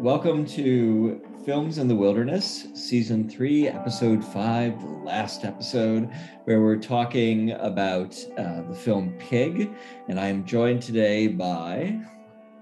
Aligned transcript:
Welcome 0.00 0.46
to 0.46 1.20
Films 1.44 1.76
in 1.76 1.86
the 1.86 1.94
Wilderness, 1.94 2.68
Season 2.72 3.28
3, 3.28 3.68
Episode 3.68 4.24
5, 4.24 4.80
the 4.80 4.88
last 5.04 5.44
episode, 5.44 6.08
where 6.44 6.62
we're 6.62 6.78
talking 6.78 7.50
about 7.50 8.18
uh, 8.38 8.62
the 8.62 8.74
film 8.74 9.12
Pig. 9.18 9.70
And 10.08 10.18
I 10.18 10.28
am 10.28 10.46
joined 10.46 10.80
today 10.80 11.26
by 11.26 12.00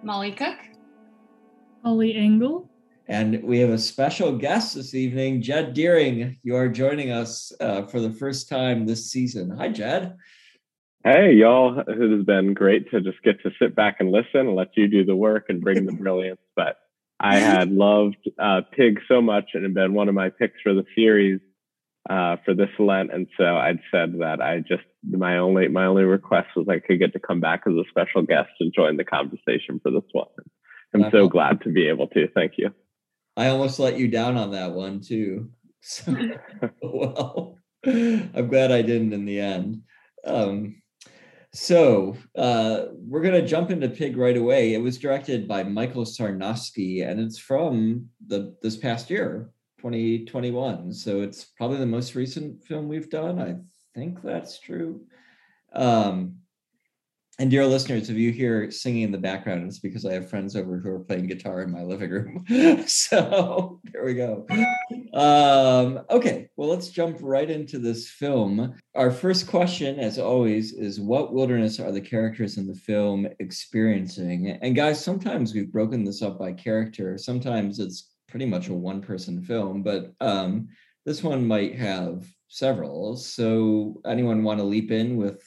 Molly 0.02 0.32
Cook, 0.32 0.58
Holly 1.84 2.16
Engel, 2.16 2.68
and 3.06 3.40
we 3.44 3.60
have 3.60 3.70
a 3.70 3.78
special 3.78 4.36
guest 4.36 4.74
this 4.74 4.92
evening, 4.92 5.40
Jed 5.40 5.74
Deering. 5.74 6.38
You 6.42 6.56
are 6.56 6.68
joining 6.68 7.12
us 7.12 7.52
uh, 7.60 7.82
for 7.82 8.00
the 8.00 8.10
first 8.10 8.48
time 8.48 8.84
this 8.84 9.12
season. 9.12 9.48
Hi, 9.50 9.68
Jed. 9.68 10.16
Hey, 11.04 11.34
y'all. 11.34 11.78
It 11.78 12.10
has 12.10 12.24
been 12.24 12.52
great 12.52 12.90
to 12.90 13.00
just 13.00 13.22
get 13.22 13.40
to 13.44 13.52
sit 13.60 13.76
back 13.76 13.98
and 14.00 14.10
listen 14.10 14.40
and 14.40 14.56
let 14.56 14.76
you 14.76 14.88
do 14.88 15.04
the 15.04 15.14
work 15.14 15.44
and 15.48 15.60
bring 15.60 15.86
the 15.86 15.92
brilliance. 16.02 16.40
But 16.56 16.78
I 17.20 17.38
had 17.38 17.72
loved 17.72 18.16
uh, 18.38 18.60
Pig 18.76 19.00
so 19.08 19.20
much 19.20 19.50
and 19.54 19.64
had 19.64 19.74
been 19.74 19.94
one 19.94 20.08
of 20.08 20.14
my 20.14 20.30
picks 20.30 20.60
for 20.62 20.72
the 20.72 20.84
series 20.94 21.40
uh, 22.08 22.36
for 22.44 22.54
this 22.54 22.70
Lent. 22.78 23.12
And 23.12 23.26
so 23.36 23.44
I'd 23.44 23.80
said 23.90 24.14
that 24.20 24.40
I 24.40 24.60
just 24.60 24.84
my 25.08 25.38
only 25.38 25.68
my 25.68 25.86
only 25.86 26.04
request 26.04 26.48
was 26.56 26.66
I 26.68 26.78
could 26.78 26.98
get 26.98 27.12
to 27.12 27.20
come 27.20 27.40
back 27.40 27.62
as 27.66 27.74
a 27.74 27.84
special 27.90 28.22
guest 28.22 28.50
and 28.60 28.72
join 28.74 28.96
the 28.96 29.04
conversation 29.04 29.80
for 29.82 29.90
this 29.90 30.08
one. 30.12 30.26
I'm 30.94 31.10
so 31.10 31.28
glad 31.28 31.60
to 31.62 31.70
be 31.70 31.88
able 31.88 32.08
to. 32.08 32.28
Thank 32.34 32.52
you. 32.56 32.70
I 33.36 33.48
almost 33.48 33.78
let 33.78 33.98
you 33.98 34.08
down 34.08 34.36
on 34.36 34.52
that 34.52 34.72
one 34.72 35.00
too. 35.00 35.50
So, 35.80 36.12
well, 36.82 37.56
I'm 37.86 38.48
glad 38.48 38.72
I 38.72 38.82
didn't 38.82 39.12
in 39.12 39.24
the 39.24 39.38
end. 39.38 39.82
Um, 40.24 40.82
so 41.60 42.16
uh, 42.36 42.84
we're 42.92 43.20
going 43.20 43.34
to 43.34 43.46
jump 43.46 43.72
into 43.72 43.88
Pig 43.88 44.16
right 44.16 44.36
away. 44.36 44.74
It 44.74 44.80
was 44.80 44.96
directed 44.96 45.48
by 45.48 45.64
Michael 45.64 46.04
Sarnoski, 46.04 47.04
and 47.04 47.18
it's 47.18 47.36
from 47.36 48.08
the 48.28 48.54
this 48.62 48.76
past 48.76 49.10
year, 49.10 49.50
2021. 49.78 50.92
So 50.92 51.20
it's 51.20 51.44
probably 51.44 51.78
the 51.78 51.86
most 51.86 52.14
recent 52.14 52.62
film 52.62 52.86
we've 52.86 53.10
done. 53.10 53.40
I 53.40 53.56
think 53.92 54.22
that's 54.22 54.60
true. 54.60 55.00
Um, 55.72 56.36
and 57.40 57.50
dear 57.52 57.64
listeners, 57.64 58.10
if 58.10 58.16
you 58.16 58.32
hear 58.32 58.68
singing 58.68 59.02
in 59.02 59.12
the 59.12 59.18
background, 59.18 59.64
it's 59.64 59.78
because 59.78 60.04
I 60.04 60.12
have 60.14 60.28
friends 60.28 60.56
over 60.56 60.78
who 60.78 60.90
are 60.90 60.98
playing 60.98 61.28
guitar 61.28 61.62
in 61.62 61.70
my 61.70 61.82
living 61.82 62.10
room. 62.10 62.44
so 62.88 63.80
there 63.84 64.04
we 64.04 64.14
go. 64.14 64.44
Um, 65.14 66.00
okay, 66.10 66.48
well, 66.56 66.68
let's 66.68 66.88
jump 66.88 67.18
right 67.20 67.48
into 67.48 67.78
this 67.78 68.10
film. 68.10 68.74
Our 68.96 69.12
first 69.12 69.46
question, 69.46 70.00
as 70.00 70.18
always, 70.18 70.72
is 70.72 70.98
what 71.00 71.32
wilderness 71.32 71.78
are 71.78 71.92
the 71.92 72.00
characters 72.00 72.58
in 72.58 72.66
the 72.66 72.74
film 72.74 73.28
experiencing? 73.38 74.58
And 74.60 74.74
guys, 74.74 75.02
sometimes 75.02 75.54
we've 75.54 75.72
broken 75.72 76.02
this 76.02 76.22
up 76.22 76.40
by 76.40 76.52
character. 76.54 77.16
Sometimes 77.18 77.78
it's 77.78 78.10
pretty 78.28 78.46
much 78.46 78.66
a 78.68 78.74
one 78.74 79.00
person 79.00 79.42
film, 79.42 79.84
but 79.84 80.12
um, 80.20 80.68
this 81.06 81.22
one 81.22 81.46
might 81.46 81.76
have 81.76 82.26
several. 82.48 83.16
So 83.16 84.00
anyone 84.04 84.42
want 84.42 84.58
to 84.58 84.64
leap 84.64 84.90
in 84.90 85.16
with 85.16 85.40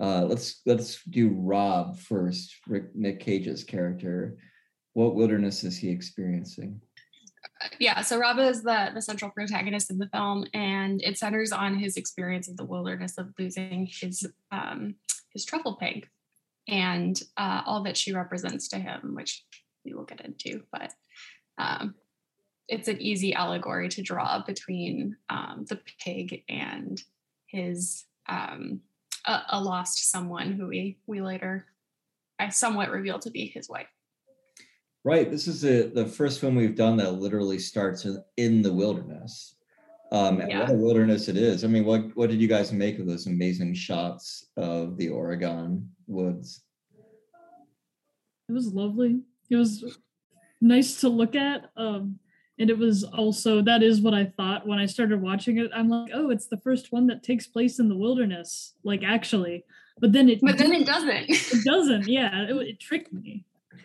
uh, 0.00 0.24
let's 0.24 0.62
let's 0.66 1.02
do 1.04 1.30
Rob 1.30 1.98
first. 1.98 2.54
Rick, 2.66 2.94
Nick 2.94 3.20
Cage's 3.20 3.64
character. 3.64 4.36
What 4.92 5.14
wilderness 5.14 5.64
is 5.64 5.76
he 5.76 5.90
experiencing? 5.90 6.80
Yeah, 7.78 8.02
so 8.02 8.18
Rob 8.18 8.38
is 8.38 8.62
the, 8.62 8.90
the 8.94 9.00
central 9.00 9.30
protagonist 9.30 9.90
in 9.90 9.98
the 9.98 10.08
film, 10.08 10.46
and 10.52 11.00
it 11.02 11.18
centers 11.18 11.52
on 11.52 11.78
his 11.78 11.96
experience 11.96 12.48
of 12.48 12.56
the 12.56 12.64
wilderness 12.64 13.16
of 13.18 13.32
losing 13.38 13.88
his 13.90 14.26
um, 14.50 14.96
his 15.30 15.44
truffle 15.44 15.76
pig 15.76 16.08
and 16.68 17.22
uh, 17.36 17.62
all 17.64 17.82
that 17.84 17.96
she 17.96 18.12
represents 18.12 18.68
to 18.68 18.78
him, 18.78 19.14
which 19.14 19.44
we 19.84 19.94
will 19.94 20.04
get 20.04 20.20
into. 20.20 20.62
But 20.72 20.92
um, 21.58 21.94
it's 22.68 22.88
an 22.88 23.00
easy 23.00 23.34
allegory 23.34 23.88
to 23.90 24.02
draw 24.02 24.42
between 24.44 25.16
um, 25.28 25.64
the 25.68 25.80
pig 26.04 26.42
and 26.48 27.00
his 27.46 28.04
um, 28.28 28.80
a, 29.26 29.42
a 29.50 29.60
lost 29.60 30.10
someone 30.10 30.52
who 30.52 30.68
we 30.68 30.98
we 31.06 31.20
later 31.20 31.66
I 32.38 32.50
somewhat 32.50 32.90
revealed 32.90 33.22
to 33.22 33.30
be 33.30 33.46
his 33.46 33.68
wife. 33.68 33.88
Right. 35.04 35.30
This 35.30 35.46
is 35.46 35.60
the 35.60 35.90
the 35.94 36.06
first 36.06 36.40
film 36.40 36.56
we've 36.56 36.76
done 36.76 36.96
that 36.98 37.12
literally 37.12 37.58
starts 37.58 38.04
in, 38.04 38.22
in 38.36 38.62
the 38.62 38.72
wilderness. 38.72 39.54
Um, 40.12 40.40
and 40.40 40.50
yeah. 40.50 40.60
what 40.60 40.70
a 40.70 40.74
wilderness 40.74 41.28
it 41.28 41.36
is. 41.36 41.64
I 41.64 41.68
mean, 41.68 41.84
what 41.84 42.16
what 42.16 42.30
did 42.30 42.40
you 42.40 42.48
guys 42.48 42.72
make 42.72 42.98
of 42.98 43.06
those 43.06 43.26
amazing 43.26 43.74
shots 43.74 44.46
of 44.56 44.96
the 44.96 45.08
Oregon 45.08 45.90
woods? 46.06 46.62
It 48.48 48.52
was 48.52 48.72
lovely. 48.72 49.20
It 49.50 49.56
was 49.56 49.98
nice 50.60 51.00
to 51.00 51.08
look 51.08 51.34
at. 51.34 51.70
Um, 51.76 52.18
and 52.58 52.70
it 52.70 52.78
was 52.78 53.04
also 53.04 53.60
that 53.62 53.82
is 53.82 54.00
what 54.00 54.14
i 54.14 54.24
thought 54.24 54.66
when 54.66 54.78
i 54.78 54.86
started 54.86 55.20
watching 55.20 55.58
it. 55.58 55.70
I'm 55.74 55.88
like 55.88 56.10
oh 56.14 56.30
it's 56.30 56.46
the 56.46 56.56
first 56.58 56.92
one 56.92 57.06
that 57.08 57.22
takes 57.22 57.46
place 57.46 57.78
in 57.78 57.88
the 57.88 57.96
wilderness 57.96 58.74
like 58.84 59.02
actually. 59.02 59.64
But 59.98 60.12
then 60.12 60.28
it 60.28 60.40
but 60.42 60.58
then 60.58 60.72
it 60.72 60.86
doesn't. 60.86 61.30
It 61.30 61.64
doesn't 61.64 62.06
yeah. 62.06 62.44
It, 62.48 62.56
it 62.68 62.80
tricked 62.80 63.12
me. 63.12 63.44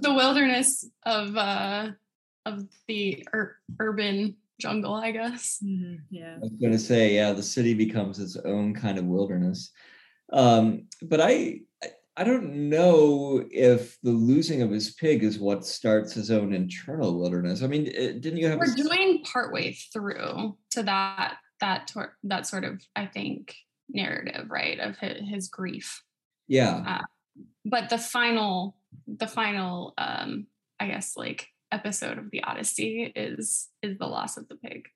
The 0.00 0.12
wilderness 0.12 0.84
of 1.06 1.36
uh 1.36 1.90
of 2.44 2.66
the 2.88 3.26
ur- 3.32 3.56
urban 3.78 4.36
jungle 4.60 4.94
i 4.94 5.10
guess. 5.10 5.60
Mm-hmm. 5.64 5.94
yeah. 6.10 6.36
I 6.36 6.40
was 6.40 6.50
going 6.60 6.72
to 6.72 6.78
say 6.78 7.14
yeah 7.14 7.32
the 7.32 7.42
city 7.42 7.72
becomes 7.74 8.18
its 8.18 8.36
own 8.36 8.74
kind 8.74 8.98
of 8.98 9.06
wilderness. 9.06 9.70
Um 10.32 10.84
but 11.02 11.20
i 11.20 11.60
I 12.16 12.24
don't 12.24 12.68
know 12.68 13.42
if 13.50 13.98
the 14.02 14.10
losing 14.10 14.60
of 14.60 14.70
his 14.70 14.92
pig 14.94 15.22
is 15.22 15.38
what 15.38 15.64
starts 15.64 16.12
his 16.12 16.30
own 16.30 16.52
internal 16.52 17.18
wilderness. 17.18 17.62
I 17.62 17.66
mean, 17.68 17.84
didn't 17.84 18.36
you 18.36 18.48
have? 18.48 18.58
We're 18.58 18.72
a... 18.72 18.76
doing 18.76 19.24
partway 19.24 19.72
through 19.72 20.58
to 20.72 20.82
that 20.82 21.36
that 21.60 21.86
tor- 21.86 22.16
that 22.24 22.46
sort 22.46 22.64
of 22.64 22.82
I 22.94 23.06
think 23.06 23.54
narrative, 23.88 24.50
right, 24.50 24.78
of 24.78 24.98
his, 24.98 25.28
his 25.28 25.48
grief. 25.48 26.02
Yeah. 26.48 26.82
Uh, 26.86 27.42
but 27.64 27.88
the 27.88 27.98
final, 27.98 28.76
the 29.06 29.26
final, 29.26 29.94
um, 29.96 30.46
I 30.78 30.88
guess, 30.88 31.16
like 31.16 31.48
episode 31.70 32.18
of 32.18 32.30
the 32.30 32.42
Odyssey 32.44 33.10
is 33.16 33.68
is 33.82 33.96
the 33.98 34.06
loss 34.06 34.36
of 34.36 34.48
the 34.48 34.56
pig, 34.56 34.88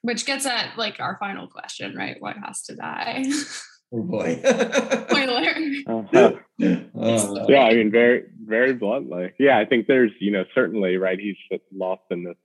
which 0.00 0.24
gets 0.24 0.46
at 0.46 0.78
like 0.78 1.00
our 1.00 1.18
final 1.20 1.48
question, 1.48 1.94
right? 1.94 2.16
What 2.18 2.36
has 2.38 2.62
to 2.64 2.76
die? 2.76 3.24
Oh 3.92 4.02
boy. 4.02 4.38
Spoiler. 4.42 5.54
uh-huh. 5.86 6.32
uh, 6.62 7.44
yeah, 7.48 7.62
I 7.62 7.74
mean, 7.74 7.90
very, 7.90 8.24
very 8.44 8.72
bluntly. 8.74 9.32
Yeah, 9.38 9.58
I 9.58 9.64
think 9.64 9.86
there's, 9.86 10.12
you 10.20 10.32
know, 10.32 10.44
certainly, 10.54 10.96
right, 10.96 11.18
he's 11.18 11.36
lost 11.72 12.02
in 12.10 12.24
this 12.24 12.36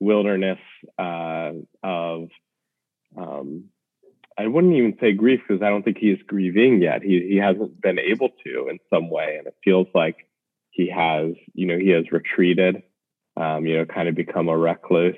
wilderness 0.00 0.58
uh, 0.98 1.52
of, 1.82 2.28
um, 3.16 3.64
I 4.38 4.46
wouldn't 4.46 4.74
even 4.74 4.96
say 5.00 5.12
grief 5.12 5.40
because 5.46 5.62
I 5.62 5.68
don't 5.68 5.82
think 5.82 5.98
he 5.98 6.10
is 6.10 6.18
grieving 6.26 6.80
yet. 6.80 7.02
He, 7.02 7.20
he 7.28 7.36
hasn't 7.36 7.80
been 7.80 7.98
able 7.98 8.30
to 8.44 8.68
in 8.68 8.78
some 8.88 9.10
way. 9.10 9.36
And 9.38 9.46
it 9.46 9.54
feels 9.62 9.88
like 9.94 10.26
he 10.70 10.88
has, 10.88 11.34
you 11.52 11.66
know, 11.66 11.78
he 11.78 11.90
has 11.90 12.10
retreated, 12.10 12.82
um, 13.36 13.66
you 13.66 13.76
know, 13.76 13.84
kind 13.84 14.08
of 14.08 14.14
become 14.14 14.48
a 14.48 14.56
recluse 14.56 15.16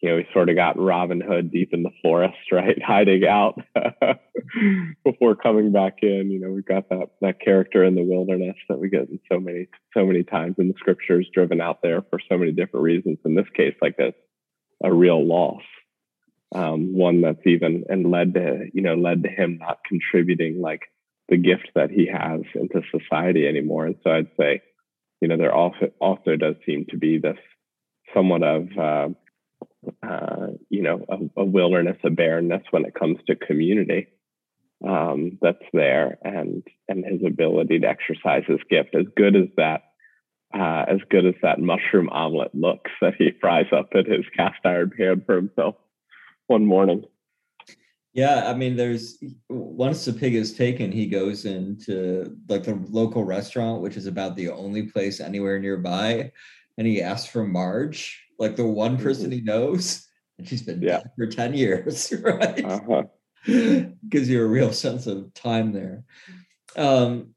you 0.00 0.08
know, 0.08 0.16
we 0.16 0.28
sort 0.32 0.48
of 0.48 0.54
got 0.54 0.78
Robin 0.78 1.20
Hood 1.20 1.50
deep 1.50 1.70
in 1.72 1.82
the 1.82 1.90
forest, 2.02 2.36
right, 2.52 2.80
hiding 2.82 3.26
out 3.26 3.60
before 5.04 5.34
coming 5.34 5.72
back 5.72 5.98
in. 6.02 6.30
You 6.30 6.40
know, 6.40 6.50
we've 6.50 6.64
got 6.64 6.88
that 6.90 7.10
that 7.20 7.40
character 7.40 7.84
in 7.84 7.94
the 7.94 8.04
wilderness 8.04 8.56
that 8.68 8.78
we 8.78 8.88
get 8.88 9.08
in 9.08 9.18
so 9.30 9.40
many 9.40 9.68
so 9.94 10.06
many 10.06 10.22
times 10.22 10.56
in 10.58 10.68
the 10.68 10.74
scriptures, 10.78 11.28
driven 11.32 11.60
out 11.60 11.82
there 11.82 12.02
for 12.10 12.20
so 12.28 12.38
many 12.38 12.52
different 12.52 12.84
reasons. 12.84 13.18
In 13.24 13.34
this 13.34 13.48
case, 13.54 13.74
like 13.82 13.98
a 13.98 14.14
a 14.84 14.92
real 14.92 15.26
loss, 15.26 15.62
um, 16.54 16.96
one 16.96 17.22
that's 17.22 17.44
even 17.44 17.84
and 17.88 18.10
led 18.10 18.34
to 18.34 18.66
you 18.72 18.82
know 18.82 18.94
led 18.94 19.24
to 19.24 19.28
him 19.28 19.58
not 19.58 19.78
contributing 19.88 20.60
like 20.60 20.82
the 21.28 21.36
gift 21.36 21.70
that 21.74 21.90
he 21.90 22.06
has 22.06 22.40
into 22.54 22.82
society 22.90 23.46
anymore. 23.46 23.84
And 23.84 23.96
so 24.02 24.10
I'd 24.10 24.30
say, 24.38 24.62
you 25.20 25.28
know, 25.28 25.36
there 25.36 25.54
also 25.54 25.90
also 26.00 26.36
does 26.36 26.54
seem 26.64 26.86
to 26.90 26.96
be 26.96 27.18
this 27.18 27.36
somewhat 28.14 28.42
of 28.42 28.68
uh, 28.78 29.08
uh, 30.02 30.48
you 30.68 30.82
know, 30.82 31.04
a, 31.08 31.40
a, 31.40 31.44
wilderness, 31.44 31.98
a 32.04 32.10
barrenness 32.10 32.62
when 32.70 32.84
it 32.84 32.94
comes 32.94 33.18
to 33.26 33.36
community 33.36 34.08
um, 34.86 35.38
that's 35.40 35.64
there, 35.72 36.18
and 36.22 36.62
and 36.88 37.04
his 37.04 37.20
ability 37.26 37.80
to 37.80 37.88
exercise 37.88 38.44
his 38.46 38.60
gift. 38.70 38.94
As 38.94 39.06
good 39.16 39.36
as 39.36 39.48
that, 39.56 39.82
uh, 40.54 40.84
as 40.88 40.98
good 41.10 41.26
as 41.26 41.34
that 41.42 41.60
mushroom 41.60 42.08
omelet 42.10 42.54
looks 42.54 42.90
that 43.00 43.14
he 43.18 43.30
fries 43.40 43.66
up 43.72 43.90
at 43.94 44.06
his 44.06 44.24
cast 44.36 44.58
iron 44.64 44.90
pan 44.96 45.22
for 45.26 45.36
himself 45.36 45.74
one 46.46 46.64
morning. 46.66 47.04
Yeah, 48.14 48.50
I 48.50 48.54
mean, 48.54 48.74
there's 48.74 49.22
once 49.48 50.04
the 50.04 50.12
pig 50.12 50.34
is 50.34 50.54
taken, 50.54 50.90
he 50.90 51.06
goes 51.06 51.44
into 51.44 52.36
like 52.48 52.64
the 52.64 52.74
local 52.90 53.22
restaurant, 53.22 53.82
which 53.82 53.96
is 53.96 54.06
about 54.06 54.34
the 54.34 54.48
only 54.48 54.84
place 54.84 55.20
anywhere 55.20 55.58
nearby, 55.60 56.32
and 56.78 56.86
he 56.86 57.02
asks 57.02 57.28
for 57.28 57.44
Marge 57.44 58.24
like 58.38 58.56
the 58.56 58.66
one 58.66 58.96
person 58.96 59.30
he 59.30 59.42
knows, 59.42 60.06
and 60.38 60.48
she's 60.48 60.62
been 60.62 60.80
yeah. 60.80 61.02
for 61.16 61.26
10 61.26 61.52
years, 61.52 62.12
right? 62.22 62.64
Uh-huh. 62.64 63.02
Gives 64.08 64.28
you 64.28 64.42
a 64.42 64.48
real 64.48 64.72
sense 64.72 65.06
of 65.06 65.34
time 65.34 65.72
there. 65.72 66.04
Um, 66.76 67.34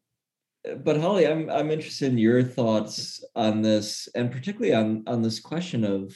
but 0.83 0.99
Holly, 0.99 1.27
I'm 1.27 1.49
I'm 1.49 1.71
interested 1.71 2.11
in 2.11 2.19
your 2.19 2.43
thoughts 2.43 3.23
on 3.35 3.63
this, 3.63 4.07
and 4.13 4.31
particularly 4.31 4.75
on 4.75 5.03
on 5.07 5.23
this 5.23 5.39
question 5.39 5.83
of 5.83 6.15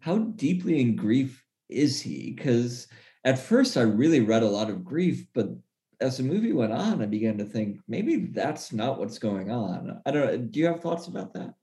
how 0.00 0.18
deeply 0.18 0.80
in 0.80 0.96
grief 0.96 1.44
is 1.68 2.00
he? 2.00 2.32
Because 2.32 2.88
at 3.24 3.38
first 3.38 3.76
I 3.76 3.82
really 3.82 4.20
read 4.20 4.42
a 4.42 4.48
lot 4.48 4.68
of 4.68 4.84
grief, 4.84 5.26
but 5.32 5.48
as 6.00 6.16
the 6.16 6.24
movie 6.24 6.52
went 6.52 6.72
on, 6.72 7.02
I 7.02 7.06
began 7.06 7.38
to 7.38 7.44
think 7.44 7.78
maybe 7.86 8.16
that's 8.16 8.72
not 8.72 8.98
what's 8.98 9.18
going 9.18 9.50
on. 9.50 10.00
I 10.04 10.10
don't 10.10 10.26
know. 10.26 10.36
Do 10.38 10.58
you 10.58 10.66
have 10.66 10.80
thoughts 10.80 11.06
about 11.06 11.32
that? 11.34 11.54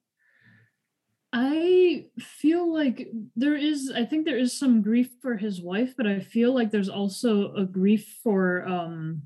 I 2.18 2.22
feel 2.22 2.72
like 2.72 3.10
there 3.36 3.56
is, 3.56 3.92
I 3.96 4.06
think 4.06 4.26
there 4.26 4.38
is 4.38 4.58
some 4.58 4.82
grief 4.82 5.10
for 5.22 5.38
his 5.38 5.62
wife, 5.62 5.94
but 5.98 6.08
I 6.08 6.20
feel 6.20 6.54
like 6.54 6.72
there's 6.72 6.90
also 6.90 7.54
a 7.54 7.66
grief 7.66 8.20
for 8.24 8.66
um 8.68 9.24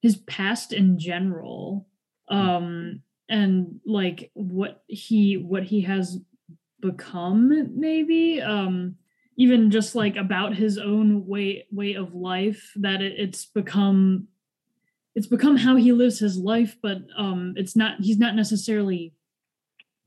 his 0.00 0.16
past 0.16 0.72
in 0.72 0.98
general. 0.98 1.88
Hmm. 2.28 2.36
Um 2.36 3.02
and 3.28 3.80
like 3.84 4.30
what 4.34 4.82
he 4.86 5.36
what 5.36 5.64
he 5.64 5.82
has 5.82 6.18
become 6.80 7.78
maybe 7.78 8.40
um 8.40 8.94
even 9.36 9.70
just 9.70 9.94
like 9.94 10.16
about 10.16 10.54
his 10.54 10.78
own 10.78 11.26
way 11.26 11.66
way 11.70 11.94
of 11.94 12.14
life 12.14 12.72
that 12.76 13.02
it, 13.02 13.14
it's 13.18 13.46
become 13.46 14.28
it's 15.14 15.26
become 15.26 15.56
how 15.56 15.76
he 15.76 15.92
lives 15.92 16.18
his 16.18 16.38
life 16.38 16.76
but 16.82 16.98
um 17.16 17.54
it's 17.56 17.76
not 17.76 18.00
he's 18.00 18.18
not 18.18 18.34
necessarily 18.34 19.12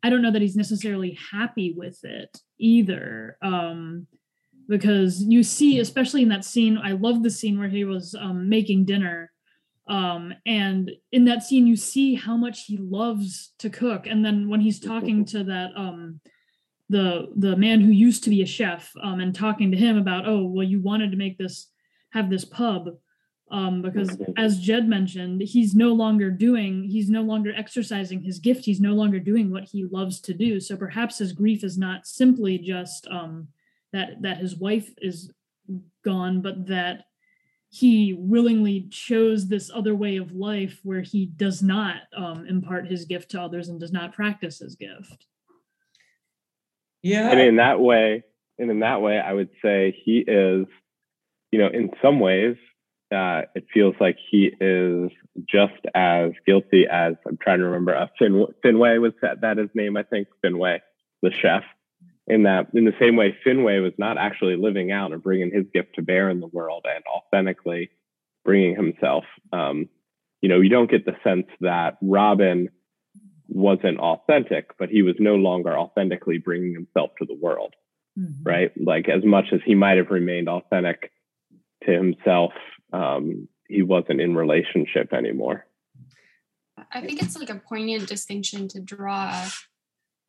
i 0.04 0.10
don't 0.10 0.22
know 0.22 0.32
that 0.32 0.42
he's 0.42 0.56
necessarily 0.56 1.18
happy 1.32 1.74
with 1.76 2.04
it 2.04 2.38
either 2.60 3.38
um 3.42 4.08
because 4.68 5.22
you 5.24 5.44
see 5.44 5.80
especially 5.80 6.22
in 6.22 6.30
that 6.30 6.46
scene 6.46 6.78
i 6.84 6.92
love 6.92 7.24
the 7.24 7.30
scene 7.30 7.60
where 7.60 7.70
he 7.70 7.84
was 7.84 8.16
um 8.20 8.48
making 8.50 8.86
dinner 8.86 9.32
um 9.88 10.34
and 10.46 10.92
in 11.12 11.26
that 11.26 11.44
scene 11.44 11.68
you 11.68 11.76
see 11.76 12.16
how 12.16 12.38
much 12.38 12.66
he 12.66 12.78
loves 12.78 13.54
to 13.60 13.70
cook 13.70 14.08
and 14.08 14.24
then 14.24 14.48
when 14.48 14.62
he's 14.62 14.80
talking 14.80 15.26
to 15.26 15.44
that 15.44 15.72
um 15.76 16.20
the 16.92 17.28
the 17.38 17.56
man 17.56 17.80
who 17.80 17.92
used 17.92 18.24
to 18.26 18.30
be 18.30 18.42
a 18.42 18.46
chef 18.46 18.92
um, 19.02 19.22
and 19.22 19.34
talking 19.34 19.72
to 19.72 19.78
him 19.78 19.98
about 19.98 20.28
oh 20.28 20.46
well 20.46 20.68
you 20.68 20.82
wanted 20.82 21.10
to 21.10 21.18
make 21.18 21.38
this 21.38 21.72
have 22.12 22.30
this 22.30 22.44
pub 22.44 22.90
um, 23.52 23.82
because 23.82 24.18
as 24.38 24.60
jed 24.60 24.88
mentioned 24.88 25.42
he's 25.42 25.76
no 25.76 25.90
longer 25.90 26.32
doing 26.32 26.84
he's 26.84 27.10
no 27.10 27.22
longer 27.22 27.54
exercising 27.56 28.24
his 28.24 28.40
gift. 28.40 28.66
He's 28.66 28.82
no 28.82 28.94
longer 28.94 29.20
doing 29.20 29.52
what 29.52 29.66
he 29.66 29.86
loves 29.86 30.20
to 30.22 30.34
do. 30.34 30.60
So 30.60 30.78
perhaps 30.78 31.18
his 31.18 31.34
grief 31.34 31.64
is 31.64 31.78
not 31.78 32.08
simply 32.08 32.58
just 32.58 33.08
um, 33.10 33.50
that 33.92 34.22
that 34.22 34.38
his 34.38 34.56
wife 34.56 34.90
is 34.98 35.32
gone 36.04 36.42
but 36.42 36.68
that 36.68 37.04
he 37.70 38.14
willingly 38.14 38.88
chose 38.90 39.48
this 39.48 39.72
other 39.74 39.96
way 39.96 40.18
of 40.18 40.34
life 40.34 40.80
where 40.84 41.02
he 41.02 41.26
does 41.26 41.64
not 41.64 42.02
um, 42.16 42.46
impart 42.46 42.88
his 42.88 43.06
gift 43.06 43.32
to 43.32 43.42
others 43.42 43.70
and 43.70 43.80
does 43.80 43.94
not 43.94 44.14
practice 44.14 44.60
his 44.60 44.76
gift. 44.76 45.26
Yeah. 47.02 47.32
And 47.32 47.40
in 47.40 47.56
that 47.56 47.80
way, 47.80 48.24
and 48.60 48.70
in 48.70 48.82
that 48.82 49.02
way, 49.02 49.20
I 49.20 49.32
would 49.32 49.50
say 49.64 49.96
he 50.04 50.20
is, 50.20 50.68
you 51.52 51.60
know, 51.60 51.68
in 51.68 51.92
some 52.02 52.20
ways, 52.20 52.58
uh, 53.12 53.42
it 53.56 53.66
feels 53.74 53.96
like 54.00 54.18
he 54.30 54.52
is 54.60 55.12
just 55.50 55.82
as 55.94 56.32
guilty 56.46 56.86
as 56.92 57.14
I'm 57.28 57.38
trying 57.42 57.60
to 57.60 57.66
remember. 57.66 57.96
Uh, 57.96 58.08
Fin, 58.18 58.46
Finway 58.64 59.02
was 59.02 59.14
that, 59.22 59.42
that 59.42 59.58
his 59.58 59.70
name, 59.74 59.98
I 59.98 60.04
think. 60.04 60.28
Finway, 60.44 60.80
the 61.22 61.32
chef. 61.32 61.64
In 62.28 62.44
that, 62.44 62.68
in 62.74 62.86
the 62.86 62.94
same 63.00 63.16
way, 63.16 63.36
Finway 63.46 63.82
was 63.82 63.94
not 63.98 64.18
actually 64.18 64.56
living 64.56 64.92
out 64.92 65.12
and 65.12 65.22
bringing 65.22 65.52
his 65.52 65.66
gift 65.74 65.96
to 65.96 66.02
bear 66.02 66.30
in 66.30 66.40
the 66.40 66.48
world 66.48 66.86
and 66.88 67.04
authentically 67.06 67.90
bringing 68.46 68.76
himself. 68.76 69.26
Um, 69.52 69.90
you 70.42 70.50
know, 70.50 70.62
you 70.62 70.70
don't 70.70 70.90
get 70.90 71.06
the 71.06 71.16
sense 71.24 71.48
that 71.60 71.98
Robin 72.02 72.70
wasn't 73.48 74.00
authentic, 74.00 74.78
but 74.80 74.90
he 74.90 75.02
was 75.02 75.16
no 75.20 75.36
longer 75.36 75.78
authentically 75.78 76.38
bringing 76.38 76.74
himself 76.74 77.12
to 77.20 77.26
the 77.26 77.36
world, 77.36 77.76
mm-hmm. 78.18 78.44
right? 78.44 78.72
Like 78.78 79.10
as 79.10 79.26
much 79.26 79.46
as 79.52 79.60
he 79.66 79.76
might 79.76 79.98
have 79.98 80.10
remained 80.10 80.48
authentic 80.48 81.12
to 81.86 81.92
himself, 81.92 82.54
um, 82.92 83.48
he 83.68 83.84
wasn't 83.84 84.22
in 84.22 84.36
relationship 84.36 85.14
anymore. 85.14 85.66
I 86.92 87.02
think 87.02 87.22
it's 87.22 87.38
like 87.38 87.50
a 87.50 87.56
poignant 87.56 88.08
distinction 88.08 88.68
to 88.70 88.82
draw 88.82 89.48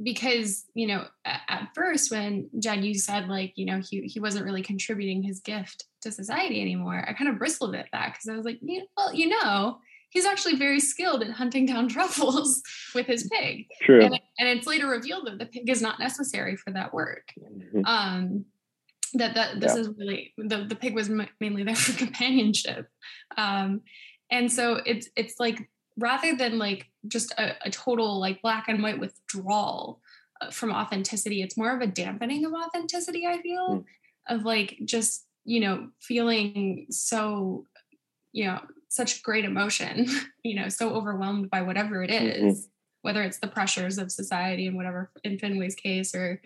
because 0.03 0.65
you 0.75 0.87
know 0.87 1.07
at 1.25 1.69
first 1.75 2.11
when 2.11 2.49
Jed 2.59 2.85
you 2.85 2.95
said 2.95 3.29
like 3.29 3.53
you 3.57 3.67
know 3.67 3.81
he 3.81 4.03
he 4.03 4.21
wasn't 4.21 4.45
really 4.45 4.63
contributing 4.63 5.23
his 5.23 5.41
gift 5.41 5.85
to 6.01 6.11
society 6.11 6.61
anymore 6.61 7.05
I 7.07 7.13
kind 7.13 7.31
of 7.31 7.39
bristled 7.39 7.75
at 7.75 7.87
that 7.93 8.13
because 8.13 8.29
I 8.29 8.37
was 8.37 8.45
like 8.45 8.59
well 8.97 9.15
you 9.15 9.29
know 9.29 9.79
he's 10.13 10.27
actually 10.27 10.57
very 10.57 10.79
skilled 10.79 11.23
at 11.23 11.31
hunting 11.31 11.67
down 11.67 11.89
truffles 11.89 12.63
with 12.95 13.07
his 13.07 13.29
pig. 13.33 13.67
True. 13.81 14.05
And, 14.05 14.21
and, 14.39 14.49
it's 14.49 14.67
later 14.67 14.87
revealed 14.87 15.27
that 15.27 15.39
the 15.39 15.47
pig 15.47 15.69
is 15.69 15.81
not 15.81 15.99
necessary 15.99 16.55
for 16.55 16.71
that 16.71 16.93
work. 16.93 17.33
Mm-hmm. 17.41 17.85
Um, 17.87 18.45
that 19.15 19.35
that 19.35 19.61
this 19.61 19.75
yeah. 19.75 19.81
is 19.81 19.89
really 19.99 20.35
the, 20.39 20.65
the 20.65 20.77
pig 20.77 20.95
was 20.95 21.11
m- 21.11 21.29
mainly 21.41 21.65
there 21.65 21.75
for 21.77 21.97
companionship. 21.97 22.89
Um, 23.37 23.83
and 24.31 24.51
so 24.51 24.81
it's 24.87 25.09
it's 25.17 25.39
like 25.39 25.69
rather 25.99 26.35
than 26.35 26.59
like 26.59 26.87
just 27.09 27.33
a, 27.33 27.55
a 27.65 27.71
total 27.71 28.19
like 28.19 28.43
black 28.43 28.69
and 28.69 28.83
white 28.83 28.99
withdrawal 28.99 30.01
uh, 30.41 30.51
from 30.51 30.73
authenticity, 30.73 31.43
it's 31.43 31.57
more 31.57 31.75
of 31.75 31.83
a 31.83 31.87
dampening 31.87 32.45
of 32.45 32.53
authenticity. 32.53 33.27
I 33.27 33.41
feel 33.43 33.69
mm. 33.69 33.85
of 34.29 34.45
like 34.45 34.79
just 34.85 35.27
you 35.45 35.61
know 35.61 35.89
feeling 36.01 36.87
so 36.91 37.67
you 38.33 38.47
know 38.47 38.61
such 38.89 39.23
great 39.23 39.45
emotion, 39.45 40.07
you 40.45 40.55
know, 40.55 40.69
so 40.69 40.91
overwhelmed 40.91 41.49
by 41.51 41.63
whatever 41.63 42.03
it 42.03 42.11
mm-hmm. 42.11 42.47
mm-hmm. 42.47 42.61
whether 43.03 43.23
it's 43.23 43.39
the 43.39 43.49
pressures 43.49 43.99
of 43.99 44.13
society 44.13 44.67
and 44.67 44.77
whatever 44.77 45.11
in 45.25 45.39
Finway's 45.39 45.75
case 45.75 46.15
or 46.15 46.41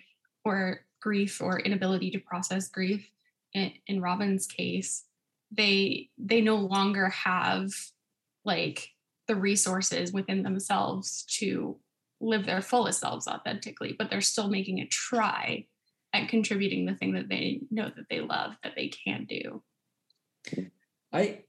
or 0.45 0.86
grief 1.01 1.41
or 1.41 1.61
inability 1.61 2.11
to 2.11 2.19
process 2.19 2.69
grief. 2.69 3.11
In, 3.53 3.73
in 3.87 4.01
Robin's 4.01 4.47
case, 4.47 5.05
they 5.51 6.11
they 6.19 6.41
no 6.41 6.57
longer 6.57 7.09
have 7.09 7.71
like 8.45 8.91
the 9.29 9.37
resources 9.37 10.13
within 10.13 10.43
themselves 10.43 11.25
to 11.39 11.79
live 12.21 12.47
their 12.47 12.63
fullest 12.63 13.01
selves 13.01 13.29
authentically, 13.29 13.95
but 13.99 14.11
they're 14.11 14.21
still 14.21 14.49
making 14.49 14.81
a 14.81 14.87
try 14.87 15.67
at 16.13 16.29
contributing 16.29 16.87
the 16.87 16.95
thing 16.95 17.13
that 17.15 17.29
they 17.29 17.61
know 17.71 17.91
that 17.95 18.07
they 18.09 18.21
love 18.21 18.55
that 18.63 18.73
they 18.77 18.88
can 18.88 19.26
do. 19.26 19.62
I 21.12 21.41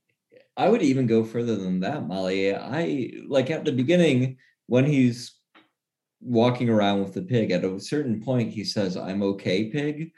I 0.56 0.70
would 0.70 0.82
even 0.82 1.06
go 1.06 1.24
further 1.24 1.56
than 1.56 1.82
that, 1.82 2.08
Molly. 2.08 2.54
I 2.54 3.12
like 3.28 3.52
at 3.52 3.64
the 3.64 3.72
beginning 3.72 4.38
when 4.66 4.86
he's 4.86 5.37
walking 6.22 6.70
around 6.70 7.04
with 7.04 7.14
the 7.14 7.22
pig, 7.22 7.52
at 7.52 7.64
a 7.64 7.80
certain 7.80 8.22
point, 8.22 8.52
he 8.52 8.64
says, 8.64 8.98
I'm 8.98 9.22
okay, 9.24 9.70
pig. 9.70 10.12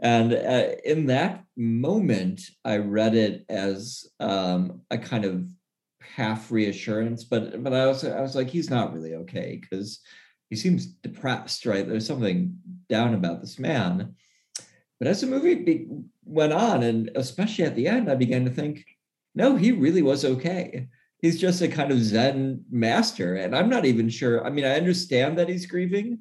And 0.00 0.32
uh, 0.32 0.74
in 0.84 1.06
that 1.06 1.44
moment, 1.56 2.42
I 2.64 2.78
read 2.78 3.14
it 3.14 3.44
as 3.48 4.06
um, 4.20 4.80
a 4.90 4.98
kind 4.98 5.24
of 5.24 5.46
half 6.02 6.50
reassurance, 6.50 7.24
but 7.24 7.62
but 7.62 7.72
I 7.72 7.86
was 7.86 8.04
I 8.04 8.20
was 8.20 8.34
like, 8.34 8.48
he's 8.48 8.70
not 8.70 8.92
really 8.92 9.14
okay 9.14 9.58
because 9.60 10.00
he 10.50 10.56
seems 10.56 10.86
depressed, 10.86 11.64
right? 11.66 11.88
There's 11.88 12.06
something 12.06 12.56
down 12.88 13.14
about 13.14 13.40
this 13.40 13.58
man. 13.58 14.14
But 14.98 15.08
as 15.08 15.20
the 15.20 15.26
movie 15.26 15.54
be- 15.54 15.88
went 16.24 16.52
on, 16.52 16.82
and 16.82 17.10
especially 17.14 17.64
at 17.64 17.74
the 17.74 17.88
end, 17.88 18.10
I 18.10 18.14
began 18.14 18.44
to 18.44 18.50
think, 18.50 18.84
no, 19.34 19.56
he 19.56 19.72
really 19.72 20.02
was 20.02 20.24
okay. 20.24 20.88
He's 21.24 21.40
just 21.40 21.62
a 21.62 21.68
kind 21.68 21.90
of 21.90 22.02
Zen 22.02 22.66
master. 22.70 23.36
And 23.36 23.56
I'm 23.56 23.70
not 23.70 23.86
even 23.86 24.10
sure. 24.10 24.46
I 24.46 24.50
mean, 24.50 24.66
I 24.66 24.76
understand 24.76 25.38
that 25.38 25.48
he's 25.48 25.64
grieving, 25.64 26.18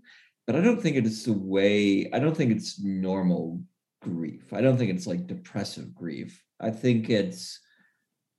but 0.47 0.55
I 0.55 0.61
don't 0.61 0.81
think 0.81 0.95
it's 0.95 1.23
the 1.23 1.33
way, 1.33 2.09
I 2.13 2.19
don't 2.19 2.37
think 2.37 2.53
it's 2.53 2.81
normal 2.81 3.61
grief. 4.01 4.53
I 4.53 4.61
don't 4.61 4.77
think 4.77 4.91
it's 4.91 5.05
like 5.05 5.27
depressive 5.27 5.93
grief. 5.93 6.41
I 6.61 6.71
think 6.71 7.09
it's, 7.09 7.59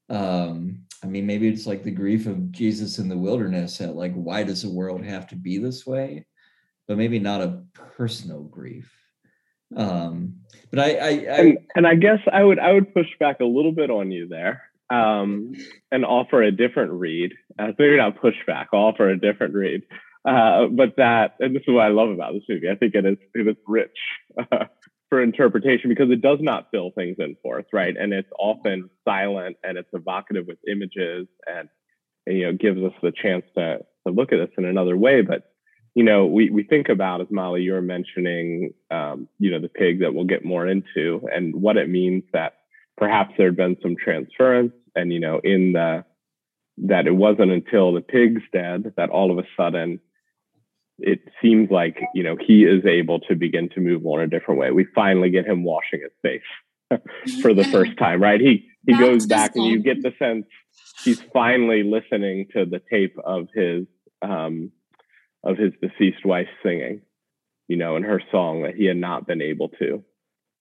um, 0.09 0.85
I 1.02 1.06
mean, 1.06 1.26
maybe 1.26 1.49
it's 1.49 1.66
like 1.66 1.83
the 1.83 1.90
grief 1.90 2.26
of 2.26 2.50
Jesus 2.50 2.99
in 2.99 3.11
the 3.11 3.18
wilderness 3.18 3.83
at 3.83 3.94
like, 3.94 4.14
why 4.14 4.42
does 4.42 4.62
the 4.62 4.71
world 4.71 5.04
have 5.04 5.26
to 5.28 5.37
be 5.37 5.59
this 5.59 5.85
way? 5.85 6.25
But 6.88 6.97
maybe 6.97 7.18
not 7.18 7.42
a 7.42 7.62
personal 7.75 8.42
grief. 8.42 8.90
Um, 9.76 10.37
but 10.71 10.78
I, 10.78 10.90
I, 10.92 11.09
I 11.09 11.11
and, 11.11 11.59
and, 11.75 11.87
I 11.87 11.94
guess 11.94 12.21
I 12.33 12.42
would 12.42 12.59
I 12.59 12.73
would 12.73 12.94
push 12.94 13.09
back 13.21 13.40
a 13.40 13.44
little 13.44 13.73
bit 13.73 13.90
on 13.90 14.11
you 14.11 14.28
there, 14.28 14.62
um, 14.94 15.52
and 15.90 16.04
offer 16.04 16.42
a 16.42 16.50
different 16.50 16.92
read. 16.92 17.32
Uh, 17.58 17.68
maybe 17.78 17.96
not 17.96 18.20
pushback. 18.20 18.66
Offer 18.72 19.10
a 19.10 19.18
different 19.18 19.54
read. 19.54 19.82
Uh, 20.26 20.66
but 20.70 20.96
that, 20.96 21.34
and 21.40 21.54
this 21.54 21.62
is 21.66 21.74
what 21.74 21.84
I 21.84 21.88
love 21.88 22.10
about 22.10 22.32
this 22.32 22.42
movie. 22.48 22.70
I 22.70 22.76
think 22.76 22.94
it 22.94 23.04
is 23.04 23.18
it 23.34 23.48
is 23.48 23.56
rich 23.66 23.96
uh, 24.38 24.64
for 25.10 25.22
interpretation 25.22 25.90
because 25.90 26.10
it 26.10 26.22
does 26.22 26.38
not 26.40 26.68
fill 26.70 26.92
things 26.94 27.16
in 27.18 27.36
for 27.42 27.58
us, 27.58 27.66
right? 27.72 27.94
And 27.96 28.12
it's 28.12 28.30
often 28.38 28.88
silent 29.06 29.56
and 29.62 29.76
it's 29.76 29.90
evocative 29.92 30.46
with 30.46 30.58
images 30.70 31.26
and, 31.46 31.68
and 32.26 32.38
you 32.38 32.46
know 32.46 32.52
gives 32.52 32.82
us 32.82 32.92
the 33.02 33.12
chance 33.12 33.44
to 33.56 33.78
to 34.06 34.12
look 34.12 34.32
at 34.32 34.36
this 34.36 34.54
in 34.56 34.64
another 34.64 34.96
way. 34.96 35.20
But 35.22 35.50
you 35.94 36.02
know, 36.02 36.26
we, 36.26 36.50
we 36.50 36.64
think 36.64 36.88
about, 36.88 37.20
as 37.20 37.28
Molly, 37.30 37.62
you 37.62 37.72
were 37.72 37.80
mentioning, 37.80 38.74
um, 38.90 39.28
you 39.38 39.52
know, 39.52 39.60
the 39.60 39.68
pig 39.68 40.00
that 40.00 40.12
we'll 40.12 40.24
get 40.24 40.44
more 40.44 40.66
into 40.66 41.20
and 41.32 41.54
what 41.54 41.76
it 41.76 41.88
means 41.88 42.24
that 42.32 42.54
perhaps 42.96 43.34
there 43.38 43.46
had 43.46 43.56
been 43.56 43.76
some 43.80 43.94
transference 44.02 44.72
and, 44.94 45.12
you 45.12 45.20
know, 45.20 45.40
in 45.42 45.72
the, 45.72 46.04
that 46.78 47.06
it 47.06 47.14
wasn't 47.14 47.52
until 47.52 47.92
the 47.92 48.00
pig's 48.00 48.42
dead 48.52 48.92
that 48.96 49.10
all 49.10 49.30
of 49.30 49.38
a 49.38 49.46
sudden 49.56 50.00
it 50.98 51.20
seems 51.42 51.70
like 51.70 51.98
you 52.14 52.22
know 52.22 52.36
he 52.36 52.62
is 52.62 52.84
able 52.86 53.18
to 53.18 53.34
begin 53.34 53.68
to 53.70 53.80
move 53.80 54.06
on 54.06 54.20
a 54.20 54.26
different 54.26 54.60
way. 54.60 54.70
We 54.70 54.86
finally 54.94 55.30
get 55.30 55.46
him 55.46 55.64
washing 55.64 56.00
his 56.02 56.12
face 56.22 57.00
for 57.42 57.52
the 57.52 57.64
first 57.64 57.98
time, 57.98 58.22
right? 58.22 58.40
He 58.40 58.68
he 58.86 58.92
That's 58.92 59.00
goes 59.00 59.26
back 59.26 59.56
and 59.56 59.64
you 59.64 59.82
get 59.82 60.02
the 60.02 60.12
sense 60.18 60.46
he's 61.04 61.20
finally 61.32 61.82
listening 61.82 62.46
to 62.54 62.64
the 62.64 62.80
tape 62.90 63.16
of 63.24 63.48
his 63.54 63.86
um, 64.22 64.70
of 65.42 65.58
his 65.58 65.72
deceased 65.82 66.24
wife 66.24 66.48
singing, 66.62 67.02
you 67.68 67.76
know, 67.76 67.96
and 67.96 68.04
her 68.04 68.22
song 68.30 68.62
that 68.62 68.74
he 68.74 68.86
had 68.86 68.96
not 68.96 69.26
been 69.26 69.42
able 69.42 69.68
to 69.80 70.02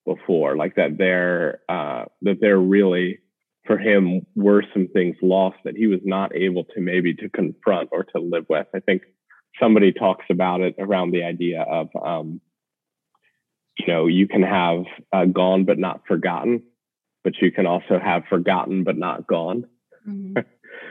before. 0.05 0.57
Like 0.57 0.75
that, 0.75 0.97
there 0.97 1.61
uh, 1.69 2.05
that 2.23 2.39
they're 2.41 2.57
really 2.57 3.19
for 3.65 3.77
him 3.77 4.25
were 4.35 4.63
some 4.73 4.87
things 4.87 5.15
lost 5.21 5.57
that 5.63 5.75
he 5.75 5.87
was 5.87 6.01
not 6.03 6.35
able 6.35 6.65
to 6.65 6.81
maybe 6.81 7.13
to 7.15 7.29
confront 7.29 7.89
or 7.91 8.03
to 8.03 8.19
live 8.19 8.45
with. 8.49 8.67
I 8.75 8.79
think 8.79 9.03
somebody 9.59 9.93
talks 9.93 10.25
about 10.29 10.61
it 10.61 10.75
around 10.79 11.11
the 11.11 11.23
idea 11.23 11.61
of 11.61 11.89
um, 12.01 12.41
you 13.77 13.87
know 13.87 14.07
you 14.07 14.27
can 14.27 14.43
have 14.43 14.83
uh, 15.11 15.25
gone 15.25 15.65
but 15.65 15.77
not 15.77 16.01
forgotten 16.07 16.63
but 17.23 17.33
you 17.41 17.51
can 17.51 17.65
also 17.65 17.99
have 17.99 18.23
forgotten 18.29 18.83
but 18.83 18.97
not 18.97 19.27
gone 19.27 19.65
mm-hmm. 20.07 20.39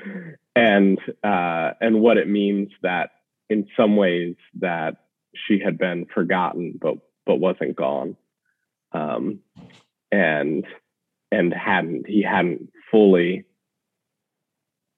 and 0.57 0.99
uh, 1.23 1.73
and 1.81 2.01
what 2.01 2.17
it 2.17 2.29
means 2.29 2.71
that 2.83 3.11
in 3.49 3.67
some 3.77 3.97
ways 3.97 4.35
that 4.61 4.97
she 5.35 5.59
had 5.59 5.79
been 5.79 6.07
forgotten 6.13 6.79
but 6.81 6.95
but 7.27 7.37
wasn't 7.37 7.77
gone 7.77 8.17
um, 8.93 9.41
and 10.11 10.67
and 11.33 11.53
hadn't 11.53 12.07
he 12.07 12.23
hadn't 12.23 12.71
fully 12.91 13.45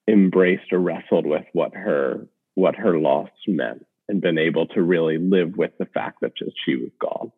embraced 0.07 0.71
or 0.71 0.79
wrestled 0.79 1.25
with 1.25 1.45
what 1.53 1.73
her 1.73 2.27
what 2.53 2.75
her 2.75 2.99
loss 2.99 3.29
meant 3.47 3.85
and 4.07 4.21
been 4.21 4.37
able 4.37 4.67
to 4.67 4.81
really 4.81 5.17
live 5.17 5.57
with 5.57 5.71
the 5.79 5.85
fact 5.85 6.19
that 6.21 6.37
just 6.37 6.55
she 6.63 6.75
was 6.75 6.91
gone. 7.01 7.31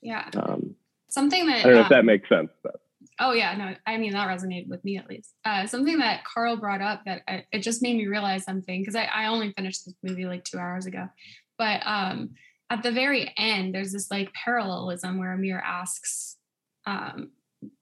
Yeah. 0.00 0.28
Um, 0.34 0.76
something 1.10 1.46
that 1.46 1.60
I 1.60 1.62
don't 1.62 1.72
know 1.72 1.78
um, 1.80 1.84
if 1.84 1.90
that 1.90 2.04
makes 2.04 2.28
sense. 2.28 2.50
But. 2.62 2.76
Oh 3.18 3.32
yeah, 3.32 3.56
no, 3.56 3.74
I 3.86 3.96
mean 3.96 4.12
that 4.12 4.28
resonated 4.28 4.68
with 4.68 4.84
me 4.84 4.98
at 4.98 5.08
least. 5.08 5.34
Uh, 5.44 5.66
something 5.66 5.98
that 5.98 6.24
Carl 6.24 6.56
brought 6.56 6.80
up 6.80 7.04
that 7.06 7.22
I, 7.26 7.44
it 7.52 7.60
just 7.60 7.82
made 7.82 7.96
me 7.96 8.06
realize 8.06 8.44
something 8.44 8.80
because 8.80 8.96
I, 8.96 9.04
I 9.04 9.26
only 9.26 9.52
finished 9.52 9.84
this 9.84 9.94
movie 10.02 10.26
like 10.26 10.44
two 10.44 10.58
hours 10.58 10.86
ago, 10.86 11.08
but 11.58 11.80
um, 11.84 12.30
at 12.70 12.82
the 12.82 12.92
very 12.92 13.32
end, 13.36 13.74
there's 13.74 13.92
this 13.92 14.10
like 14.10 14.32
parallelism 14.32 15.18
where 15.18 15.32
Amir 15.32 15.62
asks 15.64 16.36
um, 16.86 17.30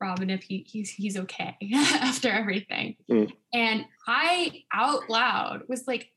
Robin 0.00 0.30
if 0.30 0.42
he 0.42 0.66
he's 0.68 0.90
he's 0.90 1.16
okay 1.16 1.56
after 1.74 2.28
everything, 2.30 2.96
mm. 3.10 3.32
and 3.52 3.84
I 4.06 4.62
out 4.72 5.08
loud 5.08 5.62
was 5.68 5.86
like, 5.86 6.10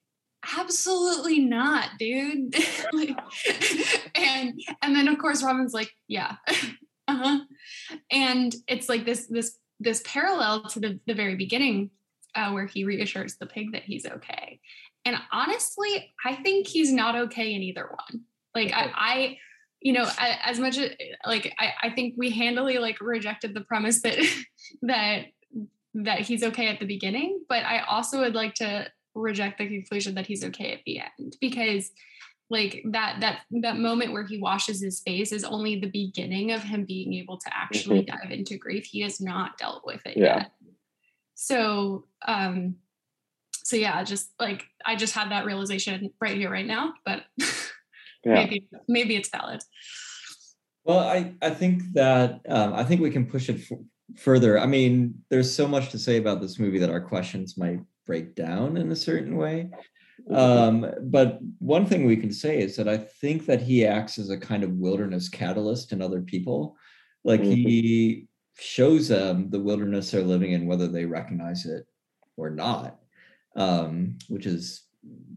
absolutely 0.57 1.39
not 1.39 1.89
dude. 1.99 2.55
Like, 2.93 3.17
and 4.15 4.59
and 4.81 4.95
then 4.95 5.07
of 5.07 5.17
course 5.17 5.43
robin's 5.43 5.73
like 5.73 5.91
yeah. 6.07 6.35
Uh-huh. 7.07 7.41
And 8.09 8.55
it's 8.67 8.89
like 8.89 9.05
this 9.05 9.27
this 9.27 9.59
this 9.79 10.01
parallel 10.07 10.63
to 10.69 10.79
the, 10.79 10.99
the 11.05 11.13
very 11.13 11.35
beginning 11.35 11.91
uh, 12.33 12.49
where 12.51 12.65
he 12.65 12.83
reassures 12.83 13.35
the 13.35 13.45
pig 13.45 13.73
that 13.73 13.83
he's 13.83 14.07
okay. 14.07 14.59
And 15.05 15.15
honestly 15.31 16.11
i 16.25 16.33
think 16.33 16.65
he's 16.65 16.91
not 16.91 17.15
okay 17.15 17.53
in 17.53 17.61
either 17.61 17.87
one. 17.87 18.23
Like 18.55 18.73
i, 18.73 18.91
I 18.95 19.37
you 19.85 19.93
know 19.93 20.09
as 20.17 20.59
much 20.59 20.79
as 20.79 20.91
like 21.27 21.53
I, 21.59 21.73
I 21.83 21.89
think 21.91 22.15
we 22.17 22.31
handily 22.31 22.79
like 22.79 22.99
rejected 22.99 23.53
the 23.53 23.61
premise 23.61 24.01
that 24.01 24.17
that 24.81 25.25
that 25.93 26.19
he's 26.21 26.43
okay 26.43 26.67
at 26.67 26.79
the 26.79 26.87
beginning 26.87 27.41
but 27.47 27.63
i 27.63 27.81
also 27.81 28.21
would 28.21 28.33
like 28.33 28.55
to 28.55 28.87
reject 29.13 29.59
the 29.59 29.67
conclusion 29.67 30.15
that 30.15 30.25
he's 30.25 30.43
okay 30.43 30.73
at 30.73 30.79
the 30.87 30.99
end 30.99 31.37
because 31.39 31.91
like 32.49 32.83
that 32.91 33.17
that 33.21 33.41
that 33.61 33.77
moment 33.77 34.11
where 34.11 34.25
he 34.25 34.39
washes 34.39 34.81
his 34.81 35.01
face 35.01 35.31
is 35.31 35.43
only 35.43 35.79
the 35.79 35.89
beginning 35.89 36.51
of 36.51 36.63
him 36.63 36.83
being 36.83 37.13
able 37.13 37.37
to 37.37 37.49
actually 37.55 38.01
mm-hmm. 38.01 38.17
dive 38.17 38.31
into 38.31 38.57
grief 38.57 38.85
he 38.85 39.01
has 39.01 39.21
not 39.21 39.55
dealt 39.59 39.83
with 39.85 40.03
it 40.05 40.17
yeah. 40.17 40.37
yet 40.37 40.51
so 41.35 42.05
um 42.27 42.75
so 43.53 43.75
yeah 43.75 44.03
just 44.03 44.31
like 44.39 44.65
i 44.83 44.95
just 44.95 45.13
had 45.13 45.29
that 45.29 45.45
realization 45.45 46.09
right 46.19 46.37
here 46.37 46.51
right 46.51 46.65
now 46.65 46.93
but 47.05 47.23
yeah. 48.25 48.33
maybe 48.33 48.67
maybe 48.87 49.15
it's 49.15 49.29
valid 49.29 49.61
well 50.83 50.99
i 50.99 51.33
i 51.41 51.49
think 51.49 51.81
that 51.93 52.41
um 52.49 52.73
i 52.73 52.83
think 52.83 53.01
we 53.01 53.11
can 53.11 53.25
push 53.25 53.49
it 53.49 53.59
f- 53.59 53.77
further 54.17 54.59
i 54.59 54.65
mean 54.65 55.13
there's 55.29 55.53
so 55.53 55.67
much 55.67 55.89
to 55.89 55.99
say 55.99 56.17
about 56.17 56.41
this 56.41 56.59
movie 56.59 56.79
that 56.79 56.89
our 56.89 57.01
questions 57.01 57.57
might 57.57 57.79
break 58.05 58.35
down 58.35 58.77
in 58.77 58.91
a 58.91 58.95
certain 58.95 59.35
way. 59.35 59.69
Um, 60.31 60.85
but 61.01 61.39
one 61.59 61.85
thing 61.85 62.05
we 62.05 62.17
can 62.17 62.31
say 62.31 62.59
is 62.59 62.75
that 62.77 62.87
I 62.87 62.97
think 62.97 63.45
that 63.45 63.61
he 63.61 63.85
acts 63.85 64.17
as 64.17 64.29
a 64.29 64.37
kind 64.37 64.63
of 64.63 64.71
wilderness 64.71 65.29
catalyst 65.29 65.91
in 65.91 66.01
other 66.01 66.21
people. 66.21 66.77
Like 67.23 67.41
mm-hmm. 67.41 67.51
he 67.51 68.27
shows 68.57 69.07
them 69.07 69.49
the 69.49 69.59
wilderness 69.59 70.11
they're 70.11 70.23
living 70.23 70.53
in, 70.53 70.67
whether 70.67 70.87
they 70.87 71.05
recognize 71.05 71.65
it 71.65 71.85
or 72.37 72.49
not, 72.49 72.99
um, 73.55 74.17
which 74.29 74.45
is 74.45 74.83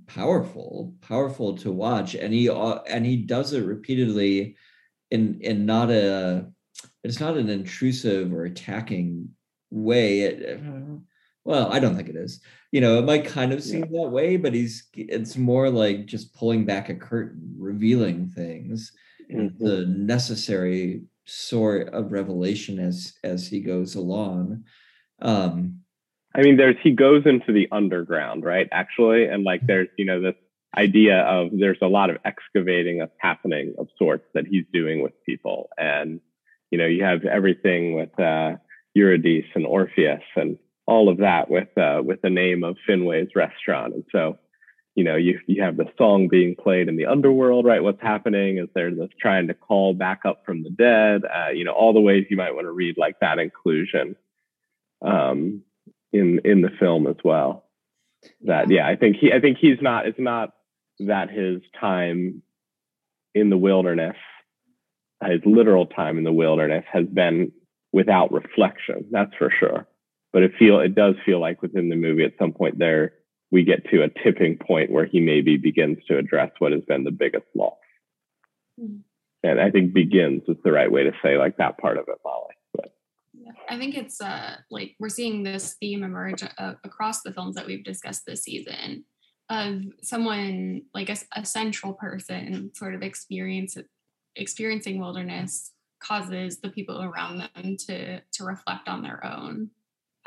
powerful, 0.06 0.94
powerful 1.00 1.56
to 1.58 1.70
watch. 1.70 2.14
And 2.14 2.32
he 2.32 2.48
uh, 2.48 2.80
and 2.88 3.06
he 3.06 3.16
does 3.16 3.52
it 3.52 3.64
repeatedly 3.64 4.56
in 5.10 5.40
in 5.40 5.66
not 5.66 5.90
a 5.90 6.46
it's 7.04 7.20
not 7.20 7.36
an 7.36 7.48
intrusive 7.48 8.32
or 8.32 8.44
attacking 8.44 9.28
way. 9.70 10.20
It, 10.20 10.60
well, 11.44 11.72
I 11.72 11.78
don't 11.78 11.96
think 11.96 12.08
it 12.08 12.16
is. 12.16 12.40
You 12.72 12.80
know, 12.80 12.98
it 12.98 13.04
might 13.04 13.24
kind 13.24 13.52
of 13.52 13.62
seem 13.62 13.86
yeah. 13.90 14.02
that 14.02 14.10
way, 14.10 14.36
but 14.36 14.52
he's 14.52 14.88
it's 14.94 15.36
more 15.36 15.70
like 15.70 16.06
just 16.06 16.34
pulling 16.34 16.64
back 16.64 16.88
a 16.88 16.94
curtain, 16.94 17.54
revealing 17.56 18.28
things, 18.28 18.92
mm-hmm. 19.32 19.64
the 19.64 19.86
necessary 19.86 21.02
sort 21.24 21.88
of 21.88 22.12
revelation 22.12 22.78
as 22.78 23.14
as 23.24 23.46
he 23.46 23.60
goes 23.60 23.94
along. 23.94 24.64
Um 25.20 25.80
I 26.38 26.42
mean, 26.42 26.56
there's 26.56 26.76
he 26.82 26.92
goes 26.92 27.24
into 27.26 27.52
the 27.52 27.68
underground, 27.72 28.44
right? 28.44 28.68
Actually, 28.70 29.24
and 29.24 29.42
like 29.42 29.66
there's 29.66 29.88
you 29.98 30.04
know 30.04 30.22
this 30.22 30.36
idea 30.76 31.20
of 31.22 31.48
there's 31.52 31.78
a 31.82 31.88
lot 31.88 32.10
of 32.10 32.18
excavating 32.24 32.98
that's 32.98 33.10
happening 33.18 33.74
of 33.76 33.88
sorts 33.98 34.24
that 34.34 34.46
he's 34.46 34.64
doing 34.72 35.02
with 35.02 35.12
people, 35.26 35.68
and 35.76 36.20
you 36.70 36.78
know 36.78 36.86
you 36.86 37.02
have 37.02 37.24
everything 37.24 37.94
with 37.94 38.18
uh, 38.20 38.52
Eurydice 38.94 39.50
and 39.56 39.66
Orpheus 39.66 40.22
and 40.36 40.58
all 40.86 41.08
of 41.08 41.18
that 41.18 41.50
with 41.50 41.76
uh, 41.76 42.02
with 42.04 42.22
the 42.22 42.30
name 42.30 42.62
of 42.62 42.76
Finway's 42.88 43.34
restaurant. 43.34 43.94
And 43.94 44.04
so, 44.12 44.38
you 44.94 45.02
know, 45.02 45.16
you 45.16 45.40
you 45.48 45.62
have 45.64 45.76
the 45.76 45.90
song 45.98 46.28
being 46.28 46.54
played 46.54 46.88
in 46.88 46.96
the 46.96 47.06
underworld, 47.06 47.64
right? 47.64 47.82
What's 47.82 48.00
happening 48.00 48.58
is 48.58 48.68
they're 48.76 48.92
just 48.92 49.18
trying 49.20 49.48
to 49.48 49.54
call 49.54 49.92
back 49.92 50.20
up 50.24 50.44
from 50.46 50.62
the 50.62 50.70
dead. 50.70 51.22
Uh, 51.24 51.50
you 51.50 51.64
know, 51.64 51.72
all 51.72 51.92
the 51.92 52.00
ways 52.00 52.26
you 52.30 52.36
might 52.36 52.54
want 52.54 52.66
to 52.66 52.70
read 52.70 52.96
like 52.96 53.18
that 53.20 53.40
inclusion 53.40 54.14
um, 55.02 55.62
in 56.12 56.40
in 56.44 56.62
the 56.62 56.70
film 56.78 57.06
as 57.06 57.16
well. 57.24 57.64
That 58.42 58.70
yeah, 58.70 58.86
I 58.86 58.96
think 58.96 59.16
he 59.16 59.32
I 59.32 59.40
think 59.40 59.58
he's 59.58 59.80
not. 59.80 60.06
It's 60.06 60.18
not 60.18 60.50
that 61.00 61.30
his 61.30 61.60
time 61.80 62.42
in 63.34 63.50
the 63.50 63.58
wilderness, 63.58 64.16
his 65.24 65.40
literal 65.44 65.86
time 65.86 66.18
in 66.18 66.24
the 66.24 66.32
wilderness, 66.32 66.84
has 66.92 67.06
been 67.06 67.52
without 67.92 68.32
reflection. 68.32 69.06
That's 69.10 69.34
for 69.38 69.50
sure 69.50 69.86
but 70.32 70.42
it 70.42 70.52
feel 70.58 70.80
it 70.80 70.94
does 70.94 71.14
feel 71.24 71.40
like 71.40 71.62
within 71.62 71.88
the 71.88 71.96
movie 71.96 72.24
at 72.24 72.34
some 72.38 72.52
point 72.52 72.78
there 72.78 73.14
we 73.50 73.64
get 73.64 73.88
to 73.90 74.02
a 74.02 74.22
tipping 74.22 74.58
point 74.58 74.90
where 74.90 75.06
he 75.06 75.20
maybe 75.20 75.56
begins 75.56 75.98
to 76.06 76.18
address 76.18 76.50
what 76.58 76.72
has 76.72 76.82
been 76.86 77.04
the 77.04 77.10
biggest 77.10 77.46
loss. 77.56 77.78
Mm-hmm. 78.78 78.98
And 79.42 79.58
I 79.58 79.70
think 79.70 79.94
begins 79.94 80.42
is 80.48 80.56
the 80.62 80.72
right 80.72 80.92
way 80.92 81.04
to 81.04 81.12
say 81.22 81.38
like 81.38 81.56
that 81.56 81.78
part 81.78 81.96
of 81.96 82.04
it, 82.08 82.18
Molly. 82.24 82.54
I 83.68 83.78
think 83.78 83.96
it's 83.96 84.20
uh, 84.20 84.56
like 84.70 84.96
we're 84.98 85.08
seeing 85.08 85.42
this 85.42 85.76
theme 85.78 86.02
emerge 86.02 86.42
uh, 86.42 86.74
across 86.84 87.22
the 87.22 87.32
films 87.32 87.54
that 87.56 87.66
we've 87.66 87.84
discussed 87.84 88.24
this 88.26 88.42
season 88.42 89.04
of 89.50 89.82
someone 90.02 90.82
like 90.94 91.08
a, 91.08 91.16
a 91.36 91.44
central 91.44 91.94
person 91.94 92.70
sort 92.74 92.94
of 92.94 93.02
experience 93.02 93.76
experiencing 94.36 95.00
wilderness 95.00 95.72
causes 96.02 96.60
the 96.60 96.68
people 96.68 97.02
around 97.02 97.38
them 97.38 97.76
to 97.76 98.20
to 98.20 98.44
reflect 98.44 98.88
on 98.88 99.02
their 99.02 99.24
own. 99.24 99.70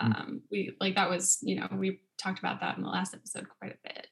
Mm. 0.01 0.19
um, 0.19 0.41
we 0.51 0.75
like 0.79 0.95
that 0.95 1.09
was 1.09 1.39
you 1.41 1.55
know 1.55 1.67
we 1.73 2.01
talked 2.17 2.39
about 2.39 2.59
that 2.61 2.77
in 2.77 2.83
the 2.83 2.89
last 2.89 3.13
episode 3.13 3.47
quite 3.59 3.73
a 3.73 3.87
bit. 3.87 4.07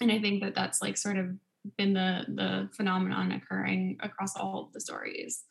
And 0.00 0.12
i 0.12 0.18
think 0.18 0.42
that 0.42 0.54
that's 0.54 0.80
like 0.82 0.96
sort 0.96 1.18
of 1.18 1.30
been 1.76 1.92
the 1.92 2.24
the 2.28 2.68
phenomenon 2.74 3.32
occurring 3.32 3.98
across 4.00 4.36
all 4.36 4.64
of 4.64 4.72
the 4.72 4.80
stories. 4.80 5.44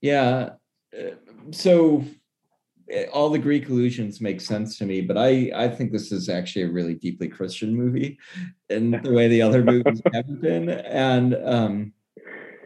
Yeah 0.00 0.50
so 1.50 2.04
eh, 2.90 3.06
all 3.12 3.30
the 3.30 3.38
greek 3.38 3.68
allusions 3.68 4.20
make 4.20 4.40
sense 4.40 4.78
to 4.78 4.84
me 4.84 5.00
but 5.00 5.16
i 5.16 5.50
i 5.54 5.68
think 5.68 5.92
this 5.92 6.12
is 6.12 6.28
actually 6.28 6.62
a 6.62 6.70
really 6.70 6.94
deeply 6.94 7.28
christian 7.28 7.74
movie 7.74 8.18
in 8.68 8.90
the 9.02 9.12
way 9.12 9.28
the 9.28 9.42
other 9.42 9.62
movies 9.62 10.00
haven't 10.12 10.40
been 10.40 10.68
and 10.68 11.36
um 11.44 11.92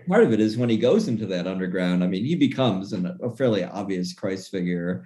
part 0.08 0.22
of 0.22 0.32
it 0.32 0.40
is 0.40 0.56
when 0.56 0.68
he 0.68 0.76
goes 0.76 1.08
into 1.08 1.26
that 1.26 1.46
underground 1.46 2.02
i 2.02 2.06
mean 2.06 2.24
he 2.24 2.34
becomes 2.34 2.92
an, 2.92 3.16
a 3.22 3.30
fairly 3.30 3.64
obvious 3.64 4.12
christ 4.12 4.50
figure 4.50 5.04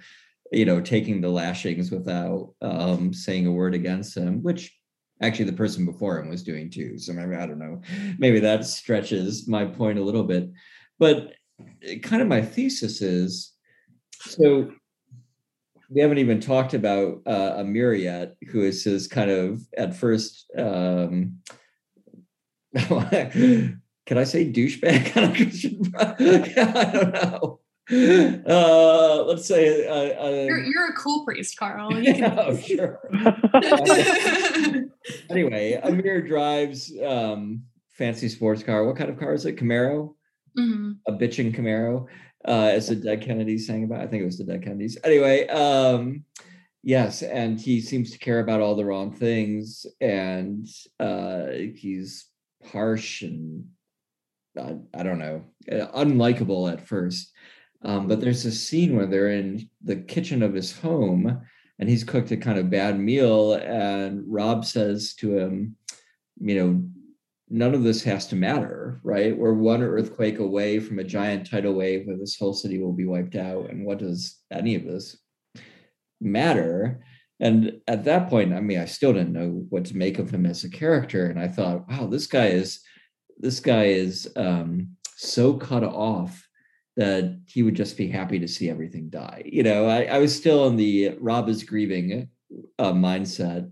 you 0.51 0.65
know, 0.65 0.81
taking 0.81 1.21
the 1.21 1.29
lashings 1.29 1.91
without 1.91 2.53
um, 2.61 3.13
saying 3.13 3.47
a 3.47 3.51
word 3.51 3.73
against 3.73 4.15
him, 4.15 4.43
which 4.43 4.77
actually 5.21 5.45
the 5.45 5.53
person 5.53 5.85
before 5.85 6.19
him 6.19 6.29
was 6.29 6.43
doing 6.43 6.69
too. 6.69 6.97
So 6.97 7.13
maybe 7.13 7.35
I 7.35 7.45
don't 7.45 7.59
know, 7.59 7.81
maybe 8.17 8.39
that 8.41 8.65
stretches 8.65 9.47
my 9.47 9.65
point 9.65 9.97
a 9.97 10.03
little 10.03 10.23
bit. 10.23 10.51
But 10.99 11.33
kind 12.01 12.21
of 12.21 12.27
my 12.27 12.41
thesis 12.41 13.01
is 13.01 13.53
so 14.21 14.71
we 15.89 15.99
haven't 15.99 16.19
even 16.19 16.39
talked 16.39 16.73
about 16.73 17.21
uh, 17.25 17.55
Amir 17.57 17.93
yet, 17.93 18.35
who 18.49 18.61
is 18.61 18.83
his 18.83 19.07
kind 19.07 19.29
of 19.29 19.61
at 19.77 19.95
first. 19.95 20.49
Um, 20.57 21.39
can 22.77 24.17
I 24.17 24.23
say 24.23 24.49
douchebag 24.49 25.11
kind 25.11 25.29
of 25.29 25.35
Christian? 25.35 25.81
I 25.97 26.91
don't 26.93 27.13
know. 27.13 27.59
Uh, 27.91 29.23
let's 29.23 29.45
say 29.45 29.85
uh, 29.85 30.25
uh, 30.25 30.29
you're, 30.29 30.63
you're 30.63 30.89
a 30.91 30.93
cool 30.93 31.25
priest, 31.25 31.57
Carl. 31.57 32.01
You 32.01 32.13
can... 32.15 32.39
oh, 32.39 32.55
sure. 32.55 33.01
anyway, 35.29 35.73
Amir 35.83 36.21
drives 36.25 36.93
um, 37.03 37.63
fancy 37.89 38.29
sports 38.29 38.63
car. 38.63 38.85
What 38.85 38.95
kind 38.95 39.09
of 39.09 39.19
car 39.19 39.33
is 39.33 39.45
it? 39.45 39.57
Camaro. 39.57 40.15
Mm-hmm. 40.57 40.91
A 41.07 41.11
bitching 41.13 41.55
Camaro 41.55 42.07
uh, 42.47 42.71
as 42.73 42.87
the 42.87 42.95
Dead 42.95 43.21
Kennedys 43.21 43.67
sang 43.67 43.83
about. 43.83 44.01
I 44.01 44.07
think 44.07 44.21
it 44.21 44.25
was 44.25 44.37
the 44.37 44.43
Dead 44.43 44.63
Kennedys. 44.63 44.97
Anyway, 45.03 45.47
um, 45.47 46.23
yes, 46.83 47.21
and 47.21 47.59
he 47.59 47.81
seems 47.81 48.11
to 48.11 48.19
care 48.19 48.39
about 48.39 48.61
all 48.61 48.75
the 48.75 48.85
wrong 48.85 49.13
things, 49.13 49.85
and 49.99 50.67
uh, 50.99 51.47
he's 51.75 52.27
harsh 52.63 53.21
and 53.21 53.65
uh, 54.59 54.73
I 54.93 55.03
don't 55.03 55.19
know, 55.19 55.43
uh, 55.71 55.87
unlikable 55.97 56.71
at 56.71 56.85
first. 56.85 57.31
Um, 57.83 58.07
but 58.07 58.21
there's 58.21 58.45
a 58.45 58.51
scene 58.51 58.95
where 58.95 59.07
they're 59.07 59.31
in 59.31 59.69
the 59.83 59.95
kitchen 59.95 60.43
of 60.43 60.53
his 60.53 60.77
home 60.77 61.41
and 61.79 61.89
he's 61.89 62.03
cooked 62.03 62.31
a 62.31 62.37
kind 62.37 62.59
of 62.59 62.69
bad 62.69 62.99
meal 62.99 63.53
and 63.53 64.23
rob 64.27 64.63
says 64.65 65.15
to 65.15 65.37
him 65.37 65.75
you 66.39 66.55
know 66.55 66.83
none 67.51 67.75
of 67.75 67.83
this 67.83 68.01
has 68.03 68.27
to 68.27 68.35
matter, 68.35 69.01
right? 69.03 69.37
We're 69.37 69.53
one 69.53 69.83
earthquake 69.83 70.39
away 70.39 70.79
from 70.79 70.99
a 70.99 71.03
giant 71.03 71.49
tidal 71.49 71.73
wave 71.73 72.07
where 72.07 72.17
this 72.17 72.37
whole 72.37 72.53
city 72.53 72.79
will 72.79 72.93
be 72.93 73.05
wiped 73.05 73.35
out. 73.35 73.69
And 73.69 73.85
what 73.85 73.97
does 73.97 74.37
any 74.51 74.75
of 74.75 74.85
this 74.85 75.17
matter? 76.21 77.03
And 77.41 77.81
at 77.87 78.05
that 78.05 78.29
point, 78.29 78.53
I 78.53 78.61
mean, 78.61 78.79
I 78.79 78.85
still 78.85 79.11
didn't 79.11 79.33
know 79.33 79.65
what 79.69 79.85
to 79.85 79.97
make 79.97 80.17
of 80.17 80.31
him 80.31 80.45
as 80.45 80.63
a 80.63 80.69
character. 80.69 81.25
And 81.25 81.39
I 81.39 81.49
thought, 81.49 81.89
wow, 81.89 82.07
this 82.07 82.25
guy 82.25 82.47
is 82.47 82.79
this 83.37 83.59
guy 83.59 83.85
is 83.85 84.31
um, 84.35 84.95
so 85.17 85.55
cut 85.55 85.83
off 85.83 86.47
that 86.95 87.37
he 87.47 87.63
would 87.63 87.75
just 87.75 87.97
be 87.97 88.07
happy 88.07 88.39
to 88.39 88.47
see 88.47 88.69
everything 88.69 89.09
die. 89.09 89.41
You 89.45 89.63
know, 89.63 89.87
I, 89.87 90.03
I 90.03 90.17
was 90.19 90.35
still 90.35 90.67
in 90.67 90.75
the 90.75 91.17
Rob 91.19 91.49
is 91.49 91.63
grieving 91.63 92.29
uh, 92.77 92.93
mindset, 92.93 93.71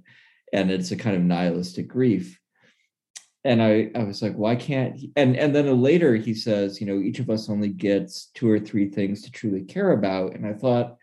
and 0.52 0.72
it's 0.72 0.92
a 0.92 0.96
kind 0.96 1.16
of 1.16 1.22
nihilistic 1.22 1.88
grief 1.88 2.40
and 3.44 3.62
I, 3.62 3.90
I 3.96 4.04
was 4.04 4.22
like, 4.22 4.36
why 4.36 4.56
can't 4.56 4.96
he? 4.98 5.12
and 5.16 5.36
and 5.38 5.56
then 5.56 5.82
later 5.82 6.16
he 6.16 6.34
says, 6.34 6.82
you 6.82 6.88
know, 6.88 7.00
each 7.00 7.20
of 7.20 7.30
us 7.30 7.50
only 7.50 7.70
gets 7.70 8.28
two 8.34 8.50
or 8.50 8.60
three 8.60 8.90
things 8.90 9.22
to 9.24 9.32
truly 9.32 9.62
care 9.62 9.92
about. 9.92 10.36
And 10.36 10.46
I 10.46 10.54
thought, 10.54 10.98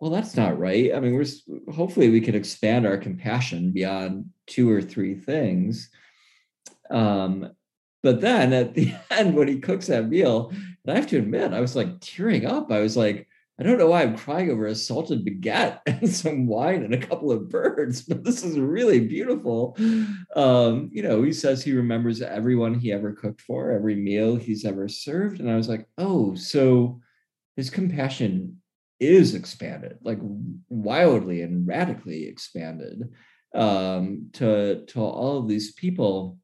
well, 0.00 0.10
that's 0.10 0.36
not 0.36 0.58
right. 0.58 0.94
I 0.94 1.00
mean, 1.00 1.14
we're 1.14 1.72
hopefully 1.72 2.10
we 2.10 2.20
can 2.20 2.34
expand 2.34 2.86
our 2.86 2.98
compassion 2.98 3.70
beyond 3.70 4.30
two 4.46 4.70
or 4.70 4.82
three 4.82 5.14
things. 5.14 5.90
Um, 6.90 7.52
but 8.02 8.20
then 8.20 8.52
at 8.52 8.74
the 8.74 8.92
end, 9.10 9.34
when 9.34 9.48
he 9.48 9.60
cooks 9.60 9.86
that 9.86 10.08
meal, 10.08 10.50
and 10.50 10.92
I 10.92 10.96
have 10.96 11.06
to 11.08 11.18
admit, 11.18 11.52
I 11.52 11.60
was 11.60 11.76
like 11.76 12.00
tearing 12.00 12.46
up. 12.46 12.70
I 12.70 12.80
was 12.80 12.96
like, 12.96 13.28
I 13.58 13.62
don't 13.62 13.78
know 13.78 13.86
why 13.86 14.02
I'm 14.02 14.16
crying 14.16 14.50
over 14.50 14.66
a 14.66 14.74
salted 14.74 15.24
baguette 15.24 15.80
and 15.86 16.08
some 16.08 16.46
wine 16.46 16.82
and 16.82 16.92
a 16.92 17.06
couple 17.06 17.30
of 17.30 17.48
birds, 17.48 18.02
but 18.02 18.24
this 18.24 18.42
is 18.42 18.58
really 18.58 19.00
beautiful. 19.00 19.76
Um, 20.34 20.90
you 20.92 21.02
know, 21.02 21.22
he 21.22 21.32
says 21.32 21.62
he 21.62 21.72
remembers 21.72 22.20
everyone 22.20 22.74
he 22.74 22.92
ever 22.92 23.12
cooked 23.12 23.40
for, 23.40 23.70
every 23.70 23.94
meal 23.94 24.34
he's 24.34 24.64
ever 24.64 24.88
served. 24.88 25.38
And 25.40 25.48
I 25.48 25.54
was 25.54 25.68
like, 25.68 25.86
oh, 25.98 26.34
so 26.34 27.00
his 27.56 27.70
compassion 27.70 28.60
is 28.98 29.34
expanded, 29.34 29.98
like 30.02 30.18
wildly 30.68 31.42
and 31.42 31.66
radically 31.66 32.26
expanded 32.26 33.12
um, 33.54 34.30
to, 34.32 34.84
to 34.86 35.00
all 35.00 35.38
of 35.38 35.48
these 35.48 35.72
people. 35.74 36.38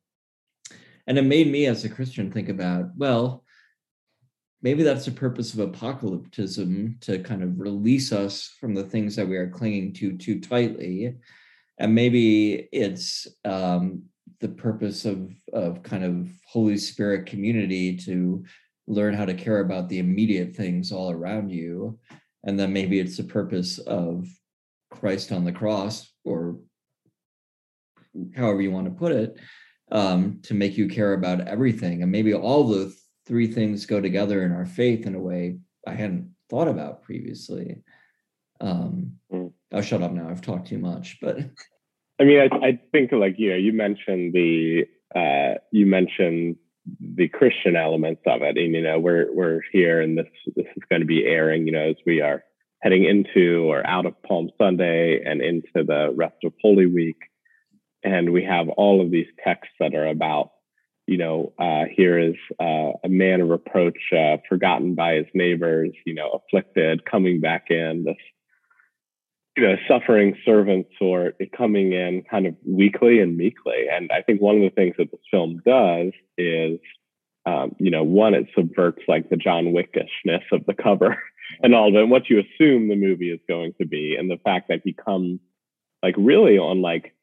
And 1.08 1.18
it 1.18 1.22
made 1.22 1.50
me 1.50 1.66
as 1.66 1.84
a 1.84 1.88
Christian 1.88 2.30
think 2.30 2.48
about, 2.48 2.90
well, 2.96 3.42
maybe 4.62 4.82
that's 4.82 5.04
the 5.04 5.10
purpose 5.10 5.54
of 5.54 5.60
apocalypticism 5.70 7.00
to 7.00 7.18
kind 7.20 7.42
of 7.42 7.58
release 7.58 8.12
us 8.12 8.54
from 8.60 8.74
the 8.74 8.84
things 8.84 9.16
that 9.16 9.28
we 9.28 9.36
are 9.36 9.48
clinging 9.50 9.92
to 9.94 10.16
too 10.16 10.40
tightly. 10.40 11.14
And 11.78 11.94
maybe 11.94 12.68
it's 12.72 13.26
um, 13.44 14.02
the 14.40 14.48
purpose 14.48 15.04
of 15.04 15.30
of 15.52 15.82
kind 15.82 16.04
of 16.04 16.28
holy 16.46 16.76
spirit 16.76 17.26
community 17.26 17.96
to 17.96 18.44
learn 18.86 19.14
how 19.14 19.24
to 19.24 19.34
care 19.34 19.60
about 19.60 19.88
the 19.88 19.98
immediate 19.98 20.54
things 20.56 20.92
all 20.92 21.10
around 21.10 21.50
you. 21.50 21.98
And 22.44 22.58
then 22.58 22.72
maybe 22.72 22.98
it's 22.98 23.16
the 23.16 23.24
purpose 23.24 23.78
of 23.78 24.26
christ 24.90 25.30
on 25.30 25.44
the 25.44 25.52
cross 25.52 26.12
or 26.24 26.58
however 28.34 28.60
you 28.60 28.72
want 28.72 28.86
to 28.86 28.90
put 28.90 29.12
it 29.12 29.38
um, 29.92 30.40
to 30.42 30.54
make 30.54 30.76
you 30.76 30.88
care 30.88 31.12
about 31.12 31.46
everything. 31.46 32.02
And 32.02 32.10
maybe 32.10 32.34
all 32.34 32.64
the 32.64 32.94
three 33.30 33.46
things 33.46 33.86
go 33.86 34.00
together 34.00 34.42
in 34.42 34.50
our 34.50 34.66
faith 34.66 35.06
in 35.06 35.14
a 35.14 35.20
way 35.20 35.56
I 35.86 35.94
hadn't 35.94 36.34
thought 36.50 36.66
about 36.66 37.04
previously. 37.04 37.84
Um, 38.60 39.12
mm. 39.32 39.52
I'll 39.72 39.82
shut 39.82 40.02
up 40.02 40.10
now. 40.10 40.28
I've 40.28 40.42
talked 40.42 40.66
too 40.66 40.78
much, 40.78 41.18
but 41.22 41.38
I 42.20 42.24
mean, 42.24 42.40
I, 42.40 42.56
I 42.56 42.80
think 42.90 43.12
like 43.12 43.36
you 43.38 43.50
know, 43.50 43.56
you 43.56 43.72
mentioned 43.72 44.34
the 44.34 44.84
uh, 45.14 45.60
you 45.70 45.86
mentioned 45.86 46.56
the 47.00 47.28
Christian 47.28 47.76
elements 47.76 48.22
of 48.26 48.42
it, 48.42 48.58
and 48.58 48.74
you 48.74 48.82
know, 48.82 48.98
we're 48.98 49.32
we're 49.32 49.60
here, 49.70 50.00
and 50.00 50.18
this 50.18 50.26
this 50.56 50.66
is 50.76 50.82
going 50.90 51.00
to 51.00 51.06
be 51.06 51.24
airing, 51.24 51.66
you 51.66 51.72
know, 51.72 51.90
as 51.90 51.96
we 52.04 52.20
are 52.20 52.42
heading 52.82 53.04
into 53.04 53.70
or 53.70 53.86
out 53.86 54.06
of 54.06 54.20
Palm 54.24 54.50
Sunday 54.60 55.22
and 55.24 55.40
into 55.40 55.68
the 55.86 56.12
rest 56.16 56.36
of 56.42 56.52
Holy 56.60 56.86
Week, 56.86 57.18
and 58.02 58.32
we 58.32 58.42
have 58.42 58.68
all 58.70 59.00
of 59.00 59.12
these 59.12 59.28
texts 59.44 59.72
that 59.78 59.94
are 59.94 60.08
about 60.08 60.50
you 61.10 61.16
know, 61.16 61.52
uh, 61.58 61.86
here 61.92 62.20
is 62.20 62.36
uh, 62.60 62.92
a 63.02 63.08
man 63.08 63.40
of 63.40 63.48
reproach, 63.48 63.98
uh, 64.16 64.36
forgotten 64.48 64.94
by 64.94 65.14
his 65.14 65.26
neighbors, 65.34 65.90
you 66.06 66.14
know, 66.14 66.30
afflicted, 66.40 67.04
coming 67.04 67.40
back 67.40 67.66
in, 67.68 68.04
this, 68.06 68.16
you 69.56 69.64
know, 69.64 69.74
suffering 69.88 70.36
servant 70.44 70.86
sort, 71.00 71.36
coming 71.56 71.92
in 71.92 72.22
kind 72.30 72.46
of 72.46 72.54
weakly 72.64 73.18
and 73.18 73.36
meekly. 73.36 73.86
And 73.92 74.08
I 74.12 74.22
think 74.22 74.40
one 74.40 74.54
of 74.54 74.62
the 74.62 74.70
things 74.70 74.94
that 74.98 75.10
this 75.10 75.20
film 75.32 75.60
does 75.66 76.12
is, 76.38 76.78
um, 77.44 77.74
you 77.80 77.90
know, 77.90 78.04
one, 78.04 78.34
it 78.34 78.46
subverts 78.54 79.02
like 79.08 79.30
the 79.30 79.36
John 79.36 79.74
Wickishness 79.74 80.44
of 80.52 80.64
the 80.66 80.74
cover 80.80 81.20
and 81.60 81.74
all 81.74 81.88
of 81.88 81.94
it, 81.96 82.08
what 82.08 82.30
you 82.30 82.38
assume 82.38 82.86
the 82.86 82.94
movie 82.94 83.32
is 83.32 83.40
going 83.48 83.72
to 83.80 83.84
be, 83.84 84.14
and 84.16 84.30
the 84.30 84.38
fact 84.44 84.68
that 84.68 84.82
he 84.84 84.92
comes 84.92 85.40
like 86.04 86.14
really 86.16 86.56
on 86.56 86.82
like 86.82 87.16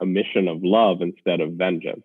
a 0.00 0.06
mission 0.06 0.46
of 0.46 0.58
love 0.62 0.98
instead 1.02 1.40
of 1.40 1.54
vengeance 1.54 2.04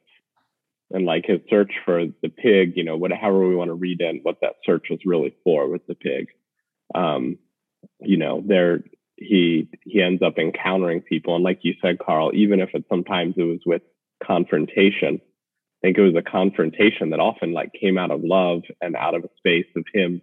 and 0.93 1.05
like 1.05 1.25
his 1.25 1.39
search 1.49 1.71
for 1.85 2.05
the 2.21 2.29
pig, 2.29 2.73
you 2.75 2.83
know, 2.83 2.97
whatever 2.97 3.47
we 3.47 3.55
want 3.55 3.69
to 3.69 3.73
read 3.75 4.01
in 4.01 4.19
what 4.23 4.41
that 4.41 4.55
search 4.65 4.87
was 4.89 4.99
really 5.05 5.35
for 5.43 5.67
with 5.67 5.85
the 5.87 5.95
pig. 5.95 6.27
Um, 6.93 7.37
you 7.99 8.17
know, 8.17 8.43
there 8.45 8.83
he 9.17 9.69
he 9.83 10.01
ends 10.01 10.21
up 10.21 10.37
encountering 10.37 11.01
people, 11.01 11.35
and 11.35 11.43
like 11.43 11.59
you 11.63 11.73
said, 11.81 11.99
Carl, 11.99 12.31
even 12.33 12.59
if 12.59 12.69
it 12.73 12.85
sometimes 12.89 13.35
it 13.37 13.43
was 13.43 13.61
with 13.65 13.81
confrontation, 14.23 15.21
I 15.21 15.79
think 15.81 15.97
it 15.97 16.01
was 16.01 16.15
a 16.15 16.29
confrontation 16.29 17.11
that 17.11 17.19
often 17.19 17.53
like 17.53 17.71
came 17.73 17.97
out 17.97 18.11
of 18.11 18.21
love 18.23 18.63
and 18.81 18.95
out 18.95 19.15
of 19.15 19.23
a 19.23 19.29
space 19.37 19.67
of 19.75 19.85
him 19.93 20.21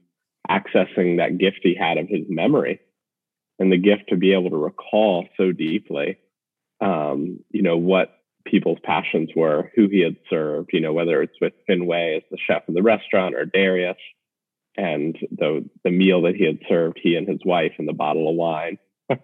accessing 0.49 1.19
that 1.19 1.39
gift 1.39 1.61
he 1.63 1.75
had 1.75 1.99
of 1.99 2.09
his 2.09 2.25
memory 2.29 2.81
and 3.59 3.71
the 3.71 3.77
gift 3.77 4.05
to 4.09 4.17
be 4.17 4.33
able 4.33 4.51
to 4.51 4.57
recall 4.57 5.27
so 5.37 5.53
deeply 5.53 6.17
um, 6.81 7.41
you 7.51 7.63
know 7.63 7.77
what 7.77 8.18
people's 8.51 8.79
passions 8.83 9.31
were, 9.35 9.71
who 9.75 9.89
he 9.89 10.01
had 10.01 10.17
served, 10.29 10.71
you 10.73 10.81
know, 10.81 10.93
whether 10.93 11.23
it's 11.23 11.41
with 11.41 11.53
Finway 11.69 12.17
as 12.17 12.23
the 12.31 12.39
chef 12.39 12.69
of 12.69 12.75
the 12.75 12.83
restaurant 12.83 13.35
or 13.35 13.45
Darius 13.45 13.97
and 14.77 15.17
the 15.31 15.69
the 15.85 15.91
meal 15.91 16.23
that 16.23 16.37
he 16.37 16.45
had 16.45 16.61
served, 16.69 16.99
he 17.03 17.17
and 17.17 17.29
his 17.29 17.41
wife 17.45 17.73
and 17.79 17.89
the 17.89 17.93
bottle 17.93 18.29
of 18.29 18.37
wine. 18.37 18.79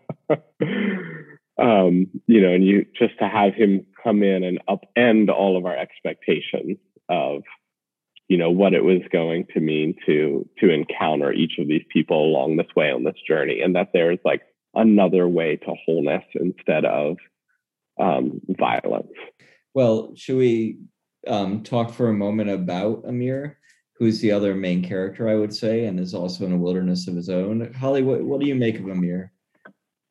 um, 1.58 2.06
you 2.26 2.40
know, 2.40 2.52
and 2.52 2.66
you 2.66 2.86
just 2.98 3.18
to 3.20 3.28
have 3.28 3.54
him 3.54 3.86
come 4.02 4.22
in 4.22 4.42
and 4.44 4.60
upend 4.68 5.30
all 5.30 5.56
of 5.56 5.64
our 5.64 5.76
expectations 5.76 6.78
of, 7.08 7.42
you 8.28 8.36
know, 8.36 8.50
what 8.50 8.74
it 8.74 8.82
was 8.82 9.02
going 9.12 9.46
to 9.54 9.60
mean 9.60 9.94
to 10.06 10.48
to 10.58 10.70
encounter 10.70 11.32
each 11.32 11.58
of 11.58 11.68
these 11.68 11.84
people 11.90 12.24
along 12.24 12.56
this 12.56 12.74
way 12.74 12.90
on 12.90 13.04
this 13.04 13.20
journey, 13.26 13.60
and 13.60 13.76
that 13.76 13.90
there's 13.92 14.18
like 14.24 14.42
another 14.74 15.28
way 15.28 15.56
to 15.56 15.74
wholeness 15.86 16.24
instead 16.34 16.84
of 16.84 17.16
um, 17.98 18.40
violence. 18.48 19.12
Well, 19.74 20.12
should 20.14 20.36
we 20.36 20.78
um, 21.26 21.62
talk 21.62 21.92
for 21.92 22.08
a 22.08 22.14
moment 22.14 22.50
about 22.50 23.04
Amir 23.06 23.58
who's 23.96 24.20
the 24.20 24.32
other 24.32 24.54
main 24.54 24.82
character, 24.82 25.28
I 25.28 25.36
would 25.36 25.54
say, 25.54 25.86
and 25.86 25.98
is 26.00 26.14
also 26.14 26.44
in 26.44 26.52
a 26.52 26.58
wilderness 26.58 27.06
of 27.06 27.14
his 27.14 27.28
own. 27.28 27.72
Holly, 27.74 28.02
what, 28.02 28.22
what 28.22 28.40
do 28.40 28.46
you 28.46 28.54
make 28.54 28.78
of 28.78 28.88
Amir? 28.88 29.32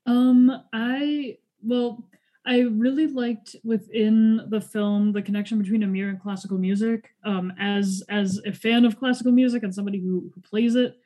Um, 0.06 0.64
I 0.74 1.38
well, 1.62 2.04
I 2.46 2.62
really 2.62 3.08
liked 3.08 3.56
within 3.64 4.42
the 4.50 4.60
film 4.60 5.14
the 5.14 5.22
connection 5.22 5.60
between 5.60 5.84
Amir 5.84 6.10
and 6.10 6.22
classical 6.22 6.58
music. 6.58 7.14
Um, 7.24 7.54
as 7.60 8.04
as 8.10 8.40
a 8.46 8.52
fan 8.52 8.86
of 8.86 9.00
classical 9.00 9.32
music 9.32 9.64
and 9.64 9.74
somebody 9.74 10.00
who, 10.00 10.32
who 10.34 10.42
plays 10.42 10.76
it, 10.76 10.98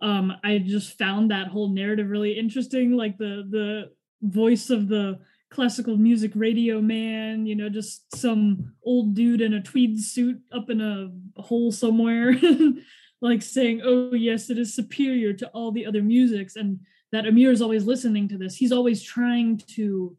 um, 0.00 0.32
I 0.42 0.58
just 0.58 0.98
found 0.98 1.30
that 1.30 1.48
whole 1.48 1.68
narrative 1.68 2.10
really 2.10 2.38
interesting. 2.38 2.92
Like 2.92 3.18
the 3.18 3.46
the 3.48 3.92
voice 4.22 4.70
of 4.70 4.88
the 4.88 5.18
classical 5.52 5.96
music 5.96 6.32
radio 6.34 6.80
man, 6.80 7.46
you 7.46 7.54
know, 7.54 7.68
just 7.68 8.16
some 8.16 8.72
old 8.84 9.14
dude 9.14 9.40
in 9.40 9.54
a 9.54 9.62
tweed 9.62 10.00
suit 10.00 10.40
up 10.50 10.70
in 10.70 10.80
a 10.80 11.40
hole 11.40 11.70
somewhere, 11.70 12.34
like 13.20 13.42
saying, 13.42 13.82
"Oh 13.84 14.14
yes, 14.14 14.50
it 14.50 14.58
is 14.58 14.74
superior 14.74 15.32
to 15.34 15.48
all 15.48 15.70
the 15.70 15.86
other 15.86 16.02
musics," 16.02 16.56
and 16.56 16.80
that 17.12 17.26
Amir 17.26 17.52
is 17.52 17.62
always 17.62 17.84
listening 17.84 18.28
to 18.28 18.38
this. 18.38 18.56
He's 18.56 18.72
always 18.72 19.02
trying 19.02 19.58
to 19.74 20.16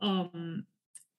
um 0.00 0.64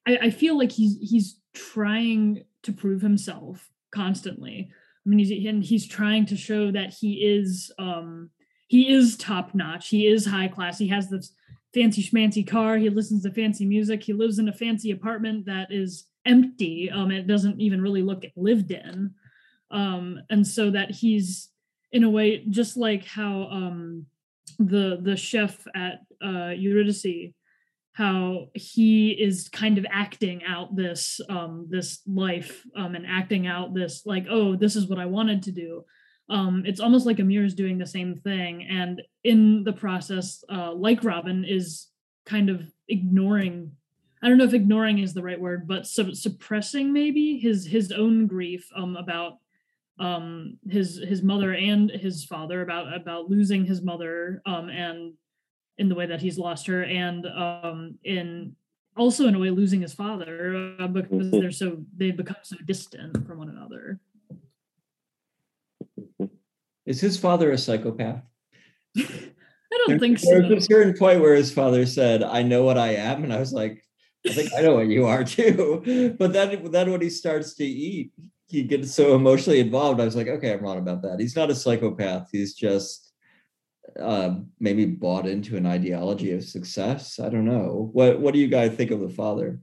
I, 0.08 0.18
I 0.24 0.30
feel 0.30 0.58
like 0.58 0.72
he's 0.72 0.98
he's 0.98 1.40
trying 1.54 2.46
to 2.64 2.72
prove 2.72 3.02
himself 3.02 3.70
constantly. 3.92 4.70
I 5.06 5.10
mean, 5.10 5.20
he's 5.20 5.48
and 5.48 5.64
he's 5.64 5.88
trying 5.88 6.26
to 6.28 6.38
show 6.38 6.72
that 6.72 6.94
he 6.94 7.26
is 7.26 7.72
um 7.78 8.30
he 8.68 8.90
is 8.90 9.18
top 9.18 9.54
notch. 9.54 9.90
He 9.90 10.08
is 10.08 10.26
high 10.26 10.48
class. 10.48 10.78
He 10.78 10.88
has 10.88 11.10
this 11.10 11.34
fancy 11.74 12.04
schmancy 12.04 12.46
car. 12.46 12.78
He 12.78 12.90
listens 12.90 13.24
to 13.24 13.32
fancy 13.32 13.66
music. 13.66 14.04
He 14.04 14.14
lives 14.14 14.40
in 14.40 14.50
a 14.50 14.54
fancy 14.54 14.92
apartment 14.92 15.46
that 15.46 15.72
is 15.72 16.06
empty. 16.26 16.90
Um, 16.92 17.12
it 17.12 17.28
doesn't 17.28 17.60
even 17.60 17.82
really 17.82 18.02
look 18.02 18.26
lived 18.36 18.72
in. 18.72 19.14
Um, 19.72 20.20
and 20.30 20.46
so 20.46 20.70
that 20.72 20.92
he's 20.92 21.50
in 21.92 22.04
a 22.04 22.10
way 22.10 22.44
just 22.50 22.78
like 22.78 23.06
how 23.06 23.44
um 23.52 24.06
the 24.60 25.00
the 25.02 25.16
chef 25.16 25.66
at 25.76 26.02
uh 26.24 26.52
Eurydice 26.56 27.34
how 27.94 28.48
he 28.54 29.12
is 29.12 29.50
kind 29.50 29.78
of 29.78 29.86
acting 29.92 30.44
out 30.46 30.76
this 30.76 31.20
um 31.30 31.68
this 31.70 32.02
life 32.08 32.66
um 32.78 32.96
and 32.96 33.06
acting 33.06 33.48
out 33.48 33.74
this 33.74 34.04
like 34.06 34.26
oh 34.30 34.56
this 34.56 34.76
is 34.76 34.88
what 34.88 35.00
i 35.00 35.06
wanted 35.06 35.44
to 35.44 35.52
do 35.52 35.84
um 36.32 36.64
it's 36.66 36.80
almost 36.80 37.06
like 37.06 37.20
amir 37.20 37.44
is 37.44 37.54
doing 37.54 37.78
the 37.78 37.86
same 37.86 38.16
thing 38.16 38.64
and 38.64 39.02
in 39.24 39.64
the 39.64 39.74
process 39.74 40.44
uh 40.50 40.74
like 40.74 41.04
robin 41.04 41.46
is 41.46 41.88
kind 42.26 42.50
of 42.50 42.72
ignoring 42.88 43.72
i 44.24 44.30
don't 44.30 44.38
know 44.38 44.46
if 44.46 44.54
ignoring 44.54 45.00
is 45.00 45.14
the 45.14 45.22
right 45.22 45.40
word 45.40 45.68
but 45.68 45.86
su- 45.86 46.16
suppressing 46.16 46.92
maybe 46.92 47.38
his 47.38 47.68
his 47.68 47.92
own 47.92 48.26
grief 48.26 48.68
um 48.76 48.96
about 48.96 49.38
um 50.00 50.58
his 50.70 50.98
his 50.98 51.22
mother 51.22 51.54
and 51.54 51.92
his 51.92 52.24
father 52.24 52.62
about 52.62 52.94
about 52.96 53.30
losing 53.30 53.66
his 53.66 53.82
mother 53.82 54.42
um 54.46 54.70
and 54.70 55.14
in 55.78 55.90
the 55.90 55.96
way 55.96 56.06
that 56.06 56.22
he's 56.22 56.38
lost 56.38 56.66
her 56.68 56.84
and 56.84 57.26
um 57.28 57.96
in 58.04 58.56
also 58.98 59.28
in 59.28 59.36
a 59.36 59.40
way 59.40 59.50
losing 59.50 59.82
his 59.82 59.94
father 59.94 60.76
uh, 60.80 60.88
because 60.88 61.28
mm-hmm. 61.28 61.40
they're 61.40 61.52
so 61.52 61.78
they've 61.98 62.18
become 62.18 62.38
so 62.44 62.56
distant 62.66 63.26
from 63.28 63.38
one 63.38 63.50
another 63.50 64.00
is 66.86 67.00
his 67.00 67.18
father 67.18 67.52
a 67.52 67.58
psychopath 67.58 68.24
i 68.98 69.04
don't 69.72 69.90
there, 69.90 70.00
think 70.00 70.20
so 70.20 70.42
there's 70.42 70.64
a 70.64 70.68
certain 70.68 70.94
point 70.94 71.22
where 71.22 71.36
his 71.36 71.52
father 71.52 71.86
said 71.86 72.24
i 72.24 72.42
know 72.42 72.64
what 72.64 72.78
i 72.78 72.94
am 72.94 73.24
and 73.24 73.34
i 73.34 73.40
was 73.40 73.54
like 73.54 73.84
i 74.28 74.34
think 74.34 74.52
i 74.58 74.62
know 74.62 74.76
what 74.76 74.88
you 74.88 75.06
are 75.06 75.24
too 75.24 76.16
but 76.20 76.34
then 76.34 76.72
then 76.72 76.92
when 76.92 77.02
he 77.02 77.10
starts 77.10 77.54
to 77.54 77.66
eat 77.66 78.12
he 78.48 78.64
gets 78.64 78.94
so 78.94 79.16
emotionally 79.16 79.60
involved 79.60 80.02
i 80.02 80.06
was 80.06 80.16
like 80.16 80.28
okay 80.28 80.54
i'm 80.54 80.62
wrong 80.62 80.78
about 80.78 81.02
that 81.02 81.20
he's 81.20 81.36
not 81.36 81.50
a 81.50 81.56
psychopath 81.56 82.28
he's 82.32 82.54
just 82.54 83.12
uh, 84.00 84.36
maybe 84.60 84.86
bought 84.86 85.26
into 85.26 85.58
an 85.58 85.66
ideology 85.66 86.32
of 86.32 86.44
success. 86.44 87.20
I 87.20 87.30
don't 87.30 87.46
know. 87.46 87.90
What 87.94 88.20
What 88.20 88.34
do 88.34 88.40
you 88.40 88.48
guys 88.48 88.74
think 88.74 88.92
of 88.92 89.00
the 89.00 89.10
father? 89.10 89.60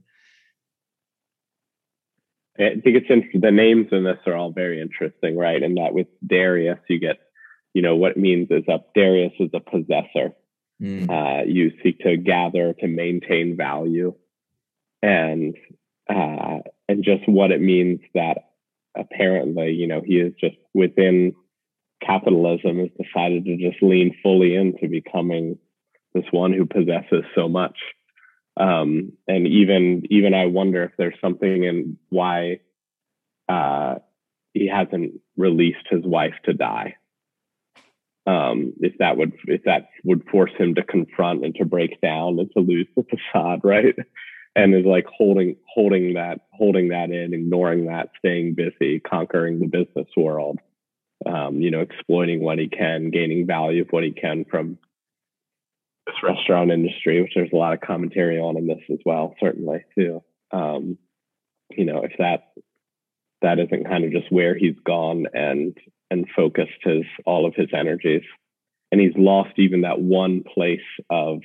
I 2.59 2.81
think 2.81 2.97
it's 2.97 3.09
interesting. 3.09 3.41
The 3.41 3.51
names 3.51 3.87
in 3.91 4.03
this 4.03 4.17
are 4.25 4.35
all 4.35 4.51
very 4.51 4.81
interesting, 4.81 5.37
right? 5.37 5.61
And 5.61 5.77
that 5.77 5.93
with 5.93 6.07
Darius, 6.25 6.79
you 6.89 6.99
get, 6.99 7.17
you 7.73 7.81
know, 7.81 7.95
what 7.95 8.11
it 8.11 8.17
means 8.17 8.49
is 8.51 8.65
up. 8.71 8.93
Darius 8.93 9.33
is 9.39 9.49
a 9.53 9.59
possessor. 9.59 10.33
Mm. 10.81 11.09
Uh, 11.09 11.43
you 11.45 11.71
seek 11.83 11.99
to 11.99 12.17
gather 12.17 12.73
to 12.73 12.87
maintain 12.87 13.55
value, 13.57 14.13
and 15.01 15.55
uh, 16.09 16.59
and 16.87 17.03
just 17.03 17.27
what 17.27 17.51
it 17.51 17.61
means 17.61 17.99
that 18.13 18.49
apparently, 18.95 19.71
you 19.71 19.87
know, 19.87 20.01
he 20.05 20.15
is 20.15 20.33
just 20.39 20.55
within 20.73 21.35
capitalism 22.05 22.79
has 22.79 22.89
decided 22.97 23.45
to 23.45 23.57
just 23.57 23.81
lean 23.81 24.15
fully 24.23 24.55
into 24.55 24.87
becoming 24.87 25.57
this 26.13 26.25
one 26.31 26.53
who 26.53 26.65
possesses 26.65 27.23
so 27.35 27.47
much. 27.47 27.77
Um, 28.59 29.13
and 29.27 29.47
even 29.47 30.03
even 30.09 30.33
I 30.33 30.47
wonder 30.47 30.83
if 30.83 30.91
there's 30.97 31.19
something 31.21 31.63
in 31.63 31.97
why 32.09 32.59
uh, 33.47 33.95
he 34.53 34.67
hasn't 34.67 35.21
released 35.37 35.87
his 35.89 36.03
wife 36.03 36.35
to 36.45 36.53
die. 36.53 36.95
Um, 38.27 38.73
if 38.81 38.97
that 38.99 39.17
would 39.17 39.33
if 39.45 39.63
that 39.63 39.89
would 40.03 40.27
force 40.29 40.51
him 40.57 40.75
to 40.75 40.83
confront 40.83 41.45
and 41.45 41.55
to 41.55 41.65
break 41.65 42.01
down 42.01 42.37
and 42.37 42.51
to 42.51 42.59
lose 42.59 42.87
the 42.95 43.03
facade, 43.03 43.61
right? 43.63 43.95
And 44.55 44.75
is 44.75 44.85
like 44.85 45.05
holding 45.05 45.55
holding 45.73 46.15
that 46.15 46.41
holding 46.51 46.89
that 46.89 47.11
in, 47.11 47.33
ignoring 47.33 47.85
that, 47.85 48.09
staying 48.19 48.55
busy, 48.55 48.99
conquering 48.99 49.59
the 49.59 49.67
business 49.67 50.07
world 50.17 50.59
um, 51.25 51.61
you 51.61 51.71
know, 51.71 51.81
exploiting 51.81 52.41
what 52.41 52.59
he 52.59 52.67
can, 52.67 53.09
gaining 53.09 53.45
value 53.45 53.81
of 53.81 53.89
what 53.89 54.03
he 54.03 54.11
can 54.11 54.45
from 54.45 54.77
restaurant 56.23 56.71
industry, 56.71 57.21
which 57.21 57.33
there's 57.35 57.51
a 57.53 57.57
lot 57.57 57.73
of 57.73 57.81
commentary 57.81 58.39
on 58.39 58.57
in 58.57 58.67
this 58.67 58.83
as 58.91 58.99
well, 59.05 59.35
certainly 59.39 59.85
too. 59.97 60.23
Um, 60.51 60.97
you 61.69 61.85
know, 61.85 62.03
if 62.03 62.13
that 62.19 62.51
that 63.41 63.59
isn't 63.59 63.87
kind 63.87 64.03
of 64.03 64.11
just 64.11 64.31
where 64.31 64.55
he's 64.57 64.75
gone 64.85 65.25
and 65.33 65.77
and 66.11 66.27
focused 66.35 66.81
his 66.83 67.03
all 67.25 67.45
of 67.45 67.55
his 67.55 67.69
energies, 67.73 68.23
and 68.91 68.99
he's 68.99 69.15
lost 69.15 69.57
even 69.57 69.81
that 69.81 70.01
one 70.01 70.43
place 70.43 70.79
of 71.09 71.41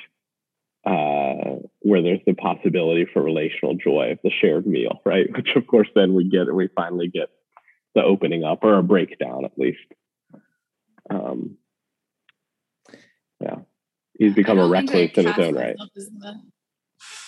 uh, 0.86 1.60
where 1.80 2.02
there's 2.02 2.20
the 2.26 2.34
possibility 2.34 3.06
for 3.10 3.22
relational 3.22 3.74
joy, 3.74 4.12
of 4.12 4.18
the 4.22 4.30
shared 4.30 4.66
meal, 4.66 5.00
right? 5.04 5.26
Which 5.36 5.48
of 5.56 5.66
course 5.66 5.88
then 5.94 6.14
we 6.14 6.28
get, 6.28 6.52
we 6.54 6.68
finally 6.74 7.08
get 7.08 7.30
the 7.94 8.02
opening 8.02 8.44
up 8.44 8.62
or 8.62 8.78
a 8.78 8.82
breakdown 8.82 9.44
at 9.44 9.58
least. 9.58 9.78
Um, 11.08 11.56
yeah, 13.40 13.56
he's 14.18 14.34
become 14.34 14.58
a 14.58 14.66
recluse 14.66 15.12
in 15.16 15.26
his 15.26 15.38
own 15.38 15.54
right. 15.54 15.76
As 15.96 16.06
the, 16.06 16.40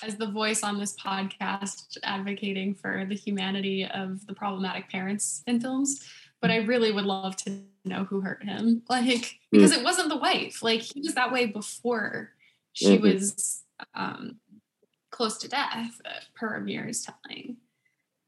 as 0.03 0.17
the 0.17 0.31
voice 0.31 0.63
on 0.63 0.79
this 0.79 0.95
podcast 0.97 1.99
advocating 2.03 2.75
for 2.75 3.05
the 3.09 3.15
humanity 3.15 3.85
of 3.85 4.27
the 4.27 4.35
problematic 4.35 4.89
parents 4.91 5.43
in 5.47 5.61
films, 5.61 6.05
but 6.41 6.51
I 6.51 6.57
really 6.57 6.93
would 6.93 7.05
love 7.05 7.37
to 7.37 7.61
know 7.85 8.05
who 8.05 8.21
hurt 8.21 8.45
him. 8.45 8.83
Like, 8.89 9.39
because 9.51 9.73
mm. 9.73 9.79
it 9.79 9.85
wasn't 9.85 10.09
the 10.09 10.17
wife. 10.19 10.63
Like, 10.63 10.81
he 10.81 11.01
was 11.01 11.15
that 11.15 11.33
way 11.33 11.47
before 11.47 12.33
she 12.73 12.97
mm-hmm. 12.97 13.05
was 13.05 13.63
um, 13.95 14.37
close 15.11 15.39
to 15.39 15.49
death, 15.49 16.01
per 16.35 16.57
Amir's 16.57 17.05
telling. 17.05 17.57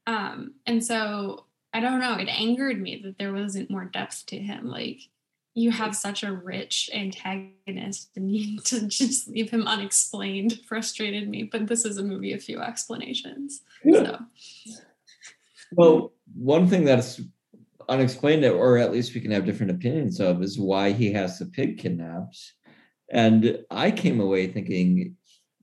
Um, 0.07 0.55
and 0.65 0.83
so 0.83 1.45
I 1.71 1.79
don't 1.79 1.99
know, 1.99 2.15
it 2.15 2.27
angered 2.27 2.81
me 2.81 3.01
that 3.03 3.17
there 3.17 3.33
wasn't 3.33 3.69
more 3.69 3.85
depth 3.85 4.25
to 4.27 4.37
him. 4.37 4.67
Like 4.67 5.01
you 5.59 5.71
have 5.71 5.95
such 5.95 6.23
a 6.23 6.31
rich 6.31 6.89
antagonist 6.93 8.09
and 8.15 8.31
you 8.31 8.59
to 8.61 8.87
just 8.87 9.27
leave 9.27 9.49
him 9.49 9.67
unexplained 9.67 10.59
frustrated 10.67 11.27
me. 11.29 11.43
But 11.43 11.67
this 11.67 11.85
is 11.85 11.97
a 11.97 12.03
movie 12.03 12.33
of 12.33 12.41
few 12.41 12.59
explanations. 12.61 13.61
Yeah. 13.83 14.03
So 14.03 14.19
well, 15.71 16.13
one 16.33 16.67
thing 16.67 16.85
that's 16.85 17.21
unexplained 17.87 18.45
or 18.45 18.77
at 18.77 18.91
least 18.91 19.13
we 19.13 19.21
can 19.21 19.31
have 19.31 19.45
different 19.45 19.71
opinions 19.71 20.19
of 20.19 20.41
is 20.41 20.59
why 20.59 20.91
he 20.91 21.11
has 21.13 21.39
the 21.39 21.45
pig 21.45 21.77
kidnapped. 21.77 22.53
And 23.11 23.59
I 23.69 23.91
came 23.91 24.19
away 24.19 24.47
thinking 24.47 25.15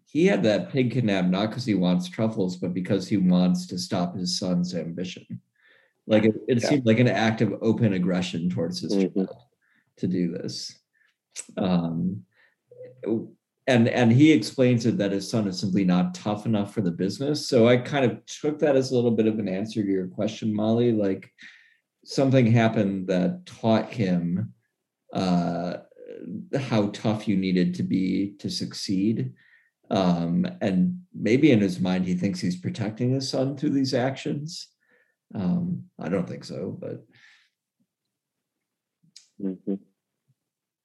he 0.05 0.27
had 0.27 0.43
that 0.43 0.71
pig 0.71 0.93
kidnapped 0.93 1.29
not 1.29 1.51
because 1.51 1.65
he 1.65 1.75
wants 1.75 2.09
truffles, 2.09 2.57
but 2.57 2.75
because 2.75 3.09
he 3.09 3.17
wants 3.17 3.67
to 3.69 3.79
stop 3.79 4.17
his 4.17 4.39
son's 4.39 4.75
ambition. 4.75 5.41
Like 6.07 6.25
it, 6.25 6.37
it 6.49 6.63
yeah. 6.63 6.69
seemed 6.69 6.87
like 6.87 7.01
an 7.01 7.09
act 7.09 7.41
of 7.41 7.55
open 7.63 7.93
aggression 7.93 8.49
towards 8.49 8.81
his 8.81 8.95
mm-hmm. 8.95 9.25
child 9.25 9.37
to 9.99 10.07
do 10.07 10.33
this. 10.33 10.79
Um, 11.57 12.25
and 13.67 13.89
and 13.89 14.13
he 14.13 14.33
explains 14.33 14.87
it 14.87 14.97
that 14.99 15.13
his 15.13 15.29
son 15.29 15.49
is 15.49 15.59
simply 15.59 15.85
not 15.85 16.15
tough 16.15 16.47
enough 16.47 16.73
for 16.73 16.83
the 16.83 16.91
business. 16.91 17.49
So 17.49 17.69
I 17.69 17.77
kind 17.79 18.05
of 18.05 18.25
took 18.27 18.59
that 18.61 18.77
as 18.77 18.91
a 18.91 18.95
little 18.95 19.11
bit 19.11 19.27
of 19.27 19.39
an 19.39 19.49
answer 19.49 19.83
to 19.83 19.89
your 19.89 20.07
question, 20.07 20.55
Molly. 20.55 20.93
Like 20.93 21.31
something 22.05 22.47
happened 22.47 23.09
that 23.09 23.45
taught 23.45 23.93
him 23.93 24.53
uh, 25.13 25.79
how 26.57 26.89
tough 26.89 27.27
you 27.27 27.37
needed 27.37 27.75
to 27.75 27.83
be 27.83 28.35
to 28.39 28.49
succeed. 28.49 29.33
Um, 29.91 30.47
and 30.61 31.01
maybe 31.15 31.51
in 31.51 31.61
his 31.61 31.81
mind, 31.81 32.07
he 32.07 32.15
thinks 32.15 32.41
he's 32.41 32.61
protecting 32.61 33.11
his 33.11 33.29
son 33.29 33.57
through 33.57 33.71
these 33.71 33.95
actions. 33.95 34.69
Um, 35.35 35.85
I 36.01 36.09
don't 36.09 36.29
think 36.29 36.45
so, 36.45 36.77
but 36.81 37.05
Mm-hmm. 39.43 39.75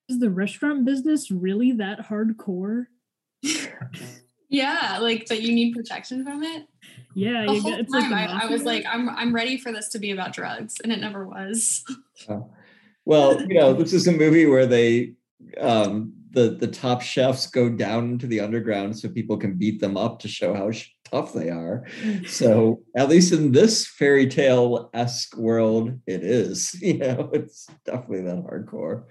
Is 0.10 0.20
the 0.20 0.30
restaurant 0.30 0.86
business 0.86 1.32
really 1.32 1.72
that 1.74 2.08
hardcore? 2.08 2.88
yeah, 4.50 5.00
like 5.00 5.28
that 5.28 5.42
you 5.42 5.54
need 5.54 5.74
protection 5.74 6.24
from 6.26 6.44
it. 6.44 6.68
Yeah, 7.16 7.46
The 7.46 7.54
you 7.54 7.62
whole 7.62 7.72
get, 7.72 7.80
it's 7.82 7.92
time 7.92 8.12
like 8.12 8.30
a 8.30 8.32
I, 8.32 8.40
I 8.44 8.46
was 8.48 8.64
like, 8.64 8.86
I'm 8.90 9.10
I'm 9.10 9.34
ready 9.34 9.58
for 9.58 9.72
this 9.72 9.90
to 9.90 10.00
be 10.00 10.12
about 10.12 10.34
drugs, 10.34 10.76
and 10.84 10.92
it 10.92 11.00
never 11.00 11.26
was. 11.26 11.84
Oh. 12.30 12.50
Well, 13.06 13.42
you 13.48 13.56
know, 13.60 13.74
this 13.74 13.94
is 13.94 14.08
a 14.08 14.12
movie 14.12 14.46
where 14.46 14.66
they 14.66 15.14
um 15.60 16.14
the 16.32 16.52
the 16.52 16.68
top 16.68 17.02
chefs 17.02 17.48
go 17.48 17.70
down 17.70 18.12
into 18.12 18.28
the 18.28 18.40
underground 18.40 18.98
so 18.98 19.10
people 19.10 19.38
can 19.38 19.54
beat 19.56 19.80
them 19.82 19.98
up 19.98 20.20
to 20.20 20.28
show 20.28 20.54
how 20.54 20.72
sh- 20.72 20.90
tough 21.12 21.34
they 21.34 21.50
are. 21.50 21.86
So 22.28 22.82
at 22.96 23.10
least 23.10 23.34
in 23.34 23.52
this 23.52 23.86
fairy 23.86 24.28
tale 24.28 24.90
esque 24.94 25.36
world, 25.38 26.00
it 26.08 26.24
is. 26.24 26.76
You 26.82 26.98
know, 26.98 27.30
it's 27.32 27.68
definitely 27.86 28.22
that 28.24 28.44
hardcore. 28.44 29.04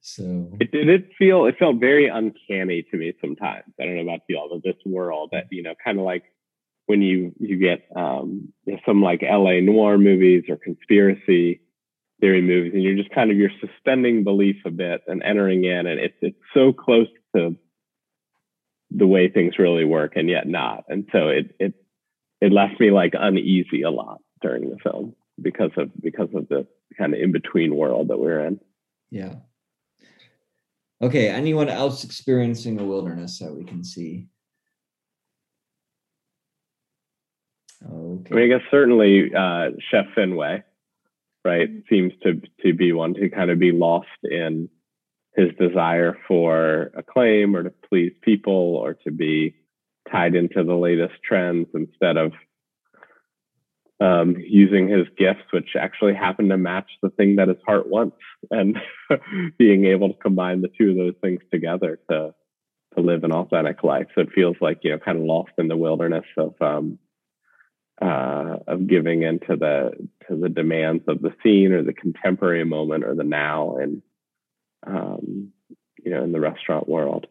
So 0.00 0.56
It 0.60 0.70
did 0.70 0.88
it 0.88 1.10
feel 1.18 1.46
it 1.46 1.56
felt 1.58 1.76
very 1.80 2.06
uncanny 2.06 2.84
to 2.90 2.96
me 2.96 3.12
sometimes. 3.20 3.64
I 3.80 3.84
don't 3.84 3.96
know 3.96 4.02
about 4.02 4.20
y'all, 4.28 4.48
but 4.50 4.62
this 4.62 4.80
world 4.86 5.30
that 5.32 5.46
you 5.50 5.62
know, 5.62 5.74
kind 5.84 5.98
of 5.98 6.04
like 6.04 6.24
when 6.86 7.02
you 7.02 7.32
you 7.38 7.56
get 7.56 7.84
um, 7.94 8.52
some 8.86 9.02
like 9.02 9.22
L.A. 9.22 9.60
noir 9.60 9.98
movies 9.98 10.44
or 10.48 10.56
conspiracy 10.56 11.60
theory 12.20 12.42
movies, 12.42 12.72
and 12.74 12.82
you're 12.82 12.96
just 12.96 13.14
kind 13.14 13.30
of 13.30 13.36
you're 13.36 13.50
suspending 13.60 14.24
belief 14.24 14.56
a 14.64 14.70
bit 14.70 15.02
and 15.06 15.22
entering 15.22 15.64
in, 15.64 15.86
and 15.86 16.00
it's 16.00 16.16
it's 16.20 16.38
so 16.54 16.72
close 16.72 17.08
to 17.34 17.56
the 18.90 19.06
way 19.06 19.28
things 19.28 19.58
really 19.58 19.84
work, 19.84 20.12
and 20.16 20.28
yet 20.28 20.46
not. 20.48 20.84
And 20.88 21.08
so 21.12 21.28
it 21.28 21.54
it 21.58 21.74
it 22.40 22.52
left 22.52 22.80
me 22.80 22.90
like 22.90 23.14
uneasy 23.18 23.82
a 23.82 23.90
lot 23.90 24.20
during 24.42 24.70
the 24.70 24.78
film 24.78 25.14
because 25.40 25.70
of 25.76 25.90
because 26.00 26.28
of 26.34 26.48
the 26.48 26.66
kind 26.98 27.14
of 27.14 27.20
in 27.20 27.32
between 27.32 27.76
world 27.76 28.08
that 28.08 28.18
we're 28.18 28.40
in. 28.40 28.60
yeah. 29.10 29.34
Okay, 31.02 31.28
anyone 31.28 31.70
else 31.70 32.04
experiencing 32.04 32.78
a 32.78 32.84
wilderness 32.84 33.38
that 33.38 33.54
we 33.54 33.64
can 33.64 33.82
see? 33.82 34.28
Okay. 37.82 38.30
I 38.30 38.34
mean, 38.34 38.44
I 38.44 38.58
guess 38.58 38.66
certainly 38.70 39.34
uh, 39.34 39.70
Chef 39.90 40.04
Finway, 40.14 40.62
right, 41.42 41.70
seems 41.88 42.12
to 42.22 42.42
to 42.62 42.74
be 42.74 42.92
one 42.92 43.14
to 43.14 43.30
kind 43.30 43.50
of 43.50 43.58
be 43.58 43.72
lost 43.72 44.08
in 44.24 44.68
his 45.34 45.50
desire 45.58 46.16
for 46.26 46.90
acclaim 46.96 47.54
or 47.54 47.62
to 47.62 47.72
please 47.88 48.12
people 48.22 48.76
or 48.76 48.94
to 48.94 49.10
be 49.10 49.54
tied 50.10 50.34
into 50.34 50.64
the 50.64 50.74
latest 50.74 51.14
trends 51.22 51.68
instead 51.74 52.16
of 52.16 52.32
um, 54.00 54.36
using 54.38 54.88
his 54.88 55.06
gifts, 55.16 55.44
which 55.52 55.76
actually 55.78 56.14
happen 56.14 56.48
to 56.48 56.56
match 56.56 56.90
the 57.02 57.10
thing 57.10 57.36
that 57.36 57.48
his 57.48 57.58
heart 57.66 57.88
wants, 57.88 58.16
and 58.50 58.78
being 59.58 59.84
able 59.84 60.08
to 60.08 60.18
combine 60.18 60.62
the 60.62 60.70
two 60.76 60.90
of 60.90 60.96
those 60.96 61.14
things 61.20 61.40
together 61.52 62.00
to 62.10 62.34
to 62.96 63.02
live 63.02 63.22
an 63.22 63.32
authentic 63.32 63.84
life. 63.84 64.08
So 64.14 64.22
it 64.22 64.32
feels 64.34 64.56
like 64.60 64.80
you 64.82 64.90
know, 64.90 64.98
kind 64.98 65.18
of 65.18 65.24
lost 65.24 65.52
in 65.58 65.68
the 65.68 65.76
wilderness 65.76 66.24
of 66.36 66.54
um, 66.60 66.98
uh, 68.00 68.56
of 68.66 68.86
giving 68.86 69.22
into 69.22 69.56
the 69.56 69.92
to 70.28 70.36
the 70.36 70.48
demands 70.48 71.04
of 71.06 71.20
the 71.20 71.34
scene 71.42 71.72
or 71.72 71.82
the 71.82 71.92
contemporary 71.92 72.64
moment 72.64 73.04
or 73.04 73.14
the 73.14 73.22
now 73.22 73.76
and 73.76 74.02
um, 74.86 75.52
you 76.02 76.10
know 76.10 76.22
in 76.24 76.32
the 76.32 76.40
restaurant 76.40 76.88
world. 76.88 77.26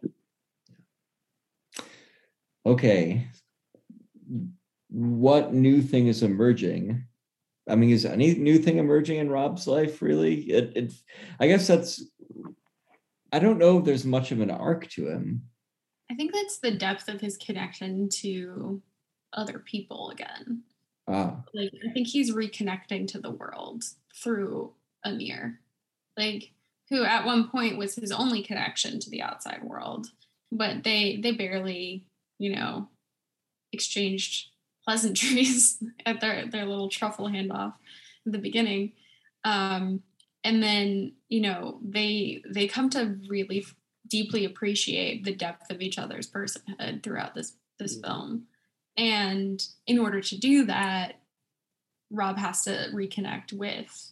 okay 2.66 3.28
what 4.90 5.54
new 5.54 5.82
thing 5.82 6.08
is 6.08 6.24
emerging 6.24 7.04
i 7.70 7.76
mean 7.76 7.92
is 7.92 8.06
any 8.06 8.34
new 8.36 8.58
thing 8.58 8.78
emerging 8.78 9.18
in 9.18 9.30
rob's 9.30 9.68
life 9.68 10.02
really 10.02 10.42
it, 10.50 10.76
it 10.76 10.94
i 11.40 11.48
guess 11.48 11.68
that's 11.68 12.04
i 13.32 13.40
don't 13.40 13.60
know 13.60 13.78
if 13.78 13.86
there's 13.86 14.04
much 14.04 14.32
of 14.32 14.42
an 14.42 14.52
arc 14.52 14.88
to 14.90 15.08
him 15.08 15.44
I 16.12 16.16
think 16.16 16.34
that's 16.34 16.58
the 16.58 16.72
depth 16.72 17.08
of 17.08 17.22
his 17.22 17.38
connection 17.38 18.10
to 18.22 18.82
other 19.34 19.60
people 19.60 20.10
again. 20.10 20.64
ah 21.08 21.44
Like 21.54 21.72
I 21.88 21.92
think 21.94 22.08
he's 22.08 22.34
reconnecting 22.34 23.08
to 23.10 23.20
the 23.20 23.32
world 23.32 23.84
through 24.16 24.74
Amir. 25.06 25.60
Like 26.18 26.52
who 26.90 27.04
at 27.04 27.26
one 27.26 27.48
point 27.50 27.78
was 27.78 27.96
his 27.96 28.12
only 28.12 28.44
connection 28.44 29.00
to 29.00 29.10
the 29.10 29.22
outside 29.22 29.64
world, 29.64 30.08
but 30.52 30.84
they 30.84 31.20
they 31.22 31.32
barely, 31.32 32.06
you 32.38 32.56
know, 32.56 32.90
exchanged 33.72 34.50
pleasantries 34.84 35.82
at 36.06 36.22
their 36.22 36.48
their 36.48 36.66
little 36.66 36.90
truffle 36.90 37.30
handoff 37.30 37.74
at 38.26 38.32
the 38.32 38.40
beginning. 38.40 38.94
Um 39.44 40.04
and 40.44 40.64
then, 40.64 41.14
you 41.28 41.42
know, 41.42 41.80
they 41.84 42.42
they 42.48 42.68
come 42.68 42.90
to 42.92 43.18
really 43.28 43.66
deeply 44.08 44.46
appreciate 44.46 45.24
the 45.24 45.36
depth 45.36 45.70
of 45.70 45.82
each 45.82 46.00
other's 46.00 46.30
personhood 46.30 47.04
throughout 47.04 47.36
this 47.36 47.54
this 47.78 48.00
film. 48.00 48.46
And 48.98 49.66
in 49.88 50.00
order 50.00 50.22
to 50.22 50.38
do 50.38 50.66
that, 50.66 51.16
Rob 52.12 52.38
has 52.38 52.64
to 52.64 52.90
reconnect 52.94 53.54
with 53.54 54.12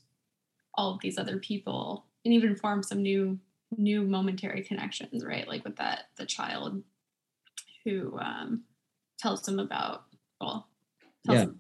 all 0.76 0.94
of 0.94 1.02
these 1.02 1.18
other 1.18 1.38
people 1.38 2.06
and 2.26 2.34
even 2.34 2.56
form 2.56 2.84
some 2.84 3.02
new 3.02 3.40
new 3.78 4.02
momentary 4.04 4.64
connections, 4.64 5.26
right? 5.26 5.48
Like 5.48 5.64
with 5.64 5.76
that 5.78 6.06
the 6.16 6.26
child 6.26 6.84
who 7.84 8.18
um, 8.20 8.64
tells 9.20 9.48
him 9.48 9.60
about 9.60 10.04
well, 10.40 10.68
tells 11.26 11.40
Yeah. 11.40 11.44
him, 11.46 11.60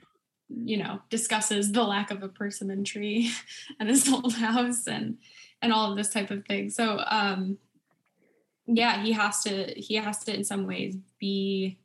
you 0.49 0.77
know, 0.77 1.01
discusses 1.09 1.71
the 1.71 1.83
lack 1.83 2.11
of 2.11 2.23
a 2.23 2.29
person 2.29 2.67
persimmon 2.67 2.83
tree 2.83 3.31
at 3.79 3.87
his 3.87 4.07
old 4.13 4.33
house 4.35 4.87
and 4.87 5.17
and 5.61 5.73
all 5.73 5.91
of 5.91 5.97
this 5.97 6.09
type 6.09 6.31
of 6.31 6.45
thing. 6.45 6.69
So 6.69 7.03
um 7.07 7.57
yeah, 8.65 9.01
he 9.03 9.13
has 9.13 9.41
to 9.43 9.73
he 9.75 9.95
has 9.95 10.19
to 10.25 10.35
in 10.35 10.43
some 10.43 10.67
ways 10.67 10.97
be 11.19 11.79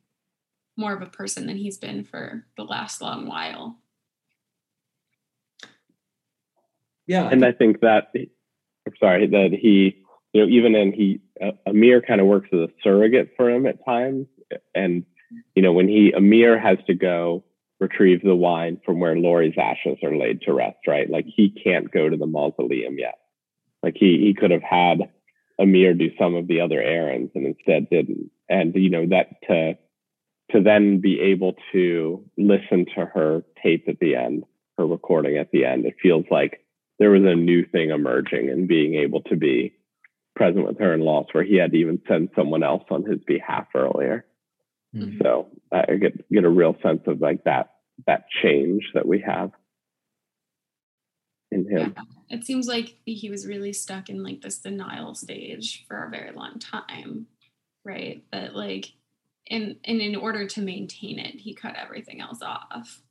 more 0.77 0.93
of 0.93 1.01
a 1.01 1.07
person 1.07 1.47
than 1.47 1.57
he's 1.57 1.77
been 1.77 2.03
for 2.03 2.45
the 2.57 2.63
last 2.63 3.01
long 3.01 3.27
while. 3.27 3.79
yeah 7.07 7.27
and 7.29 7.43
I 7.45 7.51
think 7.51 7.81
that 7.81 8.07
I'm 8.15 8.27
sorry 8.99 9.27
that 9.27 9.51
he 9.59 10.03
you 10.33 10.41
know 10.41 10.47
even 10.47 10.75
in 10.75 10.91
he 10.91 11.21
uh, 11.41 11.51
Amir 11.65 12.01
kind 12.01 12.21
of 12.21 12.27
works 12.27 12.49
as 12.53 12.59
a 12.59 12.67
surrogate 12.83 13.31
for 13.37 13.49
him 13.49 13.65
at 13.65 13.83
times. 13.85 14.27
And 14.75 15.05
you 15.55 15.61
know 15.61 15.73
when 15.73 15.87
he 15.87 16.13
Amir 16.15 16.59
has 16.59 16.77
to 16.87 16.93
go 16.93 17.43
retrieve 17.79 18.21
the 18.23 18.35
wine 18.35 18.79
from 18.85 18.99
where 18.99 19.17
Laurie's 19.17 19.57
ashes 19.57 19.97
are 20.03 20.15
laid 20.15 20.41
to 20.41 20.53
rest 20.53 20.77
right? 20.87 21.09
Like 21.09 21.25
he 21.25 21.49
can't 21.49 21.91
go 21.91 22.09
to 22.09 22.17
the 22.17 22.25
mausoleum 22.25 22.97
yet. 22.97 23.19
Like 23.81 23.95
he 23.97 24.19
he 24.19 24.33
could 24.33 24.51
have 24.51 24.63
had 24.63 25.09
Amir 25.59 25.93
do 25.93 26.09
some 26.17 26.35
of 26.35 26.47
the 26.47 26.61
other 26.61 26.81
errands 26.81 27.31
and 27.35 27.45
instead 27.45 27.89
didn't. 27.89 28.31
And 28.49 28.73
you 28.75 28.89
know 28.89 29.07
that 29.07 29.41
to 29.47 29.77
to 30.51 30.61
then 30.61 30.99
be 30.99 31.19
able 31.19 31.55
to 31.71 32.23
listen 32.37 32.85
to 32.95 33.05
her 33.05 33.43
tape 33.61 33.85
at 33.87 33.99
the 33.99 34.15
end 34.15 34.43
her 34.77 34.87
recording 34.87 35.37
at 35.37 35.51
the 35.51 35.65
end 35.65 35.85
it 35.85 35.95
feels 36.01 36.25
like 36.31 36.62
there 37.03 37.11
was 37.11 37.25
a 37.25 37.35
new 37.35 37.65
thing 37.65 37.89
emerging 37.89 38.49
and 38.49 38.65
being 38.65 38.95
able 38.95 39.21
to 39.23 39.35
be 39.35 39.73
present 40.37 40.65
with 40.65 40.79
her 40.79 40.93
in 40.93 41.01
loss 41.01 41.25
where 41.33 41.43
he 41.43 41.57
had 41.57 41.71
to 41.71 41.77
even 41.77 42.01
send 42.07 42.29
someone 42.33 42.63
else 42.63 42.85
on 42.89 43.03
his 43.03 43.19
behalf 43.27 43.67
earlier. 43.75 44.25
Mhm. 44.95 45.21
So 45.21 45.49
I 45.69 45.95
get 45.95 46.29
get 46.29 46.45
a 46.45 46.49
real 46.49 46.77
sense 46.81 47.01
of 47.07 47.19
like 47.19 47.43
that 47.43 47.75
that 48.07 48.29
change 48.41 48.89
that 48.93 49.05
we 49.05 49.19
have 49.19 49.51
in 51.51 51.69
him. 51.69 51.93
Yeah. 51.93 52.37
It 52.37 52.45
seems 52.45 52.69
like 52.69 52.95
he 53.03 53.29
was 53.29 53.45
really 53.45 53.73
stuck 53.73 54.09
in 54.09 54.23
like 54.23 54.39
this 54.39 54.59
denial 54.59 55.13
stage 55.13 55.85
for 55.85 56.05
a 56.05 56.09
very 56.09 56.31
long 56.31 56.57
time, 56.57 57.27
right? 57.83 58.23
That 58.31 58.55
like 58.55 58.93
in 59.45 59.75
and 59.83 59.99
in 59.99 60.15
order 60.15 60.47
to 60.47 60.61
maintain 60.61 61.19
it, 61.19 61.41
he 61.41 61.53
cut 61.53 61.75
everything 61.75 62.21
else 62.21 62.41
off. 62.41 63.03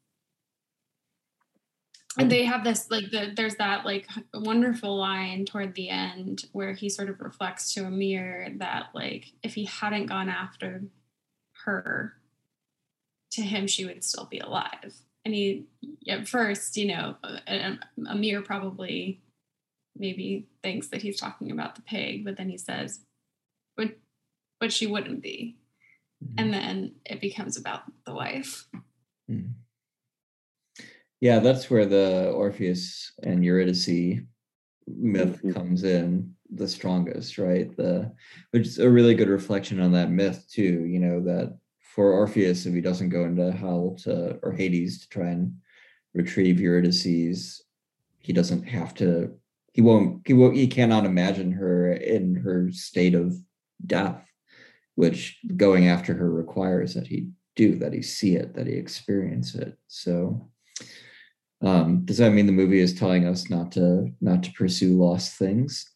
And 2.19 2.31
they 2.31 2.45
have 2.45 2.63
this 2.63 2.91
like 2.91 3.11
the 3.11 3.33
there's 3.35 3.57
that 3.57 3.87
like 3.87 4.07
wonderful 4.35 4.97
line 4.99 5.47
toward 5.47 5.75
the 5.75 5.89
end 5.89 6.45
where 6.53 6.75
he 6.75 6.89
sort 6.89 7.09
of 7.09 7.21
reflects 7.21 7.73
to 7.75 7.87
Amir 7.87 8.55
that 8.59 8.89
like 8.95 9.33
if 9.43 9.55
he 9.55 9.65
hadn't 9.65 10.07
gone 10.07 10.29
after 10.29 10.83
her, 11.65 12.15
to 13.33 13.43
him 13.43 13.67
she 13.67 13.87
would 13.87 14.05
still 14.05 14.27
be 14.27 14.39
alive. 14.41 14.95
And 15.25 15.33
he 15.33 15.65
at 16.09 16.29
first, 16.29 16.77
you 16.77 16.89
know, 16.89 17.17
Amir 18.07 18.43
probably 18.43 19.23
maybe 19.97 20.49
thinks 20.63 20.89
that 20.89 21.03
he's 21.03 21.19
talking 21.21 21.51
about 21.51 21.77
the 21.77 21.83
pig, 21.83 22.25
but 22.25 22.37
then 22.37 22.49
he 22.49 22.59
says, 22.59 23.01
"But, 23.77 23.99
but 24.61 24.73
she 24.73 24.87
wouldn't 24.87 25.23
be." 25.23 25.57
And 26.39 26.53
then 26.53 26.95
it 27.05 27.21
becomes 27.21 27.57
about 27.57 27.83
the 28.05 28.15
wife. 28.15 28.67
Mhm. 29.31 29.55
Yeah, 31.23 31.39
that's 31.39 31.71
where 31.71 31.87
the 31.87 32.33
Orpheus 32.35 33.13
and 33.23 33.45
Eurydice 33.45 33.87
myth 34.89 35.41
Mhm. 35.41 35.55
comes 35.55 35.85
in 35.85 36.35
the 36.51 36.67
strongest, 36.67 37.39
right? 37.39 37.75
The 37.77 38.13
which 38.51 38.67
is 38.67 38.79
a 38.81 38.91
really 38.91 39.15
good 39.15 39.29
reflection 39.29 39.79
on 39.79 39.93
that 39.93 40.11
myth 40.11 40.45
too, 40.51 40.85
you 40.85 40.99
know, 40.99 41.21
that 41.23 41.57
for 41.81 42.13
Orpheus, 42.13 42.67
if 42.67 42.75
he 42.75 42.81
doesn't 42.81 43.11
go 43.11 43.25
into 43.25 43.53
hell 43.53 43.95
to 44.01 44.41
or 44.43 44.51
Hades 44.51 44.99
to 45.03 45.09
try 45.11 45.29
and 45.29 45.55
retrieve 46.13 46.59
Eurydice, 46.61 47.63
he 48.19 48.33
doesn't 48.33 48.65
have 48.65 48.93
to 48.95 49.39
he 49.75 49.81
won't 49.81 50.27
he 50.27 50.33
won't 50.35 50.57
he 50.57 50.67
cannot 50.67 51.07
imagine 51.07 51.53
her 51.53 51.93
in 51.93 52.35
her 52.35 52.73
state 52.73 53.15
of 53.15 53.37
death 53.87 54.29
which 54.97 55.39
going 55.57 55.87
after 55.89 56.15
her 56.15 56.31
requires 56.33 56.95
that 56.95 57.07
he 57.07 57.31
do 57.57 57.77
that 57.77 57.93
he 57.93 58.03
see 58.03 58.35
it 58.37 58.55
that 58.55 58.67
he 58.67 58.75
experience 58.75 59.55
it 59.55 59.79
so 59.89 60.51
um 61.63 62.05
does 62.05 62.19
that 62.19 62.33
mean 62.33 62.47
the 62.47 62.53
movie 62.53 62.81
is 62.81 62.95
telling 62.95 63.27
us 63.27 63.49
not 63.49 63.73
to 63.73 64.11
not 64.21 64.43
to 64.43 64.53
pursue 64.53 64.99
lost 64.99 65.39
things? 65.39 65.89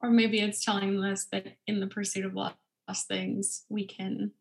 Or 0.00 0.10
maybe 0.10 0.38
it's 0.38 0.64
telling 0.64 1.02
us 1.02 1.26
that 1.32 1.46
in 1.66 1.80
the 1.80 1.88
pursuit 1.88 2.24
of 2.24 2.34
lost 2.34 2.56
things 3.08 3.64
we 3.68 3.86
can 3.86 4.32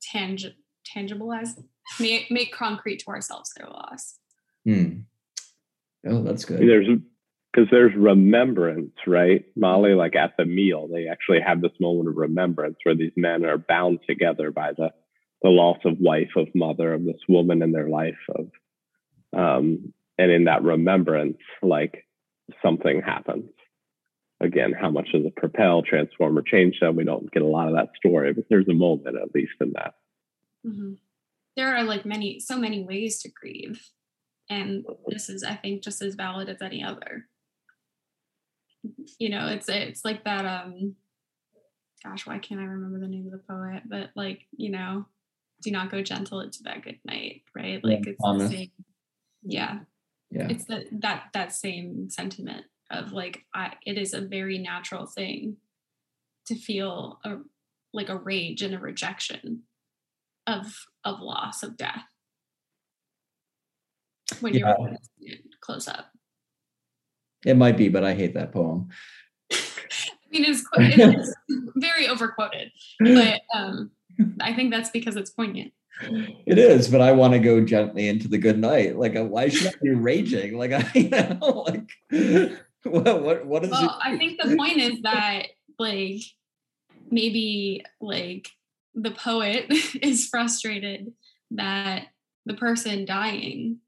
tang- 0.00 0.38
tangibilize 0.86 1.60
make, 1.98 2.30
make 2.30 2.52
concrete 2.52 2.98
to 3.00 3.08
ourselves 3.08 3.52
their 3.56 3.68
loss 3.68 4.18
hmm. 4.64 5.00
oh 6.06 6.22
that's 6.22 6.44
good. 6.44 6.60
There's 6.60 6.86
because 7.52 7.68
there's 7.70 7.94
remembrance 7.96 8.92
right? 9.06 9.44
Molly 9.56 9.94
like 9.94 10.16
at 10.16 10.36
the 10.36 10.44
meal 10.44 10.88
they 10.92 11.08
actually 11.08 11.40
have 11.40 11.60
this 11.60 11.72
moment 11.80 12.08
of 12.08 12.16
remembrance 12.16 12.76
where 12.82 12.94
these 12.94 13.12
men 13.16 13.44
are 13.44 13.58
bound 13.58 14.00
together 14.06 14.50
by 14.50 14.72
the 14.72 14.90
the 15.42 15.50
loss 15.50 15.78
of 15.84 15.98
wife 16.00 16.32
of 16.36 16.48
mother 16.54 16.92
of 16.92 17.04
this 17.04 17.20
woman 17.28 17.62
in 17.62 17.72
their 17.72 17.88
life 17.88 18.18
of 18.34 18.50
um 19.36 19.92
and 20.18 20.30
in 20.32 20.44
that 20.44 20.62
remembrance 20.62 21.38
like 21.62 22.06
something 22.62 23.02
happens 23.02 23.50
again, 24.40 24.72
how 24.72 24.90
much 24.90 25.10
does 25.12 25.24
it 25.24 25.36
propel, 25.36 25.82
transform, 25.82 26.38
or 26.38 26.42
change 26.42 26.80
them? 26.80 26.96
We 26.96 27.04
don't 27.04 27.30
get 27.32 27.42
a 27.42 27.46
lot 27.46 27.68
of 27.68 27.74
that 27.74 27.90
story, 27.96 28.32
but 28.32 28.44
there's 28.48 28.68
a 28.68 28.74
moment 28.74 29.16
at 29.16 29.34
least 29.34 29.52
in 29.60 29.72
that. 29.74 29.94
Mm-hmm. 30.66 30.94
There 31.56 31.76
are 31.76 31.84
like 31.84 32.06
many, 32.06 32.38
so 32.40 32.56
many 32.56 32.84
ways 32.84 33.20
to 33.22 33.30
grieve. 33.30 33.82
And 34.48 34.84
this 35.08 35.28
is, 35.28 35.42
I 35.42 35.56
think, 35.56 35.82
just 35.82 36.00
as 36.02 36.14
valid 36.14 36.48
as 36.48 36.62
any 36.62 36.82
other. 36.82 37.26
You 39.18 39.28
know, 39.28 39.48
it's 39.48 39.68
it's 39.68 40.04
like 40.04 40.24
that 40.24 40.46
um 40.46 40.94
gosh, 42.04 42.26
why 42.26 42.38
can't 42.38 42.60
I 42.60 42.64
remember 42.64 43.00
the 43.00 43.08
name 43.08 43.26
of 43.26 43.32
the 43.32 43.38
poet? 43.38 43.82
But 43.86 44.10
like, 44.14 44.42
you 44.56 44.70
know, 44.70 45.06
do 45.62 45.70
not 45.70 45.90
go 45.90 46.02
gentle 46.02 46.40
into 46.40 46.62
that 46.64 46.82
good 46.82 46.98
night, 47.04 47.42
right? 47.54 47.82
Like 47.82 48.06
yeah, 48.06 48.12
it's 48.12 48.22
the 48.22 48.48
same. 48.48 48.70
Yeah. 49.42 49.78
Yeah. 50.30 50.48
It's 50.50 50.64
that 50.66 50.84
that 51.00 51.24
that 51.32 51.52
same 51.52 52.10
sentiment 52.10 52.64
of 52.90 53.12
like 53.12 53.44
I, 53.54 53.72
it 53.84 53.98
is 53.98 54.14
a 54.14 54.20
very 54.20 54.58
natural 54.58 55.06
thing 55.06 55.56
to 56.46 56.54
feel 56.54 57.18
a 57.24 57.36
like 57.92 58.08
a 58.08 58.16
rage 58.16 58.62
and 58.62 58.74
a 58.74 58.78
rejection 58.78 59.62
of 60.46 60.86
of 61.04 61.20
loss 61.20 61.62
of 61.62 61.76
death 61.76 62.04
when 64.40 64.54
yeah. 64.54 64.74
you're 65.18 65.36
close 65.60 65.88
up 65.88 66.10
it 67.44 67.56
might 67.56 67.76
be 67.76 67.88
but 67.88 68.04
i 68.04 68.14
hate 68.14 68.34
that 68.34 68.52
poem 68.52 68.88
i 69.52 69.56
mean 70.30 70.44
it's, 70.44 70.64
it's 70.74 71.34
very 71.76 72.08
overquoted 72.08 72.70
but 73.00 73.40
um 73.54 73.90
i 74.40 74.52
think 74.52 74.70
that's 74.70 74.90
because 74.90 75.16
it's 75.16 75.30
poignant 75.30 75.72
it 76.00 76.58
is, 76.58 76.88
but 76.88 77.00
I 77.00 77.12
want 77.12 77.32
to 77.32 77.38
go 77.38 77.60
gently 77.60 78.08
into 78.08 78.28
the 78.28 78.38
good 78.38 78.58
night. 78.58 78.96
Like, 78.96 79.16
uh, 79.16 79.24
why 79.24 79.48
should 79.48 79.68
I 79.68 79.72
be 79.82 79.90
raging? 79.90 80.56
Like, 80.56 80.72
I 80.72 80.88
you 80.94 81.08
know, 81.08 81.64
like 81.66 82.58
what 82.84 83.22
what 83.22 83.46
what 83.46 83.64
is 83.64 83.70
well, 83.70 83.84
it? 83.84 83.92
I 84.02 84.16
think 84.16 84.40
the 84.40 84.56
point 84.56 84.78
is 84.78 85.02
that 85.02 85.46
like 85.78 86.22
maybe 87.10 87.84
like 88.00 88.48
the 88.94 89.10
poet 89.10 89.66
is 90.02 90.26
frustrated 90.26 91.12
that 91.52 92.06
the 92.46 92.54
person 92.54 93.04
dying 93.04 93.78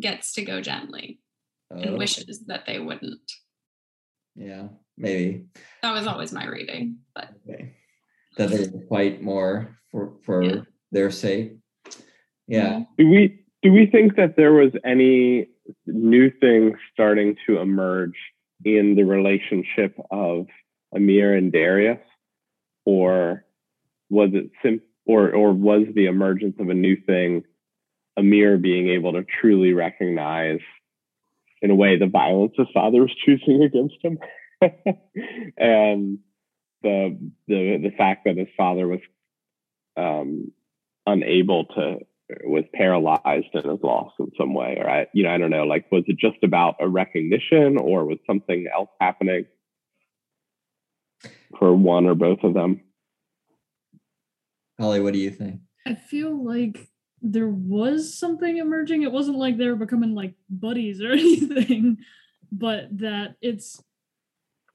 gets 0.00 0.32
to 0.34 0.42
go 0.42 0.60
gently 0.60 1.20
oh. 1.70 1.76
and 1.76 1.98
wishes 1.98 2.44
that 2.46 2.66
they 2.66 2.78
wouldn't. 2.78 3.32
Yeah, 4.34 4.68
maybe. 4.96 5.46
That 5.82 5.92
was 5.92 6.06
always 6.06 6.32
my 6.32 6.46
reading, 6.46 6.98
but 7.14 7.30
okay. 7.48 7.74
That 8.38 8.50
they 8.50 8.66
fight 8.88 9.22
more 9.22 9.78
for 9.90 10.14
for 10.24 10.42
yeah. 10.42 10.60
their 10.90 11.10
sake. 11.10 11.56
Yeah. 12.46 12.70
Mm-hmm. 12.70 12.82
Do 12.96 13.08
we 13.08 13.44
do 13.62 13.72
we 13.72 13.86
think 13.86 14.16
that 14.16 14.36
there 14.36 14.52
was 14.52 14.72
any 14.84 15.48
new 15.86 16.30
thing 16.40 16.76
starting 16.92 17.36
to 17.46 17.58
emerge 17.58 18.16
in 18.64 18.94
the 18.94 19.04
relationship 19.04 19.96
of 20.10 20.46
Amir 20.94 21.34
and 21.34 21.52
Darius, 21.52 22.00
or 22.86 23.44
was 24.08 24.30
it 24.32 24.50
sim- 24.62 24.82
or 25.06 25.30
or 25.30 25.52
was 25.52 25.82
the 25.94 26.06
emergence 26.06 26.56
of 26.58 26.70
a 26.70 26.74
new 26.74 26.96
thing 26.96 27.44
Amir 28.16 28.56
being 28.58 28.88
able 28.88 29.12
to 29.12 29.24
truly 29.40 29.72
recognize, 29.72 30.60
in 31.62 31.70
a 31.70 31.74
way, 31.74 31.98
the 31.98 32.06
violence 32.06 32.54
his 32.56 32.66
father 32.72 33.02
was 33.02 33.14
choosing 33.24 33.62
against 33.62 33.96
him, 34.02 34.18
and 35.56 36.18
the 36.82 37.18
the 37.46 37.78
the 37.82 37.94
fact 37.96 38.24
that 38.24 38.36
his 38.36 38.48
father 38.56 38.86
was 38.86 39.00
um, 39.96 40.52
unable 41.06 41.66
to 41.66 41.98
was 42.44 42.64
paralyzed 42.74 43.46
and 43.54 43.72
is 43.72 43.82
lost 43.82 44.14
in 44.18 44.30
some 44.36 44.52
way 44.52 44.76
or 44.78 44.86
i 44.86 45.06
you 45.14 45.24
know 45.24 45.30
i 45.30 45.38
don't 45.38 45.48
know 45.48 45.64
like 45.64 45.90
was 45.90 46.04
it 46.08 46.18
just 46.18 46.36
about 46.42 46.76
a 46.78 46.86
recognition 46.86 47.78
or 47.78 48.04
was 48.04 48.18
something 48.26 48.66
else 48.74 48.90
happening 49.00 49.46
for 51.58 51.74
one 51.74 52.06
or 52.06 52.14
both 52.14 52.42
of 52.42 52.54
them? 52.54 52.80
Holly 54.78 55.00
what 55.00 55.12
do 55.12 55.18
you 55.18 55.30
think? 55.30 55.60
I 55.86 55.94
feel 55.94 56.44
like 56.44 56.88
there 57.20 57.48
was 57.48 58.16
something 58.16 58.58
emerging. 58.58 59.02
It 59.02 59.10
wasn't 59.10 59.38
like 59.38 59.56
they 59.56 59.66
were 59.66 59.76
becoming 59.76 60.14
like 60.14 60.34
buddies 60.48 61.02
or 61.02 61.12
anything 61.12 61.98
but 62.50 62.86
that 62.98 63.36
it's 63.42 63.82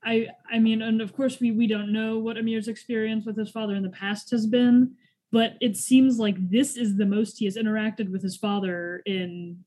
i 0.06 0.28
i 0.52 0.60
mean 0.60 0.82
and 0.82 1.02
of 1.02 1.16
course 1.16 1.40
we 1.40 1.52
we 1.52 1.68
don't 1.68 1.92
know 1.92 2.18
what 2.18 2.38
amir's 2.38 2.68
experience 2.68 3.26
with 3.26 3.38
his 3.38 3.50
father 3.50 3.76
in 3.76 3.84
the 3.84 3.90
past 3.90 4.30
has 4.32 4.46
been 4.46 4.94
but 5.32 5.56
it 5.62 5.76
seems 5.76 6.20
like 6.20 6.36
this 6.50 6.78
is 6.78 6.96
the 6.96 7.06
most 7.06 7.40
he 7.40 7.46
has 7.46 7.58
interacted 7.58 8.12
with 8.12 8.22
his 8.22 8.38
father 8.38 9.02
in 9.06 9.64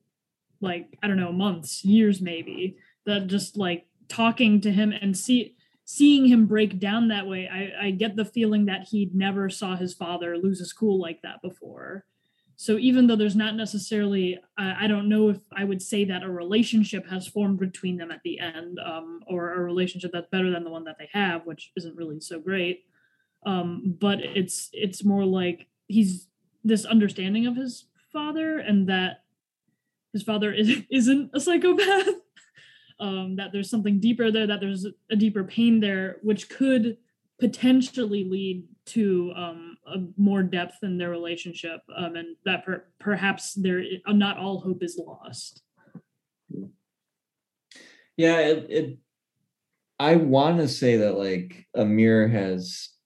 like 0.60 0.98
i 1.02 1.08
don't 1.08 1.20
know 1.20 1.32
months 1.32 1.84
years 1.84 2.20
maybe 2.20 2.76
that 3.04 3.26
just 3.26 3.56
like 3.56 3.86
talking 4.08 4.60
to 4.60 4.70
him 4.70 4.92
and 4.92 5.16
see 5.16 5.56
seeing 5.86 6.26
him 6.26 6.46
break 6.46 6.78
down 6.80 7.08
that 7.08 7.26
way. 7.26 7.48
I, 7.48 7.86
I 7.86 7.90
get 7.92 8.16
the 8.16 8.24
feeling 8.24 8.66
that 8.66 8.88
he 8.90 9.08
never 9.14 9.48
saw 9.48 9.76
his 9.76 9.94
father 9.94 10.36
lose 10.36 10.58
his 10.58 10.72
cool 10.72 11.00
like 11.00 11.22
that 11.22 11.40
before 11.40 12.04
so 12.58 12.78
even 12.78 13.06
though 13.06 13.16
there's 13.16 13.36
not 13.36 13.54
necessarily 13.54 14.38
I, 14.58 14.84
I 14.84 14.86
don't 14.86 15.08
know 15.08 15.28
if 15.28 15.38
i 15.54 15.64
would 15.64 15.82
say 15.82 16.04
that 16.06 16.22
a 16.22 16.30
relationship 16.30 17.08
has 17.08 17.26
formed 17.28 17.58
between 17.58 17.96
them 17.96 18.10
at 18.10 18.22
the 18.24 18.38
end 18.38 18.78
um, 18.84 19.20
or 19.26 19.54
a 19.54 19.60
relationship 19.60 20.10
that's 20.12 20.28
better 20.30 20.50
than 20.50 20.64
the 20.64 20.70
one 20.70 20.84
that 20.84 20.96
they 20.98 21.08
have 21.12 21.46
which 21.46 21.72
isn't 21.76 21.96
really 21.96 22.16
so 22.20 22.40
great. 22.40 22.84
Um, 23.44 23.96
but 24.00 24.20
it's 24.20 24.68
it's 24.72 25.04
more 25.04 25.24
like 25.24 25.68
he's 25.86 26.26
this 26.64 26.84
understanding 26.84 27.46
of 27.46 27.56
his 27.56 27.86
father 28.12 28.58
and 28.58 28.88
that 28.88 29.22
his 30.12 30.22
father 30.22 30.52
is, 30.52 30.82
isn't 30.90 31.30
a 31.32 31.40
psychopath. 31.40 32.08
Um, 32.98 33.36
that 33.36 33.52
there's 33.52 33.68
something 33.68 34.00
deeper 34.00 34.30
there 34.30 34.46
that 34.46 34.60
there's 34.60 34.86
a 35.10 35.16
deeper 35.16 35.44
pain 35.44 35.80
there 35.80 36.16
which 36.22 36.48
could 36.48 36.96
potentially 37.38 38.24
lead 38.24 38.64
to 38.86 39.34
um, 39.36 39.75
a 39.86 39.98
more 40.16 40.42
depth 40.42 40.78
in 40.82 40.98
their 40.98 41.10
relationship 41.10 41.80
um, 41.96 42.16
and 42.16 42.36
that 42.44 42.64
per- 42.64 42.86
perhaps 42.98 43.54
there 43.54 43.82
not 44.08 44.38
all 44.38 44.60
hope 44.60 44.82
is 44.82 45.00
lost. 45.04 45.62
Yeah 48.16 48.38
it, 48.40 48.66
it 48.70 48.98
i 49.98 50.16
want 50.16 50.58
to 50.58 50.68
say 50.68 50.98
that 50.98 51.16
like 51.16 51.66
amir 51.74 52.28
has 52.28 52.96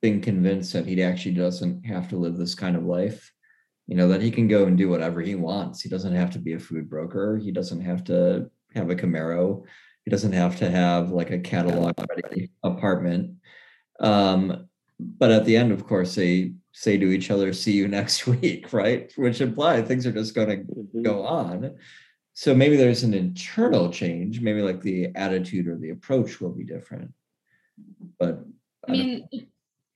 been 0.00 0.20
convinced 0.20 0.72
that 0.72 0.86
he 0.86 1.02
actually 1.02 1.34
doesn't 1.34 1.84
have 1.84 2.08
to 2.08 2.16
live 2.16 2.36
this 2.36 2.54
kind 2.54 2.76
of 2.76 2.84
life. 2.84 3.32
You 3.86 3.96
know 3.96 4.08
that 4.08 4.22
he 4.22 4.30
can 4.30 4.48
go 4.48 4.66
and 4.66 4.78
do 4.78 4.88
whatever 4.88 5.20
he 5.20 5.34
wants. 5.34 5.82
He 5.82 5.88
doesn't 5.88 6.14
have 6.14 6.30
to 6.32 6.38
be 6.38 6.54
a 6.54 6.58
food 6.58 6.88
broker. 6.88 7.36
He 7.36 7.50
doesn't 7.50 7.80
have 7.80 8.04
to 8.04 8.50
have 8.74 8.90
a 8.90 8.94
camaro. 8.94 9.64
He 10.04 10.10
doesn't 10.10 10.32
have 10.32 10.56
to 10.58 10.70
have 10.70 11.10
like 11.10 11.30
a 11.30 11.38
catalog 11.38 11.94
apartment. 12.62 13.36
Um, 13.98 14.68
but 15.18 15.30
at 15.30 15.44
the 15.44 15.56
end 15.56 15.72
of 15.72 15.86
course 15.86 16.14
they 16.14 16.52
say 16.72 16.96
to 16.96 17.10
each 17.10 17.30
other 17.30 17.52
see 17.52 17.72
you 17.72 17.88
next 18.00 18.26
week 18.26 18.72
right? 18.72 19.12
Which 19.16 19.40
imply 19.40 19.82
things 19.82 20.06
are 20.06 20.12
just 20.12 20.34
going 20.34 20.48
to 20.48 20.56
mm-hmm. 20.56 21.02
go 21.02 21.24
on. 21.24 21.76
So 22.32 22.54
maybe 22.54 22.76
there's 22.76 23.02
an 23.02 23.14
internal 23.14 23.90
change 23.90 24.40
maybe 24.40 24.62
like 24.62 24.80
the 24.80 25.08
attitude 25.14 25.66
or 25.68 25.76
the 25.76 25.90
approach 25.90 26.40
will 26.40 26.52
be 26.52 26.64
different. 26.64 27.12
But 28.18 28.44
I 28.88 28.92
mean, 28.92 29.28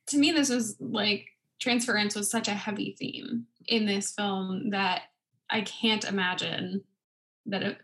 to 0.09 0.19
me, 0.19 0.33
this 0.33 0.51
was 0.51 0.77
like 0.81 1.27
transference 1.61 2.15
was 2.15 2.31
such 2.31 2.49
a 2.49 2.55
heavy 2.55 2.97
theme 2.99 3.47
in 3.67 3.87
this 3.87 4.13
film 4.13 4.71
that 4.71 5.03
I 5.51 5.63
can't 5.63 6.05
imagine 6.05 6.83
that, 7.47 7.63
it, 7.63 7.79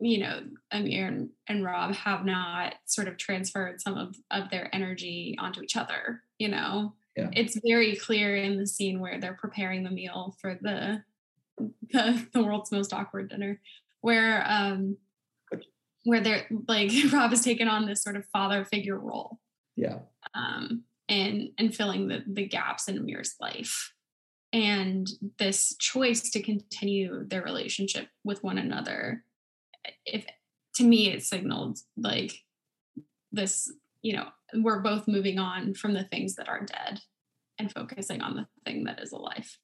you 0.00 0.18
know, 0.18 0.40
Amir 0.70 1.06
and, 1.06 1.30
and 1.48 1.64
Rob 1.64 1.94
have 1.94 2.24
not 2.24 2.74
sort 2.84 3.08
of 3.08 3.16
transferred 3.16 3.80
some 3.80 3.96
of, 3.96 4.16
of 4.30 4.50
their 4.50 4.74
energy 4.74 5.36
onto 5.38 5.62
each 5.62 5.76
other, 5.76 6.22
you 6.38 6.48
know? 6.48 6.94
Yeah. 7.16 7.30
It's 7.32 7.58
very 7.66 7.96
clear 7.96 8.36
in 8.36 8.58
the 8.58 8.66
scene 8.66 9.00
where 9.00 9.18
they're 9.18 9.38
preparing 9.40 9.84
the 9.84 9.90
meal 9.90 10.36
for 10.40 10.58
the, 10.60 11.02
the, 11.92 12.26
the 12.32 12.42
world's 12.42 12.70
most 12.70 12.92
awkward 12.92 13.30
dinner 13.30 13.60
where 14.06 14.44
um 14.46 14.96
where 16.04 16.20
they're 16.20 16.46
like 16.68 16.92
Rob 17.12 17.30
has 17.30 17.42
taken 17.42 17.66
on 17.66 17.86
this 17.86 18.04
sort 18.04 18.14
of 18.14 18.24
father 18.32 18.64
figure 18.64 18.98
role. 18.98 19.40
Yeah. 19.74 19.98
Um 20.34 20.84
and 21.08 21.50
and 21.58 21.74
filling 21.74 22.06
the 22.06 22.22
the 22.26 22.46
gaps 22.46 22.86
in 22.86 22.98
Amir's 22.98 23.34
life. 23.40 23.92
And 24.52 25.08
this 25.38 25.74
choice 25.80 26.30
to 26.30 26.42
continue 26.42 27.26
their 27.26 27.42
relationship 27.42 28.06
with 28.22 28.44
one 28.44 28.58
another, 28.58 29.24
if 30.06 30.24
to 30.76 30.84
me 30.84 31.10
it 31.10 31.24
signaled 31.24 31.78
like 31.96 32.32
this, 33.32 33.70
you 34.02 34.16
know, 34.16 34.28
we're 34.54 34.80
both 34.80 35.08
moving 35.08 35.38
on 35.38 35.74
from 35.74 35.94
the 35.94 36.04
things 36.04 36.34
that 36.36 36.48
are 36.48 36.64
dead 36.64 37.00
and 37.58 37.72
focusing 37.72 38.22
on 38.22 38.36
the 38.36 38.46
thing 38.64 38.84
that 38.84 39.00
is 39.02 39.12
alive. 39.12 39.58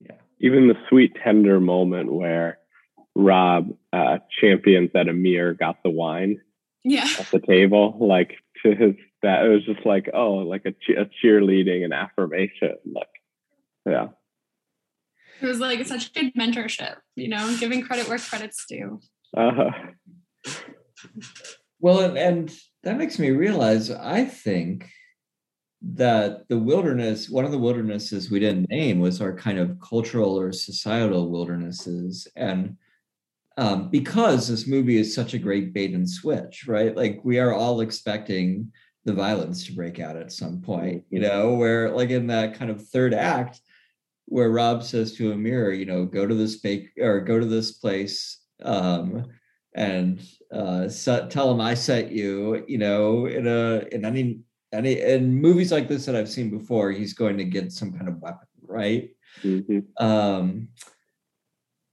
Yeah. 0.00 0.16
Even 0.40 0.68
the 0.68 0.76
sweet, 0.88 1.16
tender 1.22 1.60
moment 1.60 2.12
where 2.12 2.58
Rob 3.14 3.74
uh, 3.92 4.18
champions 4.40 4.90
that 4.94 5.08
Amir 5.08 5.54
got 5.54 5.82
the 5.82 5.90
wine 5.90 6.40
yeah. 6.84 7.08
at 7.18 7.30
the 7.30 7.40
table, 7.40 7.96
like 8.00 8.36
to 8.62 8.74
his 8.74 8.94
that 9.22 9.44
it 9.44 9.48
was 9.48 9.64
just 9.64 9.86
like 9.86 10.10
oh, 10.12 10.34
like 10.34 10.64
a, 10.64 10.72
che- 10.72 11.00
a 11.00 11.08
cheerleading 11.24 11.84
and 11.84 11.92
affirmation, 11.92 12.76
like 12.84 13.06
yeah. 13.86 14.08
It 15.40 15.46
was 15.46 15.58
like 15.58 15.84
such 15.86 16.12
good 16.14 16.34
mentorship, 16.34 16.96
you 17.16 17.28
know, 17.28 17.56
giving 17.58 17.82
credit 17.82 18.08
where 18.08 18.18
credit's 18.18 18.64
due. 18.68 19.00
Uh-huh. 19.36 19.70
Well, 21.80 22.00
and, 22.00 22.16
and 22.16 22.52
that 22.84 22.98
makes 22.98 23.18
me 23.18 23.30
realize 23.30 23.90
I 23.90 24.24
think 24.24 24.90
that 25.82 26.48
the 26.48 26.58
wilderness, 26.58 27.28
one 27.28 27.44
of 27.44 27.50
the 27.50 27.58
wildernesses 27.58 28.30
we 28.30 28.40
didn't 28.40 28.70
name 28.70 29.00
was 29.00 29.20
our 29.20 29.34
kind 29.34 29.58
of 29.58 29.80
cultural 29.80 30.38
or 30.38 30.52
societal 30.52 31.30
wildernesses. 31.30 32.28
And 32.36 32.76
um, 33.56 33.90
because 33.90 34.48
this 34.48 34.66
movie 34.66 34.98
is 34.98 35.14
such 35.14 35.34
a 35.34 35.38
great 35.38 35.72
bait 35.72 35.92
and 35.92 36.08
switch, 36.08 36.66
right? 36.66 36.96
Like 36.96 37.20
we 37.24 37.38
are 37.38 37.52
all 37.52 37.80
expecting 37.80 38.72
the 39.04 39.12
violence 39.12 39.66
to 39.66 39.74
break 39.74 39.98
out 39.98 40.16
at 40.16 40.32
some 40.32 40.60
point, 40.60 41.04
you 41.10 41.20
know, 41.20 41.54
where 41.54 41.90
like 41.90 42.10
in 42.10 42.28
that 42.28 42.54
kind 42.54 42.70
of 42.70 42.86
third 42.88 43.12
act, 43.12 43.60
where 44.26 44.50
Rob 44.50 44.84
says 44.84 45.14
to 45.14 45.32
Amir, 45.32 45.72
you 45.72 45.84
know, 45.84 46.04
go 46.04 46.26
to 46.26 46.34
this 46.34 46.56
bake 46.60 46.90
or 46.98 47.20
go 47.20 47.40
to 47.40 47.46
this 47.46 47.72
place 47.72 48.38
um, 48.62 49.26
and 49.74 50.20
uh, 50.52 50.88
set, 50.88 51.30
tell 51.30 51.50
him 51.50 51.60
I 51.60 51.74
sent 51.74 52.12
you, 52.12 52.64
you 52.68 52.78
know, 52.78 53.26
in 53.26 53.46
a 53.46 53.86
in 53.92 54.04
any 54.04 54.40
any 54.72 55.00
in 55.00 55.34
movies 55.34 55.72
like 55.72 55.88
this 55.88 56.06
that 56.06 56.16
I've 56.16 56.28
seen 56.28 56.50
before, 56.50 56.90
he's 56.90 57.14
going 57.14 57.38
to 57.38 57.44
get 57.44 57.72
some 57.72 57.92
kind 57.92 58.08
of 58.08 58.20
weapon, 58.20 58.48
right? 58.66 59.10
Mm-hmm. 59.42 60.04
Um, 60.04 60.68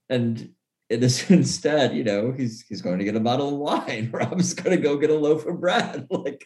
and 0.09 0.53
it 0.89 1.03
is 1.03 1.29
instead, 1.31 1.95
you 1.95 2.03
know, 2.03 2.31
he's 2.31 2.61
he's 2.67 2.81
going 2.81 2.99
to 2.99 3.05
get 3.05 3.15
a 3.15 3.19
bottle 3.19 3.49
of 3.49 3.59
wine. 3.59 4.09
Rob's 4.13 4.53
going 4.53 4.75
to 4.75 4.81
go 4.81 4.97
get 4.97 5.09
a 5.09 5.15
loaf 5.15 5.45
of 5.45 5.61
bread. 5.61 6.07
like, 6.11 6.45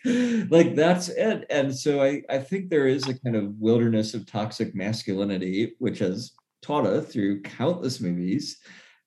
like 0.49 0.75
that's 0.75 1.09
it. 1.09 1.45
And 1.49 1.75
so 1.75 2.03
I 2.03 2.21
I 2.29 2.39
think 2.39 2.69
there 2.69 2.87
is 2.87 3.07
a 3.07 3.19
kind 3.19 3.35
of 3.35 3.55
wilderness 3.59 4.13
of 4.13 4.25
toxic 4.25 4.75
masculinity, 4.75 5.73
which 5.79 5.99
has 5.99 6.33
taught 6.61 6.85
us 6.85 7.11
through 7.11 7.41
countless 7.41 7.99
movies 7.99 8.59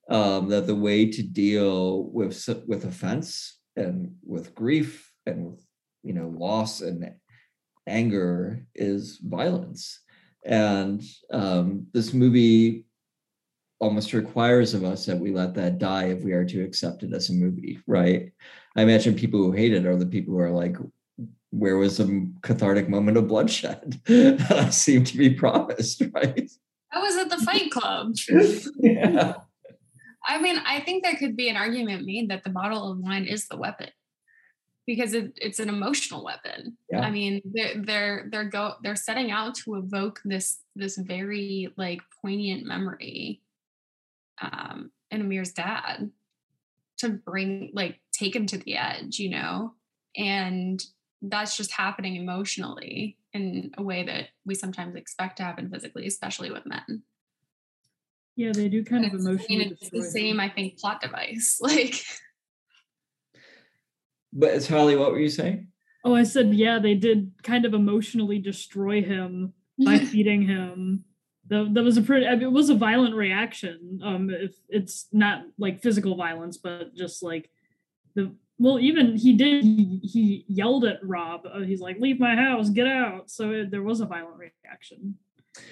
um, 0.09 0.49
that 0.49 0.67
the 0.67 0.75
way 0.75 1.11
to 1.11 1.23
deal 1.23 2.05
with 2.05 2.49
with 2.67 2.85
offense 2.85 3.59
and 3.77 4.15
with 4.25 4.55
grief 4.55 5.13
and 5.27 5.47
with 5.47 5.65
you 6.03 6.13
know 6.13 6.29
loss 6.29 6.81
and 6.81 7.13
anger 7.87 8.65
is 8.75 9.19
violence. 9.23 10.01
And 10.45 11.03
um, 11.33 11.87
this 11.93 12.13
movie 12.13 12.87
almost 13.81 14.13
requires 14.13 14.75
of 14.75 14.85
us 14.85 15.05
that 15.07 15.19
we 15.19 15.33
let 15.33 15.55
that 15.55 15.79
die 15.79 16.05
if 16.05 16.23
we 16.23 16.33
are 16.33 16.45
to 16.45 16.63
accept 16.63 17.03
it 17.03 17.13
as 17.13 17.29
a 17.29 17.35
movie 17.35 17.79
right? 17.87 18.33
I 18.77 18.83
imagine 18.83 19.15
people 19.15 19.41
who 19.41 19.53
hate 19.53 19.73
it 19.73 19.87
are 19.87 19.97
the 19.97 20.07
people 20.07 20.35
who 20.35 20.41
are 20.41 20.51
like 20.51 20.77
where 21.51 21.77
was 21.77 21.97
the 21.97 22.31
cathartic 22.43 22.89
moment 22.89 23.17
of 23.17 23.29
bloodshed? 23.29 24.01
That 24.07 24.51
i 24.51 24.71
seem 24.71 25.05
to 25.05 25.19
be 25.19 25.31
promised 25.31 26.03
right? 26.15 26.51
I 26.93 26.99
was 27.01 27.17
at 27.17 27.29
the 27.29 27.45
fight 27.45 27.71
club. 27.71 28.15
Yeah 28.79 29.35
I 30.27 30.41
mean, 30.41 30.59
I 30.67 30.81
think 30.81 31.05
there 31.05 31.17
could 31.17 31.37
be 31.37 31.49
an 31.49 31.57
argument 31.57 32.05
made 32.05 32.31
that 32.31 32.45
the 32.45 32.51
bottle 32.51 32.91
of 32.91 32.99
wine 32.99 33.27
is 33.27 33.47
the 33.47 33.57
weapon 33.57 33.91
because 34.87 35.15
it, 35.15 35.33
it's 35.37 35.61
an 35.61 35.69
emotional 35.69 36.25
weapon. 36.25 36.77
Yeah. 36.91 37.01
I 37.01 37.11
mean, 37.11 37.43
they're 37.45 37.83
they're 37.83 38.29
they're 38.31 38.51
go 38.51 38.75
they're 38.83 38.97
setting 38.97 39.31
out 39.31 39.55
to 39.57 39.77
evoke 39.77 40.21
this 40.25 40.59
this 40.75 40.97
very 40.97 41.73
like 41.77 42.01
poignant 42.23 42.67
memory 42.67 43.43
um 44.41 44.91
in 45.11 45.21
Amir's 45.23 45.53
dad 45.53 46.11
to 46.99 47.09
bring 47.11 47.71
like 47.73 48.01
take 48.13 48.35
him 48.35 48.47
to 48.47 48.59
the 48.59 48.77
edge, 48.77 49.19
you 49.19 49.31
know, 49.31 49.75
and 50.17 50.83
that's 51.23 51.57
just 51.57 51.73
happening 51.73 52.17
emotionally 52.17 53.17
in 53.33 53.73
a 53.79 53.83
way 53.83 54.05
that 54.05 54.29
we 54.45 54.55
sometimes 54.55 54.95
expect 54.95 55.37
to 55.37 55.43
happen 55.43 55.71
physically, 55.71 56.07
especially 56.07 56.51
with 56.51 56.67
men. 56.67 57.03
Yeah, 58.37 58.53
they 58.53 58.69
do 58.69 58.85
kind 58.85 59.05
of 59.05 59.13
emotionally. 59.13 59.65
I 59.65 59.69
mean, 59.69 59.79
it's 59.81 59.91
the 59.91 60.03
same, 60.03 60.35
him. 60.35 60.41
I 60.41 60.51
think, 60.51 60.79
plot 60.79 61.01
device. 61.01 61.59
Like, 61.63 62.05
but 64.33 64.51
it's 64.51 64.69
holly 64.69 64.97
what 64.97 65.13
were 65.13 65.19
you 65.19 65.31
saying 65.31 65.69
Oh, 66.07 66.15
I 66.15 66.23
said 66.23 66.55
yeah, 66.55 66.79
they 66.79 66.95
did 66.95 67.33
kind 67.43 67.65
of 67.65 67.75
emotionally 67.75 68.39
destroy 68.39 69.03
him 69.03 69.55
by 69.85 69.99
feeding 70.13 70.43
him. 70.43 71.03
That, 71.49 71.75
that 71.75 71.83
was 71.83 71.97
a 71.97 72.03
pretty. 72.03 72.29
I 72.29 72.37
mean, 72.37 72.45
it 72.45 72.53
was 72.53 72.71
a 72.71 72.77
violent 72.77 73.17
reaction. 73.17 73.99
Um, 74.05 74.31
if 74.31 74.55
it's 74.69 75.09
not 75.11 75.43
like 75.59 75.83
physical 75.83 76.15
violence, 76.15 76.59
but 76.59 76.95
just 76.95 77.25
like 77.25 77.51
the 78.15 78.33
well, 78.57 78.79
even 78.79 79.17
he 79.17 79.33
did. 79.33 79.65
He, 79.65 80.01
he 80.05 80.45
yelled 80.47 80.85
at 80.85 81.01
Rob. 81.03 81.41
Uh, 81.45 81.63
he's 81.63 81.81
like, 81.81 81.99
"Leave 81.99 82.21
my 82.21 82.37
house, 82.37 82.71
get 82.71 82.87
out!" 82.87 83.29
So 83.29 83.51
it, 83.51 83.73
there 83.73 83.83
was 83.83 84.01
a 84.01 84.07
violent 84.07 84.39
reaction. 84.39 85.17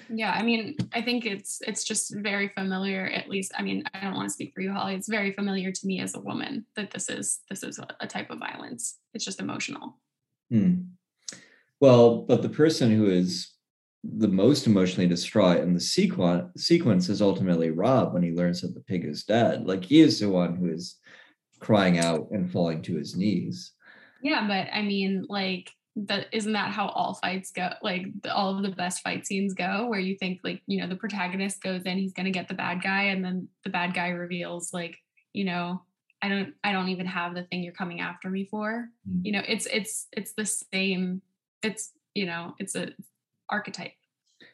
Yeah, 0.09 0.31
I 0.31 0.43
mean, 0.43 0.75
I 0.93 1.01
think 1.01 1.25
it's 1.25 1.61
it's 1.67 1.83
just 1.83 2.15
very 2.15 2.49
familiar. 2.49 3.07
At 3.07 3.29
least, 3.29 3.51
I 3.57 3.61
mean, 3.61 3.83
I 3.93 4.01
don't 4.01 4.15
want 4.15 4.27
to 4.27 4.33
speak 4.33 4.53
for 4.53 4.61
you, 4.61 4.71
Holly. 4.71 4.95
It's 4.95 5.09
very 5.09 5.31
familiar 5.31 5.71
to 5.71 5.87
me 5.87 5.99
as 5.99 6.15
a 6.15 6.19
woman 6.19 6.65
that 6.75 6.91
this 6.91 7.09
is 7.09 7.39
this 7.49 7.63
is 7.63 7.79
a, 7.99 8.07
type 8.07 8.29
of 8.29 8.39
violence. 8.39 8.97
It's 9.13 9.25
just 9.25 9.39
emotional. 9.39 9.97
Hmm. 10.49 10.81
Well, 11.79 12.21
but 12.21 12.41
the 12.41 12.49
person 12.49 12.91
who 12.95 13.09
is 13.09 13.51
the 14.03 14.27
most 14.27 14.67
emotionally 14.67 15.07
distraught 15.07 15.61
in 15.61 15.73
the 15.73 15.79
sequence 15.79 16.63
sequence 16.63 17.09
is 17.09 17.21
ultimately 17.21 17.71
Rob 17.71 18.13
when 18.13 18.23
he 18.23 18.31
learns 18.31 18.61
that 18.61 18.73
the 18.73 18.81
pig 18.81 19.05
is 19.05 19.23
dead. 19.23 19.65
Like 19.65 19.83
he 19.83 20.01
is 20.01 20.19
the 20.19 20.29
one 20.29 20.55
who 20.55 20.69
is 20.69 20.97
crying 21.59 21.99
out 21.99 22.27
and 22.31 22.51
falling 22.51 22.81
to 22.83 22.95
his 22.95 23.15
knees. 23.15 23.71
Yeah, 24.21 24.47
but 24.47 24.67
I 24.73 24.81
mean, 24.81 25.25
like, 25.29 25.71
that 25.95 26.27
isn't 26.33 26.53
that 26.53 26.71
how 26.71 26.87
all 26.89 27.13
fights 27.15 27.51
go? 27.51 27.69
Like, 27.81 28.07
the, 28.21 28.33
all 28.33 28.55
of 28.55 28.63
the 28.63 28.75
best 28.75 29.01
fight 29.01 29.25
scenes 29.25 29.53
go, 29.53 29.87
where 29.87 29.99
you 29.99 30.17
think, 30.17 30.41
like, 30.43 30.61
you 30.67 30.81
know, 30.81 30.87
the 30.87 30.95
protagonist 30.95 31.61
goes 31.61 31.83
in, 31.83 31.97
he's 31.97 32.13
gonna 32.13 32.31
get 32.31 32.47
the 32.47 32.53
bad 32.53 32.81
guy, 32.83 33.03
and 33.03 33.23
then 33.23 33.47
the 33.63 33.69
bad 33.69 33.93
guy 33.93 34.09
reveals, 34.09 34.73
like, 34.73 34.97
you 35.33 35.45
know, 35.45 35.81
I 36.21 36.29
don't, 36.29 36.53
I 36.63 36.71
don't 36.71 36.89
even 36.89 37.05
have 37.05 37.35
the 37.35 37.43
thing 37.43 37.63
you're 37.63 37.73
coming 37.73 38.01
after 38.01 38.29
me 38.29 38.45
for. 38.49 38.89
Mm. 39.07 39.21
You 39.23 39.31
know, 39.33 39.41
it's, 39.47 39.67
it's, 39.67 40.07
it's 40.11 40.33
the 40.33 40.45
same. 40.45 41.21
It's, 41.61 41.91
you 42.13 42.25
know, 42.25 42.55
it's 42.57 42.75
a 42.75 42.89
archetype. 43.49 43.91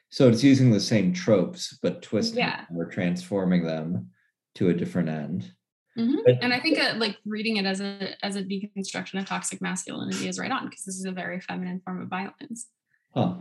So 0.10 0.28
it's 0.28 0.44
using 0.44 0.72
the 0.72 0.80
same 0.80 1.14
tropes, 1.14 1.78
but 1.82 2.02
twisting 2.02 2.39
Yeah. 2.39 2.66
or 2.76 2.86
transforming 2.86 3.64
them 3.64 4.10
to 4.56 4.70
a 4.70 4.74
different 4.74 5.08
end. 5.08 5.54
Mhm. 5.98 6.24
But- 6.26 6.42
And 6.44 6.54
I 6.54 6.60
think 6.60 6.80
uh, 6.80 6.94
like 6.98 7.18
reading 7.26 7.58
it 7.58 7.66
as 7.66 7.82
a 7.82 8.16
as 8.26 8.36
a 8.36 8.44
deconstruction 8.44 9.20
of 9.20 9.26
toxic 9.26 9.62
masculinity 9.62 10.28
is 10.28 10.39
right 10.39 10.52
on 10.52 10.66
because 10.70 10.86
this 10.86 10.96
is 10.96 11.06
a 11.06 11.12
very 11.12 11.39
feminine 11.42 11.82
form 11.82 12.02
of 12.02 12.08
violence. 12.08 12.70
Huh. 13.14 13.36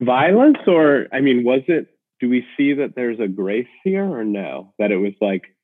Violence, 0.00 0.58
or 0.66 1.08
I 1.12 1.20
mean, 1.20 1.44
was 1.44 1.62
it? 1.68 1.88
Do 2.20 2.28
we 2.28 2.46
see 2.56 2.74
that 2.74 2.94
there's 2.94 3.18
a 3.18 3.28
grace 3.28 3.66
here, 3.82 4.04
or 4.04 4.24
no? 4.24 4.74
That 4.78 4.92
it 4.92 4.96
was 4.96 5.14
like 5.20 5.54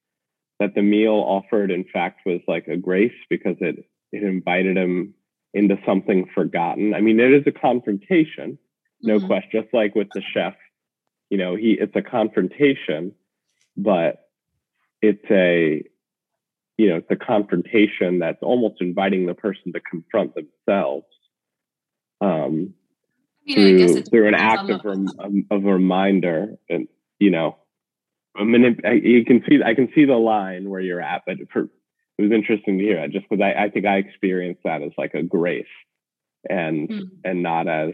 that 0.59 0.75
the 0.75 0.83
meal 0.83 1.13
offered, 1.15 1.71
in 1.71 1.85
fact, 1.85 2.21
was 2.27 2.41
like 2.49 2.67
a 2.69 2.77
grace 2.77 3.15
because 3.31 3.57
it 3.61 3.77
it 4.13 4.23
invited 4.23 4.77
him 4.77 5.15
into 5.55 5.79
something 5.87 6.27
forgotten. 6.35 6.95
I 6.95 7.01
mean, 7.01 7.19
it 7.21 7.33
is 7.33 7.47
a 7.47 7.53
confrontation, 7.53 8.59
no 9.03 9.19
Mhm. 9.19 9.27
question. 9.27 9.63
Just 9.63 9.73
like 9.73 9.95
with 9.95 10.09
the 10.15 10.21
chef, 10.23 10.55
you 11.31 11.39
know, 11.39 11.55
he 11.55 11.73
it's 11.73 11.95
a 11.97 12.03
confrontation, 12.03 13.15
but 13.77 14.26
it's 15.03 15.25
a 15.31 15.85
you 16.79 16.89
know 16.91 16.97
it's 16.97 17.11
a 17.11 17.17
confrontation 17.17 18.19
that's 18.19 18.43
almost 18.43 18.81
inviting 18.81 19.27
the 19.27 19.35
person 19.35 19.73
to 19.73 19.81
confront 19.81 20.35
themselves. 20.35 21.07
Um, 22.21 22.75
I 23.49 23.61
mean, 23.61 23.77
I 23.77 23.79
guess 23.79 23.93
through 23.93 24.03
through 24.05 24.29
an 24.29 24.35
act 24.35 24.71
of 24.71 24.85
rem, 24.85 25.09
um, 25.19 25.47
of 25.51 25.65
reminder 25.65 26.57
and 26.69 26.89
you 27.21 27.31
know 27.31 27.57
I 28.37 28.45
mean 28.45 28.81
I, 28.85 28.93
you 28.93 29.25
can 29.25 29.45
see 29.49 29.63
I 29.65 29.75
can 29.75 29.89
see 29.95 30.05
the 30.05 30.15
line 30.17 30.69
where 30.69 30.81
you're 30.81 31.01
at 31.01 31.23
but 31.27 31.37
for, 31.53 31.69
it 32.19 32.23
was 32.23 32.33
interesting 32.33 32.79
to 32.79 32.85
hear 32.85 33.01
that 33.01 33.11
just 33.11 33.29
because 33.29 33.43
I, 33.43 33.65
I 33.65 33.71
think 33.71 33.87
I 33.87 33.99
experienced 33.99 34.63
that 34.65 34.83
as 34.83 34.93
like 34.99 35.15
a 35.15 35.23
grace 35.23 35.67
and 36.49 36.89
Mm. 36.89 37.11
and 37.25 37.43
not 37.43 37.69
as 37.69 37.93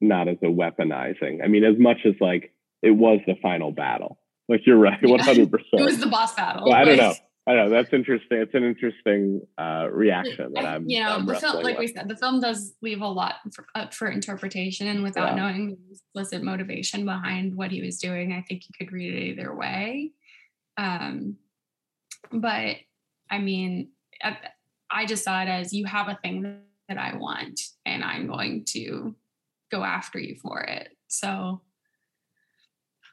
not 0.00 0.28
as 0.28 0.36
a 0.42 0.46
weaponizing 0.46 1.42
I 1.42 1.48
mean 1.48 1.64
as 1.64 1.78
much 1.78 1.98
as 2.04 2.14
like 2.20 2.52
it 2.82 2.90
was 2.92 3.20
the 3.26 3.36
final 3.42 3.72
battle 3.72 4.19
Like 4.50 4.66
you're 4.66 4.76
right, 4.76 4.98
one 5.02 5.20
hundred 5.20 5.50
percent. 5.50 5.80
It 5.80 5.84
was 5.84 5.98
the 5.98 6.08
boss 6.08 6.34
battle. 6.34 6.64
Well, 6.66 6.74
I 6.74 6.84
don't 6.84 6.96
know. 6.96 7.14
I 7.46 7.54
know 7.54 7.70
that's 7.70 7.92
interesting. 7.92 8.38
It's 8.38 8.54
an 8.54 8.64
interesting 8.64 9.40
uh, 9.56 9.86
reaction 9.90 10.52
that 10.54 10.66
I'm. 10.66 10.84
You 10.88 11.02
know, 11.02 11.12
I'm 11.12 11.26
the 11.26 11.36
film, 11.36 11.62
like 11.62 11.78
with. 11.78 11.88
we 11.88 11.94
said, 11.94 12.08
the 12.08 12.16
film 12.16 12.40
does 12.40 12.74
leave 12.82 13.00
a 13.00 13.06
lot 13.06 13.36
for, 13.54 13.64
up 13.74 13.94
for 13.94 14.08
interpretation, 14.08 14.88
and 14.88 15.02
without 15.02 15.30
Yeah. 15.30 15.34
knowing 15.36 15.68
the 15.68 15.92
explicit 15.92 16.42
motivation 16.42 17.04
behind 17.04 17.54
what 17.54 17.70
he 17.70 17.80
was 17.80 17.98
doing, 17.98 18.32
I 18.32 18.42
think 18.42 18.64
you 18.68 18.74
could 18.76 18.92
read 18.92 19.14
it 19.14 19.22
either 19.30 19.54
way. 19.54 20.10
Um, 20.76 21.36
but 22.32 22.76
I 23.30 23.38
mean, 23.38 23.90
I, 24.22 24.36
I 24.90 25.06
just 25.06 25.24
saw 25.24 25.40
it 25.42 25.48
as 25.48 25.72
you 25.72 25.86
have 25.86 26.08
a 26.08 26.18
thing 26.22 26.60
that 26.88 26.98
I 26.98 27.16
want, 27.16 27.60
and 27.86 28.02
I'm 28.02 28.26
going 28.26 28.64
to 28.70 29.14
go 29.70 29.84
after 29.84 30.18
you 30.18 30.36
for 30.42 30.60
it. 30.60 30.88
So, 31.08 31.62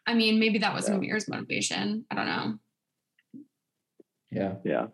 I 0.08 0.14
mean, 0.14 0.39
maybe 0.39 0.60
that 0.60 0.74
was 0.74 0.88
Yeah. 0.88 0.95
Amir's 0.95 1.28
motivation. 1.28 2.05
I 2.10 2.16
don't 2.16 2.26
know. 2.26 2.53
Yeah. 4.32 4.55
Yeah. 4.64 4.88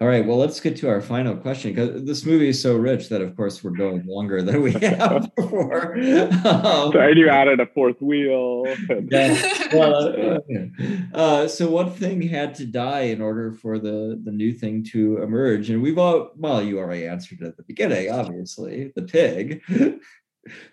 All 0.00 0.06
right. 0.06 0.24
Well, 0.24 0.36
let's 0.36 0.60
get 0.60 0.76
to 0.76 0.88
our 0.88 1.00
final 1.00 1.36
question 1.36 1.72
because 1.74 2.04
this 2.04 2.24
movie 2.24 2.50
is 2.50 2.62
so 2.62 2.76
rich 2.76 3.08
that, 3.08 3.20
of 3.20 3.34
course, 3.36 3.64
we're 3.64 3.72
going 3.72 4.06
longer 4.06 4.42
than 4.42 4.62
we 4.62 4.70
have 4.82 5.28
before. 5.36 5.96
Um, 5.96 6.92
So 6.92 7.00
and 7.00 7.18
you 7.18 7.28
added 7.28 7.58
a 7.58 7.66
fourth 7.66 8.00
wheel. 8.00 8.64
yeah. 9.10 9.68
Well, 9.72 10.38
uh, 10.46 11.16
uh, 11.16 11.48
so 11.48 11.68
what 11.68 11.96
thing 11.96 12.22
had 12.22 12.54
to 12.56 12.66
die 12.66 13.10
in 13.10 13.20
order 13.20 13.50
for 13.52 13.78
the 13.80 14.20
the 14.22 14.30
new 14.30 14.52
thing 14.52 14.84
to 14.92 15.20
emerge? 15.22 15.68
And 15.70 15.82
we've 15.82 15.98
all 15.98 16.30
well, 16.36 16.62
you 16.62 16.78
already 16.78 17.06
answered 17.06 17.42
at 17.42 17.56
the 17.56 17.64
beginning, 17.64 18.10
obviously, 18.10 18.92
the 18.94 19.02
pig. 19.02 19.62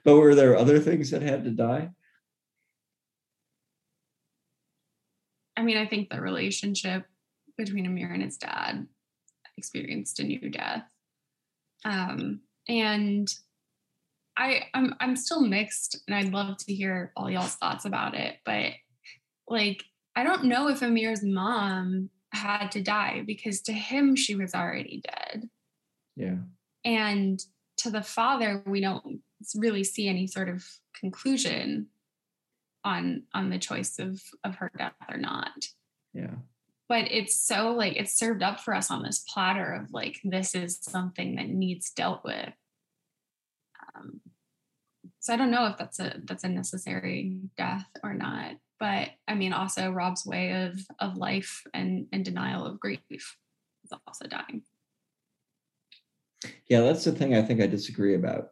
but 0.04 0.16
were 0.16 0.36
there 0.36 0.56
other 0.56 0.80
things 0.80 1.10
that 1.10 1.24
had 1.24 1.44
to 1.46 1.52
die? 1.52 1.90
I 5.58 5.64
mean, 5.64 5.78
I 5.78 5.86
think 5.86 6.10
the 6.10 6.22
relationship 6.22 7.06
between 7.58 7.86
Amir 7.86 8.12
and 8.12 8.24
his 8.24 8.38
dad 8.38 8.88
experienced 9.58 10.20
a 10.20 10.24
new 10.24 10.50
death. 10.50 10.84
Um, 11.84 12.42
and 12.68 13.28
I 14.38 14.64
I'm 14.74 14.96
I'm 15.00 15.16
still 15.16 15.42
mixed 15.42 16.02
and 16.08 16.16
I'd 16.16 16.34
love 16.34 16.58
to 16.58 16.74
hear 16.74 17.12
all 17.16 17.30
y'all's 17.30 17.56
thoughts 17.56 17.86
about 17.86 18.16
it, 18.16 18.38
but 18.46 18.72
like 19.48 19.84
I 20.16 20.24
don't 20.24 20.46
know 20.46 20.68
if 20.70 20.82
Amir's 20.82 21.24
mom 21.24 22.10
had 22.34 22.72
to 22.72 22.82
die 22.82 23.24
because 23.26 23.62
to 23.62 23.74
him 23.74 24.16
she 24.16 24.36
was 24.36 24.54
already 24.54 25.02
dead. 25.04 25.50
Yeah. 26.16 26.38
And 26.84 27.40
to 27.78 27.90
the 27.90 28.02
father, 28.02 28.64
we 28.66 28.82
don't 28.82 29.22
really 29.56 29.84
see 29.84 30.08
any 30.08 30.28
sort 30.28 30.50
of 30.50 30.66
conclusion 31.00 31.88
on 32.86 33.24
on 33.34 33.50
the 33.50 33.60
choice 33.60 34.00
of 34.00 34.22
of 34.44 34.56
her 34.56 34.72
death 34.78 34.96
or 35.10 35.18
not 35.18 35.68
Yeah. 36.14 36.36
but 36.88 37.12
it's 37.12 37.38
so 37.38 37.72
like 37.72 37.98
it's 37.98 38.18
served 38.18 38.44
up 38.44 38.60
for 38.62 38.74
us 38.74 38.90
on 38.92 39.04
this 39.04 39.26
platter 39.28 39.74
of 39.74 39.92
like 39.92 40.22
this 40.24 40.56
is 40.56 40.80
something 40.82 41.36
that 41.36 41.50
needs 41.50 41.92
dealt 41.92 42.24
with 42.24 42.54
um, 43.96 44.22
so 45.20 45.34
i 45.34 45.36
don't 45.36 45.52
know 45.52 45.66
if 45.68 45.78
that's 45.78 46.00
a 46.00 46.22
that's 46.24 46.44
a 46.46 46.50
necessary 46.50 47.40
death 47.58 47.88
or 48.04 48.14
not 48.14 48.52
but 48.80 49.10
i 49.28 49.34
mean 49.34 49.52
also 49.52 49.90
rob's 49.92 50.26
way 50.26 50.52
of 50.66 50.80
of 51.00 51.18
life 51.18 51.64
and 51.74 52.08
and 52.14 52.24
denial 52.24 52.66
of 52.66 52.80
grief 52.80 53.04
is 53.10 53.92
also 54.08 54.28
dying 54.28 54.62
Yeah, 56.70 56.82
that's 56.82 57.04
the 57.06 57.12
thing 57.12 57.34
I 57.36 57.42
think 57.42 57.62
I 57.62 57.68
disagree 57.68 58.16
about. 58.16 58.50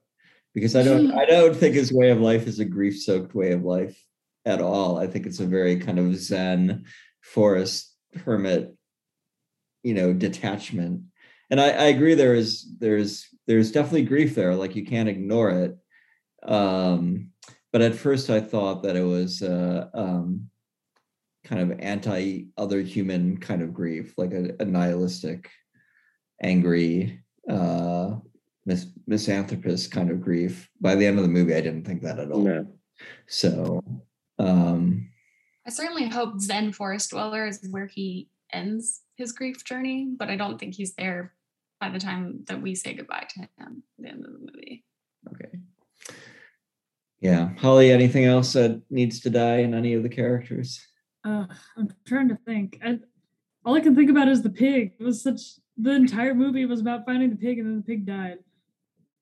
Because 0.53 0.75
I 0.75 0.83
don't 0.83 1.11
I 1.11 1.25
don't 1.25 1.55
think 1.55 1.75
his 1.75 1.91
way 1.91 2.09
of 2.11 2.19
life 2.19 2.45
is 2.47 2.59
a 2.59 2.65
grief-soaked 2.65 3.33
way 3.33 3.51
of 3.53 3.63
life 3.63 3.97
at 4.45 4.61
all. 4.61 4.97
I 4.97 5.07
think 5.07 5.25
it's 5.25 5.39
a 5.39 5.45
very 5.45 5.77
kind 5.77 5.99
of 5.99 6.15
zen 6.15 6.85
forest 7.21 7.95
hermit, 8.25 8.75
you 9.83 9.93
know, 9.93 10.13
detachment. 10.13 11.03
And 11.49 11.59
I, 11.61 11.69
I 11.69 11.83
agree 11.85 12.13
there 12.15 12.35
is 12.35 12.67
there's 12.79 13.27
there's 13.47 13.71
definitely 13.71 14.05
grief 14.05 14.35
there, 14.35 14.55
like 14.55 14.75
you 14.75 14.85
can't 14.85 15.09
ignore 15.09 15.49
it. 15.49 15.77
Um, 16.43 17.31
but 17.71 17.81
at 17.81 17.95
first 17.95 18.29
I 18.29 18.41
thought 18.41 18.83
that 18.83 18.95
it 18.95 19.03
was 19.03 19.41
uh 19.41 19.87
um 19.93 20.49
kind 21.43 21.61
of 21.71 21.79
anti 21.79 22.47
other 22.57 22.81
human 22.81 23.37
kind 23.37 23.61
of 23.61 23.73
grief, 23.73 24.13
like 24.17 24.33
a, 24.33 24.55
a 24.59 24.65
nihilistic, 24.65 25.49
angry, 26.41 27.21
uh 27.49 28.15
mis- 28.65 28.87
misanthropist 29.07 29.91
kind 29.91 30.09
of 30.09 30.21
grief. 30.21 30.69
By 30.79 30.95
the 30.95 31.05
end 31.05 31.17
of 31.17 31.23
the 31.23 31.29
movie, 31.29 31.55
I 31.55 31.61
didn't 31.61 31.85
think 31.85 32.01
that 32.03 32.19
at 32.19 32.31
all. 32.31 32.41
No. 32.41 32.67
So 33.27 33.81
um 34.39 35.09
i 35.65 35.69
certainly 35.69 36.07
hope 36.07 36.39
zen 36.39 36.71
forest 36.71 37.11
dweller 37.11 37.45
is 37.45 37.65
where 37.69 37.87
he 37.87 38.29
ends 38.51 39.01
his 39.15 39.31
grief 39.31 39.63
journey 39.63 40.07
but 40.17 40.29
i 40.29 40.35
don't 40.35 40.59
think 40.59 40.73
he's 40.73 40.93
there 40.95 41.33
by 41.79 41.89
the 41.89 41.99
time 41.99 42.43
that 42.47 42.61
we 42.61 42.75
say 42.75 42.93
goodbye 42.93 43.25
to 43.29 43.39
him 43.39 43.49
at 43.59 43.71
the 43.99 44.09
end 44.09 44.25
of 44.25 44.31
the 44.31 44.39
movie 44.39 44.83
okay. 45.31 45.59
Yeah. 47.23 47.51
Holly, 47.57 47.89
anything 47.89 48.25
else 48.25 48.51
that 48.51 48.81
needs 48.89 49.21
to 49.21 49.29
die 49.29 49.59
in 49.59 49.73
any 49.73 49.93
of 49.93 50.03
the 50.03 50.09
characters? 50.09 50.85
Uh, 51.23 51.45
I'm 51.77 51.87
trying 52.05 52.27
to 52.27 52.37
think. 52.45 52.77
I, 52.83 52.99
all 53.63 53.75
I 53.75 53.79
can 53.79 53.95
think 53.95 54.09
about 54.09 54.27
is 54.27 54.41
the 54.41 54.49
pig. 54.49 54.91
It 54.99 55.03
was 55.03 55.23
such 55.23 55.39
the 55.77 55.91
entire 55.91 56.35
movie 56.35 56.65
was 56.65 56.81
about 56.81 57.05
finding 57.05 57.29
the 57.29 57.37
pig, 57.37 57.59
and 57.59 57.67
then 57.67 57.77
the 57.77 57.83
pig 57.83 58.05
died. 58.05 58.39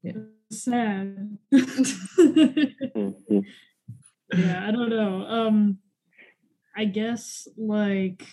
Yeah. 0.01 0.13
It 0.15 0.23
was 0.49 0.63
sad. 0.63 1.37
Yeah, 4.37 4.65
I 4.67 4.71
don't 4.71 4.89
know. 4.89 5.25
Um, 5.25 5.77
I 6.75 6.85
guess 6.85 7.47
like, 7.57 8.25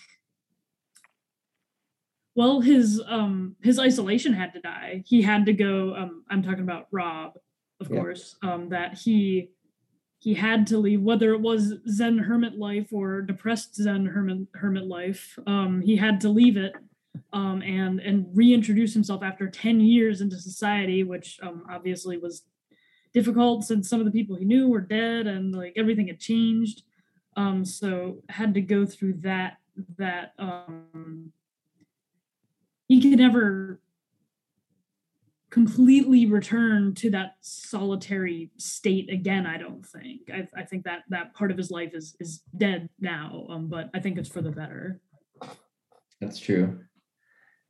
well, 2.34 2.60
his 2.60 3.02
um 3.06 3.56
his 3.62 3.78
isolation 3.78 4.32
had 4.32 4.52
to 4.54 4.60
die. 4.60 5.02
He 5.06 5.22
had 5.22 5.46
to 5.46 5.52
go. 5.52 5.94
Um, 5.96 6.24
I'm 6.30 6.42
talking 6.42 6.60
about 6.62 6.86
Rob, 6.92 7.32
of 7.80 7.90
Yeah. 7.90 7.96
course. 7.96 8.36
Um, 8.42 8.68
that 8.68 8.98
he 8.98 9.50
he 10.20 10.34
had 10.34 10.66
to 10.68 10.78
leave, 10.78 11.02
whether 11.02 11.32
it 11.32 11.40
was 11.40 11.74
Zen 11.88 12.18
hermit 12.18 12.58
life 12.58 12.92
or 12.92 13.22
depressed 13.22 13.74
Zen 13.76 14.06
hermit 14.06 14.46
hermit 14.54 14.86
life. 14.86 15.38
Um, 15.46 15.80
he 15.80 15.96
had 15.96 16.20
to 16.22 16.28
leave 16.28 16.56
it 16.56 16.74
um, 17.32 17.62
and 17.62 18.00
and 18.00 18.26
reintroduce 18.34 18.94
himself 18.94 19.22
after 19.22 19.48
10 19.48 19.80
years 19.80 20.20
into 20.20 20.38
society, 20.38 21.02
which 21.02 21.38
um, 21.42 21.64
obviously 21.70 22.18
was 22.18 22.44
difficult 23.18 23.64
since 23.64 23.88
some 23.88 24.00
of 24.00 24.06
the 24.06 24.12
people 24.12 24.36
he 24.36 24.44
knew 24.44 24.68
were 24.68 24.80
dead 24.80 25.26
and 25.26 25.54
like 25.54 25.72
everything 25.76 26.08
had 26.08 26.20
changed. 26.20 26.82
Um, 27.36 27.64
so 27.64 28.22
had 28.28 28.54
to 28.54 28.60
go 28.60 28.86
through 28.86 29.14
that 29.20 29.58
that 29.96 30.32
um, 30.38 31.32
he 32.86 33.00
could 33.00 33.18
never 33.18 33.80
completely 35.50 36.26
return 36.26 36.94
to 36.94 37.10
that 37.10 37.36
solitary 37.40 38.50
state 38.58 39.10
again 39.10 39.46
i 39.46 39.56
don't 39.56 39.86
think 39.86 40.20
i, 40.30 40.46
I 40.54 40.62
think 40.62 40.84
that 40.84 41.04
that 41.08 41.32
part 41.32 41.50
of 41.50 41.56
his 41.56 41.70
life 41.70 41.94
is 41.94 42.14
is 42.20 42.42
dead 42.54 42.90
now 43.00 43.46
um, 43.48 43.66
but 43.66 43.88
i 43.94 43.98
think 43.98 44.18
it's 44.18 44.28
for 44.28 44.42
the 44.42 44.50
better 44.50 45.00
That's 46.20 46.38
true. 46.38 46.80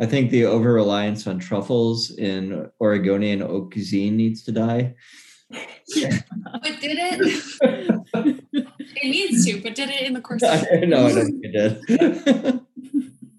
I 0.01 0.07
think 0.07 0.30
the 0.30 0.44
over 0.44 0.72
reliance 0.72 1.26
on 1.26 1.38
truffles 1.38 2.12
in 2.12 2.70
Oregonian 2.80 3.40
haute 3.40 3.72
cuisine 3.72 4.16
needs 4.16 4.42
to 4.44 4.53
die. 4.53 4.94
But 6.51 6.80
did 6.80 6.99
it? 6.99 8.38
it 8.53 9.05
needs 9.05 9.44
to, 9.46 9.62
but 9.62 9.74
did 9.74 9.90
it 9.90 10.07
in 10.07 10.14
the 10.14 10.20
course 10.20 10.42
of 10.42 10.51
I 10.72 10.84
know, 10.84 11.07
I 11.07 11.14
don't 11.14 11.26
think 11.26 11.44
it 11.44 11.53
did. 11.86 12.61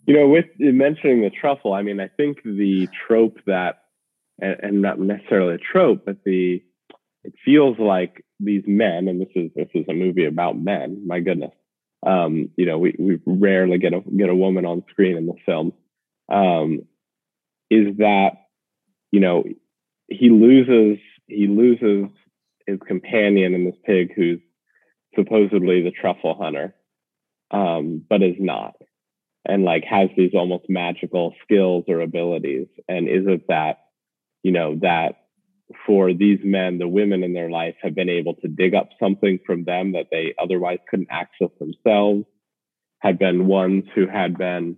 You 0.05 0.15
know, 0.15 0.27
with 0.27 0.47
mentioning 0.57 1.21
the 1.21 1.29
truffle, 1.29 1.71
I 1.71 1.83
mean, 1.83 1.99
I 1.99 2.07
think 2.07 2.41
the 2.43 2.87
trope 3.07 3.37
that, 3.45 3.83
and, 4.41 4.55
and 4.63 4.81
not 4.81 4.99
necessarily 4.99 5.53
a 5.53 5.59
trope, 5.59 6.03
but 6.03 6.23
the, 6.25 6.63
it 7.23 7.33
feels 7.45 7.77
like 7.77 8.25
these 8.39 8.63
men, 8.65 9.07
and 9.07 9.21
this 9.21 9.29
is 9.35 9.51
this 9.55 9.67
is 9.75 9.85
a 9.87 9.93
movie 9.93 10.25
about 10.25 10.57
men. 10.57 11.03
My 11.05 11.19
goodness, 11.19 11.51
um, 12.03 12.49
you 12.55 12.65
know, 12.65 12.79
we 12.79 12.95
we 12.97 13.19
rarely 13.27 13.77
get 13.77 13.93
a 13.93 14.01
get 14.17 14.29
a 14.29 14.35
woman 14.35 14.65
on 14.65 14.83
screen 14.89 15.15
in 15.15 15.27
the 15.27 15.35
film. 15.45 15.73
Um, 16.27 16.87
is 17.69 17.97
that, 17.97 18.31
you 19.11 19.19
know, 19.19 19.43
he 20.07 20.29
loses 20.29 20.97
he 21.29 21.47
loses 21.47 22.09
his 22.67 22.79
companion 22.87 23.53
in 23.53 23.65
this 23.65 23.75
pig 23.85 24.13
who's 24.15 24.39
supposedly 25.15 25.81
the 25.81 25.91
truffle 25.91 26.35
hunter, 26.39 26.75
um, 27.51 28.03
but 28.07 28.21
is 28.21 28.35
not 28.39 28.75
and 29.45 29.63
like 29.63 29.83
has 29.83 30.09
these 30.15 30.31
almost 30.33 30.65
magical 30.69 31.33
skills 31.43 31.85
or 31.87 32.01
abilities. 32.01 32.67
And 32.87 33.07
is 33.07 33.25
it 33.27 33.47
that 33.47 33.79
you 34.43 34.51
know 34.51 34.75
that 34.81 35.15
for 35.85 36.13
these 36.13 36.39
men 36.43 36.77
the 36.77 36.87
women 36.87 37.23
in 37.23 37.33
their 37.33 37.49
life 37.49 37.75
have 37.81 37.95
been 37.95 38.09
able 38.09 38.35
to 38.35 38.47
dig 38.47 38.73
up 38.73 38.89
something 38.99 39.39
from 39.45 39.63
them 39.65 39.93
that 39.93 40.07
they 40.11 40.33
otherwise 40.41 40.79
couldn't 40.89 41.09
access 41.11 41.49
themselves 41.59 42.25
had 42.99 43.19
been 43.19 43.47
ones 43.47 43.83
who 43.93 44.07
had 44.07 44.37
been 44.37 44.77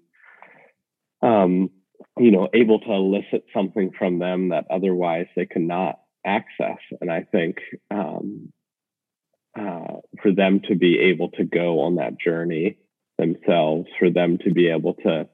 um 1.22 1.70
you 2.18 2.32
know 2.32 2.49
able 2.54 2.80
to 2.80 2.91
elicit 2.91 3.45
something 3.54 3.91
from 3.97 4.20
them 4.20 4.49
that 4.49 4.66
otherwise 4.70 5.28
they 5.36 5.45
could 5.45 5.62
not 5.62 5.99
access 6.26 6.78
and 6.99 7.11
i 7.11 7.22
think 7.22 7.57
um 7.89 8.51
uh, 9.59 9.97
for 10.22 10.32
them 10.32 10.61
to 10.67 10.76
be 10.76 10.97
able 10.97 11.30
to 11.30 11.43
go 11.43 11.82
on 11.82 11.95
that 11.95 12.19
journey 12.19 12.78
themselves, 13.17 13.88
for 13.99 14.09
them 14.09 14.38
to 14.43 14.51
be 14.51 14.69
able 14.69 14.93
to 14.93 15.28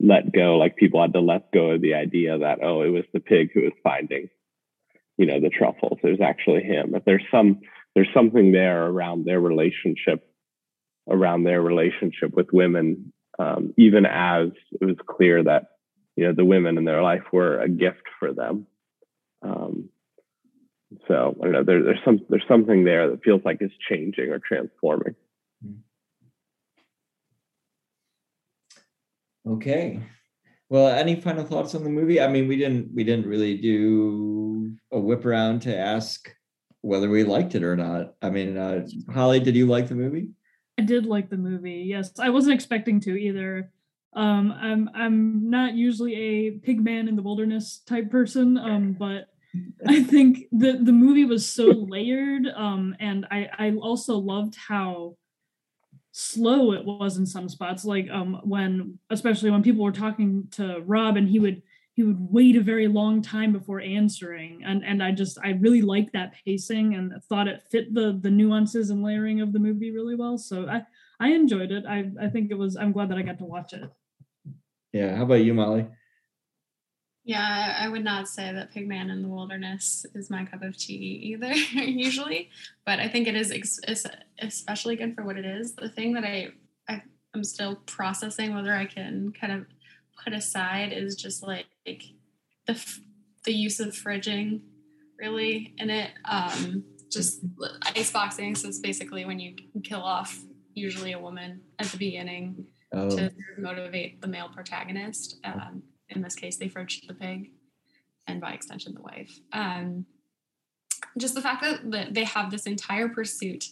let 0.00 0.32
go, 0.32 0.56
like 0.56 0.76
people 0.76 1.02
had 1.02 1.12
to 1.12 1.20
let 1.20 1.52
go 1.52 1.72
of 1.72 1.82
the 1.82 1.94
idea 1.94 2.38
that, 2.38 2.58
oh, 2.62 2.82
it 2.82 2.90
was 2.90 3.04
the 3.12 3.20
pig 3.20 3.50
who 3.52 3.62
was 3.62 3.72
finding, 3.82 4.28
you 5.16 5.26
know, 5.26 5.40
the 5.40 5.50
truffles. 5.50 5.98
It 6.02 6.10
was 6.10 6.20
actually 6.20 6.62
him. 6.62 6.90
But 6.92 7.04
there's 7.04 7.24
some, 7.30 7.60
there's 7.94 8.08
something 8.14 8.52
there 8.52 8.86
around 8.86 9.24
their 9.24 9.40
relationship, 9.40 10.24
around 11.08 11.42
their 11.42 11.60
relationship 11.60 12.32
with 12.32 12.52
women, 12.52 13.12
um, 13.40 13.74
even 13.76 14.06
as 14.06 14.50
it 14.80 14.84
was 14.84 14.96
clear 15.06 15.42
that, 15.42 15.64
you 16.14 16.26
know, 16.26 16.32
the 16.32 16.44
women 16.44 16.78
in 16.78 16.84
their 16.84 17.02
life 17.02 17.24
were 17.32 17.60
a 17.60 17.68
gift 17.68 18.02
for 18.20 18.32
them. 18.32 18.66
Um, 19.42 19.88
so 21.06 21.36
I 21.40 21.44
don't 21.44 21.52
know. 21.52 21.64
There, 21.64 21.82
there's 21.82 22.00
some 22.04 22.20
there's 22.28 22.44
something 22.48 22.84
there 22.84 23.10
that 23.10 23.22
feels 23.22 23.42
like 23.44 23.58
it's 23.60 23.74
changing 23.88 24.30
or 24.30 24.38
transforming. 24.38 25.14
Okay. 29.46 30.00
Well, 30.70 30.88
any 30.88 31.18
final 31.20 31.44
thoughts 31.44 31.74
on 31.74 31.84
the 31.84 31.90
movie? 31.90 32.20
I 32.20 32.28
mean, 32.28 32.48
we 32.48 32.56
didn't 32.56 32.94
we 32.94 33.04
didn't 33.04 33.26
really 33.26 33.56
do 33.56 34.76
a 34.92 34.98
whip 34.98 35.24
around 35.24 35.62
to 35.62 35.76
ask 35.76 36.30
whether 36.82 37.08
we 37.08 37.24
liked 37.24 37.54
it 37.54 37.62
or 37.62 37.76
not. 37.76 38.14
I 38.22 38.30
mean, 38.30 38.56
uh, 38.56 38.86
Holly, 39.12 39.40
did 39.40 39.56
you 39.56 39.66
like 39.66 39.88
the 39.88 39.94
movie? 39.94 40.30
I 40.78 40.82
did 40.82 41.06
like 41.06 41.30
the 41.30 41.36
movie. 41.36 41.84
Yes, 41.86 42.12
I 42.18 42.30
wasn't 42.30 42.54
expecting 42.54 43.00
to 43.00 43.16
either. 43.16 43.72
Um, 44.14 44.52
I'm 44.52 44.90
I'm 44.94 45.50
not 45.50 45.74
usually 45.74 46.14
a 46.14 46.50
pig 46.50 46.82
man 46.82 47.08
in 47.08 47.16
the 47.16 47.22
wilderness 47.22 47.82
type 47.86 48.10
person, 48.10 48.56
um, 48.58 48.92
but 48.92 49.28
I 49.86 50.02
think 50.02 50.44
the 50.52 50.72
the 50.72 50.92
movie 50.92 51.24
was 51.24 51.48
so 51.48 51.64
layered, 51.66 52.46
um, 52.54 52.94
and 53.00 53.26
I 53.30 53.48
I 53.58 53.72
also 53.72 54.16
loved 54.16 54.56
how 54.56 55.16
slow 56.12 56.72
it 56.72 56.84
was 56.84 57.16
in 57.16 57.26
some 57.26 57.48
spots. 57.48 57.84
Like 57.84 58.08
um, 58.10 58.40
when, 58.42 58.98
especially 59.10 59.50
when 59.50 59.62
people 59.62 59.84
were 59.84 59.92
talking 59.92 60.48
to 60.52 60.80
Rob, 60.84 61.16
and 61.16 61.28
he 61.28 61.38
would 61.38 61.62
he 61.94 62.02
would 62.02 62.18
wait 62.20 62.56
a 62.56 62.60
very 62.60 62.88
long 62.88 63.22
time 63.22 63.52
before 63.52 63.80
answering, 63.80 64.62
and 64.64 64.84
and 64.84 65.02
I 65.02 65.12
just 65.12 65.38
I 65.42 65.50
really 65.50 65.82
liked 65.82 66.12
that 66.12 66.34
pacing 66.44 66.94
and 66.94 67.12
thought 67.28 67.48
it 67.48 67.62
fit 67.70 67.94
the 67.94 68.18
the 68.20 68.30
nuances 68.30 68.90
and 68.90 69.02
layering 69.02 69.40
of 69.40 69.52
the 69.52 69.58
movie 69.58 69.92
really 69.92 70.14
well. 70.14 70.38
So 70.38 70.68
I 70.68 70.82
I 71.20 71.30
enjoyed 71.30 71.72
it. 71.72 71.84
I 71.86 72.10
I 72.20 72.28
think 72.28 72.50
it 72.50 72.58
was. 72.58 72.76
I'm 72.76 72.92
glad 72.92 73.10
that 73.10 73.18
I 73.18 73.22
got 73.22 73.38
to 73.38 73.44
watch 73.44 73.72
it. 73.72 73.90
Yeah. 74.92 75.16
How 75.16 75.22
about 75.22 75.44
you, 75.44 75.54
Molly? 75.54 75.86
Yeah, 77.28 77.76
I 77.78 77.90
would 77.90 78.04
not 78.04 78.26
say 78.26 78.54
that 78.54 78.72
Pigman 78.72 79.12
in 79.12 79.20
the 79.20 79.28
Wilderness 79.28 80.06
is 80.14 80.30
my 80.30 80.46
cup 80.46 80.62
of 80.62 80.78
tea 80.78 81.34
either, 81.34 81.52
usually, 81.74 82.48
but 82.86 83.00
I 83.00 83.08
think 83.08 83.28
it 83.28 83.36
is 83.36 83.50
ex- 83.50 83.80
especially 84.40 84.96
good 84.96 85.14
for 85.14 85.24
what 85.24 85.36
it 85.36 85.44
is. 85.44 85.74
The 85.74 85.90
thing 85.90 86.14
that 86.14 86.24
I, 86.24 86.52
I 86.88 87.02
am 87.34 87.44
still 87.44 87.76
processing 87.84 88.54
whether 88.54 88.72
I 88.72 88.86
can 88.86 89.34
kind 89.38 89.52
of 89.52 89.66
put 90.24 90.32
aside 90.32 90.94
is 90.94 91.16
just 91.16 91.42
like, 91.42 91.66
the 91.84 92.82
the 93.44 93.52
use 93.52 93.78
of 93.78 93.88
fridging, 93.88 94.62
really 95.20 95.74
in 95.76 95.90
it. 95.90 96.12
Um, 96.24 96.82
just 97.12 97.40
ice 97.94 98.10
boxing. 98.10 98.54
So 98.54 98.68
it's 98.68 98.78
basically 98.78 99.26
when 99.26 99.38
you 99.38 99.54
kill 99.84 100.00
off 100.00 100.38
usually 100.72 101.12
a 101.12 101.18
woman 101.18 101.60
at 101.78 101.88
the 101.88 101.98
beginning 101.98 102.64
oh. 102.94 103.10
to 103.10 103.30
motivate 103.58 104.22
the 104.22 104.28
male 104.28 104.48
protagonist. 104.48 105.40
Um, 105.44 105.82
in 106.10 106.22
this 106.22 106.34
case, 106.34 106.56
they 106.56 106.68
fridged 106.68 107.06
the 107.06 107.14
pig, 107.14 107.50
and 108.26 108.40
by 108.40 108.52
extension, 108.52 108.94
the 108.94 109.02
wife. 109.02 109.38
Um, 109.52 110.06
just 111.16 111.34
the 111.34 111.42
fact 111.42 111.64
that, 111.84 112.14
they 112.14 112.24
have 112.24 112.50
this 112.50 112.66
entire 112.66 113.08
pursuit, 113.08 113.66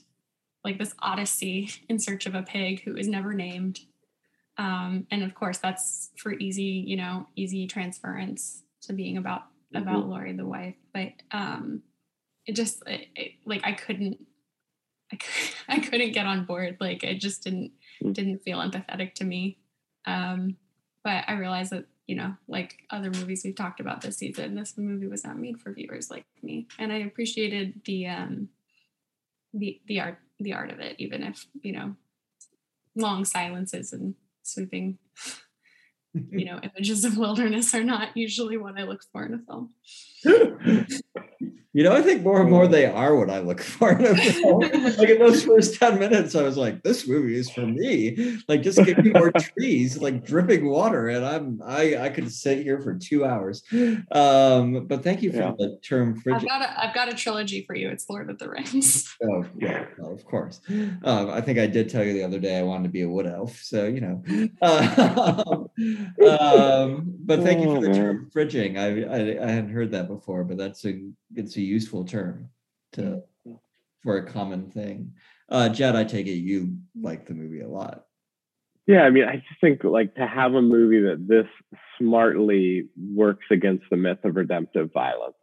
like 0.64 0.78
this 0.78 0.95
odyssey 0.99 1.70
in 1.89 1.99
search 1.99 2.26
of 2.26 2.34
a 2.34 2.43
pig 2.43 2.82
who 2.82 2.97
is 2.97 3.09
never 3.09 3.34
named. 3.34 3.80
Um, 4.59 5.07
and 5.11 5.22
of 5.22 5.34
course, 5.34 5.59
that's 5.59 6.11
for 6.16 6.32
easy, 6.32 6.84
you 6.87 6.97
know, 6.97 7.28
easy 7.37 7.66
transference 7.66 8.62
to 8.82 8.93
being 8.93 9.16
about 9.16 9.43
mm-hmm. 9.74 9.82
about 9.82 10.09
Lori 10.09 10.32
the 10.32 10.47
wife. 10.47 10.76
But 10.95 11.12
um, 11.30 11.82
it 12.47 12.57
just 12.57 12.82
it, 12.87 13.09
it, 13.14 13.32
like 13.45 13.62
I 13.64 13.72
couldn't 13.72 14.18
I, 15.12 15.18
I 15.68 15.78
couldn't 15.80 16.12
get 16.12 16.26
on 16.26 16.45
board. 16.45 16.78
Like 16.80 17.05
it 17.05 17.20
just 17.20 17.45
didn't 17.45 17.72
mm. 18.03 18.12
didn't 18.12 18.43
feel 18.43 18.59
empathetic 18.59 19.14
to 19.14 19.24
me. 19.24 19.59
Um, 20.07 20.57
but 21.05 21.24
I 21.28 21.34
realized 21.34 21.72
that 21.72 21.87
you 22.07 22.14
know, 22.14 22.34
like 22.46 22.78
other 22.90 23.11
movies 23.11 23.42
we've 23.44 23.57
talked 23.57 23.80
about 23.80 24.00
this 24.00 24.18
season, 24.18 24.54
this 24.54 24.78
movie 24.78 25.09
was 25.09 25.24
not 25.24 25.38
made 25.38 25.61
for 25.61 25.72
viewers 25.72 26.11
like 26.11 26.24
me. 26.42 26.68
And 26.78 26.92
I 26.92 26.98
appreciated 26.98 27.82
the 27.84 28.07
um 28.07 28.48
the 29.52 29.80
the 29.86 30.00
art 30.00 30.18
the 30.38 30.52
art 30.52 30.70
of 30.70 30.80
it, 30.80 30.96
even 30.98 31.22
if, 31.22 31.46
you 31.62 31.72
know, 31.72 31.96
long 32.94 33.24
silences 33.24 33.92
and 33.92 34.14
sweeping, 34.42 34.98
you 36.14 36.44
know, 36.44 36.61
images 36.62 37.04
of 37.04 37.16
wilderness 37.16 37.74
are 37.74 37.84
not 37.84 38.16
usually 38.16 38.57
what 38.57 38.78
I 38.78 38.84
look 38.84 39.02
for 39.12 39.24
in 39.24 39.34
a 39.34 39.38
film. 39.38 39.74
You 41.76 41.82
know, 41.82 41.92
I 41.92 42.00
think 42.00 42.22
more 42.22 42.40
and 42.40 42.48
more 42.48 42.66
they 42.66 42.86
are 42.86 43.14
what 43.14 43.28
I 43.28 43.40
look 43.40 43.60
for. 43.76 43.92
like 43.92 45.10
in 45.10 45.18
those 45.18 45.44
first 45.44 45.78
10 45.78 45.98
minutes, 45.98 46.34
I 46.34 46.42
was 46.42 46.56
like, 46.56 46.82
this 46.82 47.06
movie 47.06 47.36
is 47.36 47.50
for 47.50 47.66
me. 47.66 48.40
Like 48.48 48.62
just 48.62 48.82
give 48.82 48.96
me 48.96 49.10
more 49.10 49.30
trees, 49.58 50.00
like 50.00 50.24
dripping 50.24 50.64
water. 50.70 51.08
And 51.10 51.22
I'm 51.22 51.60
I 51.62 51.98
I 51.98 52.08
could 52.08 52.32
sit 52.32 52.62
here 52.62 52.80
for 52.80 52.94
two 52.94 53.26
hours. 53.26 53.62
Um, 54.10 54.86
but 54.86 55.04
thank 55.04 55.20
you 55.20 55.30
for 55.32 55.36
yeah. 55.36 55.52
the 55.58 55.78
term 55.82 56.18
frigid. 56.18 56.44
I've 56.44 56.48
got 56.48 56.62
a 56.62 56.82
I've 56.82 56.94
got 56.94 57.12
a 57.12 57.14
trilogy 57.14 57.66
for 57.66 57.76
you. 57.76 57.90
It's 57.90 58.08
Lord 58.08 58.30
of 58.30 58.38
the 58.38 58.48
Rings. 58.48 59.14
oh 59.22 59.44
yeah, 59.58 59.84
well, 59.98 60.14
of 60.14 60.24
course. 60.24 60.62
Um, 60.70 61.28
I 61.28 61.42
think 61.42 61.58
I 61.58 61.66
did 61.66 61.90
tell 61.90 62.02
you 62.02 62.14
the 62.14 62.24
other 62.24 62.38
day 62.38 62.58
I 62.58 62.62
wanted 62.62 62.84
to 62.84 62.88
be 62.88 63.02
a 63.02 63.08
wood 63.08 63.26
elf. 63.26 63.54
So 63.58 63.84
you 63.84 64.00
know. 64.00 64.22
Uh, 64.62 65.66
um, 66.26 67.14
but 67.18 67.40
thank 67.40 67.60
you 67.60 67.74
for 67.74 67.82
the 67.82 67.92
term 67.92 68.30
oh, 68.30 68.34
fridging. 68.34 68.78
I, 68.78 69.02
I 69.04 69.46
I 69.46 69.50
hadn't 69.50 69.74
heard 69.74 69.90
that 69.90 70.08
before, 70.08 70.42
but 70.42 70.56
that's 70.56 70.82
a 70.86 71.02
it's 71.34 71.56
a 71.56 71.65
useful 71.66 72.04
term 72.04 72.48
to 72.92 73.22
for 74.02 74.18
a 74.18 74.26
common 74.26 74.70
thing. 74.70 75.12
Uh, 75.48 75.68
Jed, 75.68 75.96
I 75.96 76.04
take 76.04 76.26
it 76.26 76.32
you 76.32 76.78
like 77.00 77.26
the 77.26 77.34
movie 77.34 77.60
a 77.60 77.68
lot. 77.68 78.04
Yeah, 78.86 79.02
I 79.02 79.10
mean, 79.10 79.24
I 79.24 79.36
just 79.36 79.60
think 79.60 79.82
like 79.82 80.14
to 80.14 80.26
have 80.26 80.54
a 80.54 80.62
movie 80.62 81.00
that 81.02 81.26
this 81.26 81.48
smartly 81.98 82.88
works 82.96 83.46
against 83.50 83.84
the 83.90 83.96
myth 83.96 84.18
of 84.24 84.36
redemptive 84.36 84.92
violence. 84.92 85.34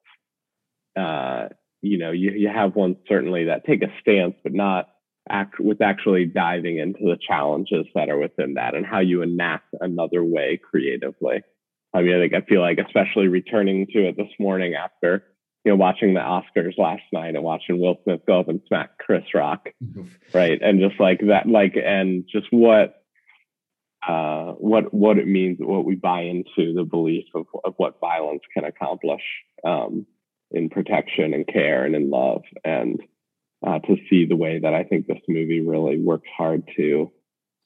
Uh, 0.97 1.49
you 1.81 1.97
know, 1.97 2.11
you, 2.11 2.31
you 2.31 2.47
have 2.47 2.75
one 2.75 2.95
certainly 3.07 3.45
that 3.45 3.65
take 3.65 3.83
a 3.83 3.91
stance, 3.99 4.35
but 4.43 4.53
not 4.53 4.89
act 5.29 5.59
with 5.59 5.81
actually 5.81 6.25
diving 6.25 6.77
into 6.77 7.01
the 7.01 7.17
challenges 7.27 7.85
that 7.95 8.09
are 8.09 8.17
within 8.17 8.53
that 8.53 8.75
and 8.75 8.85
how 8.85 8.99
you 8.99 9.21
enact 9.21 9.73
another 9.81 10.23
way 10.23 10.59
creatively. 10.69 11.41
I 11.93 12.01
mean, 12.01 12.15
I 12.15 12.19
think 12.19 12.33
I 12.33 12.47
feel 12.47 12.61
like 12.61 12.79
especially 12.79 13.27
returning 13.27 13.87
to 13.87 14.07
it 14.07 14.17
this 14.17 14.31
morning 14.39 14.73
after 14.75 15.23
you 15.63 15.71
know, 15.71 15.77
watching 15.77 16.13
the 16.13 16.19
Oscars 16.19 16.77
last 16.77 17.03
night 17.11 17.35
and 17.35 17.43
watching 17.43 17.79
Will 17.79 17.99
Smith 18.03 18.21
go 18.27 18.41
up 18.41 18.49
and 18.49 18.61
smack 18.67 18.97
Chris 18.97 19.23
Rock, 19.33 19.69
right? 20.33 20.61
And 20.61 20.79
just 20.79 20.99
like 20.99 21.21
that, 21.27 21.47
like, 21.47 21.75
and 21.75 22.25
just 22.29 22.47
what, 22.51 23.01
uh, 24.07 24.51
what, 24.53 24.93
what 24.93 25.17
it 25.17 25.27
means, 25.27 25.57
what 25.61 25.85
we 25.85 25.95
buy 25.95 26.21
into 26.21 26.73
the 26.73 26.83
belief 26.83 27.25
of, 27.33 27.45
of 27.63 27.73
what 27.77 27.99
violence 28.01 28.41
can 28.53 28.65
accomplish, 28.65 29.21
um, 29.63 30.05
in 30.51 30.69
protection 30.69 31.33
and 31.33 31.47
care 31.47 31.85
and 31.85 31.95
in 31.95 32.09
love. 32.09 32.43
And, 32.63 33.01
uh, 33.65 33.79
to 33.79 33.95
see 34.09 34.25
the 34.25 34.35
way 34.35 34.59
that 34.59 34.73
I 34.73 34.83
think 34.83 35.07
this 35.07 35.21
movie 35.29 35.61
really 35.61 35.97
works 35.97 36.27
hard 36.37 36.69
to 36.75 37.09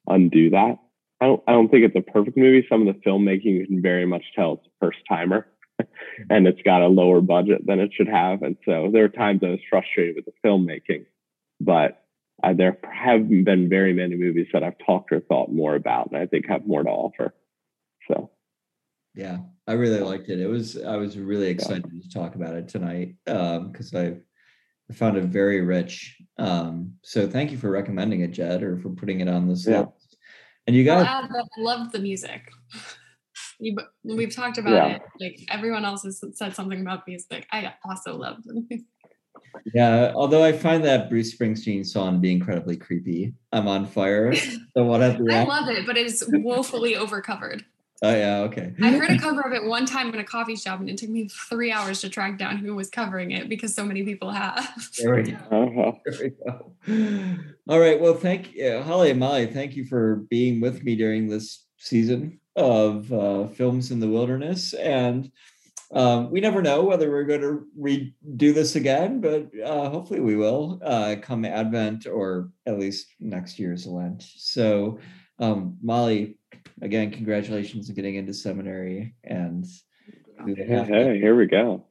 undo 0.05 0.51
that. 0.51 0.77
I 1.19 1.25
don't, 1.25 1.43
I 1.47 1.53
don't 1.53 1.69
think 1.69 1.85
it's 1.85 1.95
a 1.95 2.11
perfect 2.11 2.37
movie. 2.37 2.67
Some 2.69 2.87
of 2.87 2.93
the 2.93 3.01
filmmaking 3.01 3.45
you 3.45 3.65
can 3.65 3.81
very 3.81 4.05
much 4.05 4.23
tell 4.35 4.53
it's 4.53 4.67
a 4.67 4.85
first 4.85 4.99
timer 5.09 5.47
and 6.29 6.47
it's 6.47 6.61
got 6.61 6.81
a 6.81 6.87
lower 6.87 7.21
budget 7.21 7.65
than 7.65 7.79
it 7.79 7.91
should 7.93 8.07
have. 8.07 8.41
And 8.41 8.57
so 8.65 8.89
there 8.91 9.03
are 9.03 9.09
times 9.09 9.41
I 9.43 9.49
was 9.49 9.59
frustrated 9.69 10.15
with 10.15 10.25
the 10.25 10.33
filmmaking, 10.45 11.05
but 11.59 12.03
uh, 12.43 12.53
there 12.53 12.77
have 12.91 13.27
been 13.29 13.69
very 13.69 13.93
many 13.93 14.15
movies 14.15 14.47
that 14.53 14.63
I've 14.63 14.77
talked 14.85 15.11
or 15.11 15.21
thought 15.21 15.51
more 15.51 15.75
about, 15.75 16.11
and 16.11 16.17
I 16.21 16.27
think 16.27 16.47
have 16.47 16.67
more 16.67 16.83
to 16.83 16.89
offer. 16.89 17.33
So, 18.07 18.29
yeah, 19.15 19.39
I 19.67 19.73
really 19.73 19.99
liked 19.99 20.29
it. 20.29 20.39
It 20.39 20.47
was 20.47 20.81
I 20.81 20.97
was 20.97 21.17
really 21.17 21.47
excited 21.47 21.89
yeah. 21.91 22.01
to 22.01 22.09
talk 22.09 22.35
about 22.35 22.55
it 22.55 22.67
tonight 22.67 23.15
because 23.25 23.93
um, 23.93 24.21
I 24.89 24.93
found 24.93 25.17
it 25.17 25.25
very 25.25 25.61
rich. 25.61 26.17
Um, 26.37 26.93
so 27.01 27.27
thank 27.27 27.51
you 27.51 27.57
for 27.57 27.71
recommending 27.71 28.21
it, 28.21 28.31
Jed, 28.31 28.61
or 28.61 28.77
for 28.77 28.89
putting 28.89 29.19
it 29.19 29.27
on 29.27 29.47
this 29.47 29.67
yeah. 29.67 29.81
list. 29.81 30.17
And 30.67 30.75
you 30.75 30.83
got 30.83 31.07
I 31.07 31.27
loved 31.57 31.91
the 31.91 31.99
music. 31.99 32.41
you, 33.59 33.77
we've 34.03 34.35
talked 34.35 34.57
about 34.57 34.73
yeah. 34.73 34.95
it. 34.95 35.01
Like 35.19 35.39
everyone 35.49 35.85
else 35.85 36.03
has 36.03 36.23
said 36.33 36.55
something 36.55 36.81
about 36.81 37.07
music. 37.07 37.47
I 37.51 37.73
also 37.85 38.17
love 38.17 38.43
them. 38.43 38.67
Yeah, 39.73 40.11
although 40.15 40.43
I 40.43 40.51
find 40.51 40.83
that 40.85 41.09
Bruce 41.09 41.35
Springsteen 41.35 41.85
song 41.85 42.13
to 42.13 42.19
be 42.19 42.31
incredibly 42.31 42.77
creepy. 42.77 43.33
I'm 43.51 43.67
on 43.67 43.85
fire. 43.85 44.33
The 44.75 44.83
one 44.83 45.01
at 45.01 45.17
the 45.17 45.33
I 45.33 45.43
love 45.43 45.69
it, 45.69 45.85
but 45.85 45.97
it 45.97 46.05
is 46.05 46.23
woefully 46.27 46.95
overcovered. 46.95 47.65
Oh 48.03 48.15
yeah, 48.15 48.41
okay. 48.41 48.73
I 48.81 48.91
heard 48.91 49.09
a 49.09 49.17
cover 49.17 49.41
of 49.41 49.53
it 49.53 49.63
one 49.63 49.87
time 49.87 50.13
in 50.13 50.19
a 50.19 50.23
coffee 50.23 50.55
shop, 50.55 50.79
and 50.79 50.89
it 50.89 50.97
took 50.97 51.09
me 51.09 51.27
three 51.49 51.71
hours 51.71 52.01
to 52.01 52.09
track 52.09 52.37
down 52.37 52.57
who 52.57 52.75
was 52.75 52.89
covering 52.89 53.31
it 53.31 53.49
because 53.49 53.73
so 53.73 53.83
many 53.83 54.03
people 54.03 54.29
have. 54.29 54.91
There 54.99 55.15
we 55.15 55.23
go. 55.31 55.37
Uh-huh. 55.51 55.91
There 56.05 56.19
we 56.21 56.29
go. 56.45 57.43
All 57.67 57.79
right. 57.79 57.99
Well, 57.99 58.13
thank 58.13 58.53
you, 58.53 58.81
Holly 58.83 59.09
and 59.09 59.19
Molly. 59.19 59.47
Thank 59.47 59.75
you 59.75 59.85
for 59.85 60.17
being 60.29 60.61
with 60.61 60.83
me 60.83 60.95
during 60.95 61.27
this 61.27 61.65
season 61.77 62.39
of 62.57 63.13
uh, 63.13 63.47
films 63.47 63.91
in 63.91 63.99
the 63.99 64.09
wilderness. 64.09 64.73
And 64.73 65.31
um, 65.93 66.31
we 66.31 66.41
never 66.41 66.61
know 66.61 66.83
whether 66.83 67.09
we're 67.09 67.23
going 67.23 67.41
to 67.41 67.65
redo 67.79 68.53
this 68.53 68.75
again, 68.75 69.21
but 69.21 69.49
uh, 69.63 69.89
hopefully 69.89 70.19
we 70.19 70.35
will 70.35 70.81
uh, 70.83 71.15
come 71.21 71.45
Advent 71.45 72.07
or 72.07 72.49
at 72.65 72.77
least 72.77 73.07
next 73.21 73.57
year's 73.57 73.87
Lent. 73.87 74.23
So, 74.23 74.99
um, 75.39 75.77
Molly, 75.81 76.39
again, 76.81 77.11
congratulations 77.11 77.87
on 77.89 77.95
getting 77.95 78.15
into 78.15 78.33
seminary 78.33 79.15
and 79.23 79.65
Hey, 80.45 80.53
hey, 80.55 81.19
here 81.19 81.35
we 81.35 81.47
go. 81.47 81.87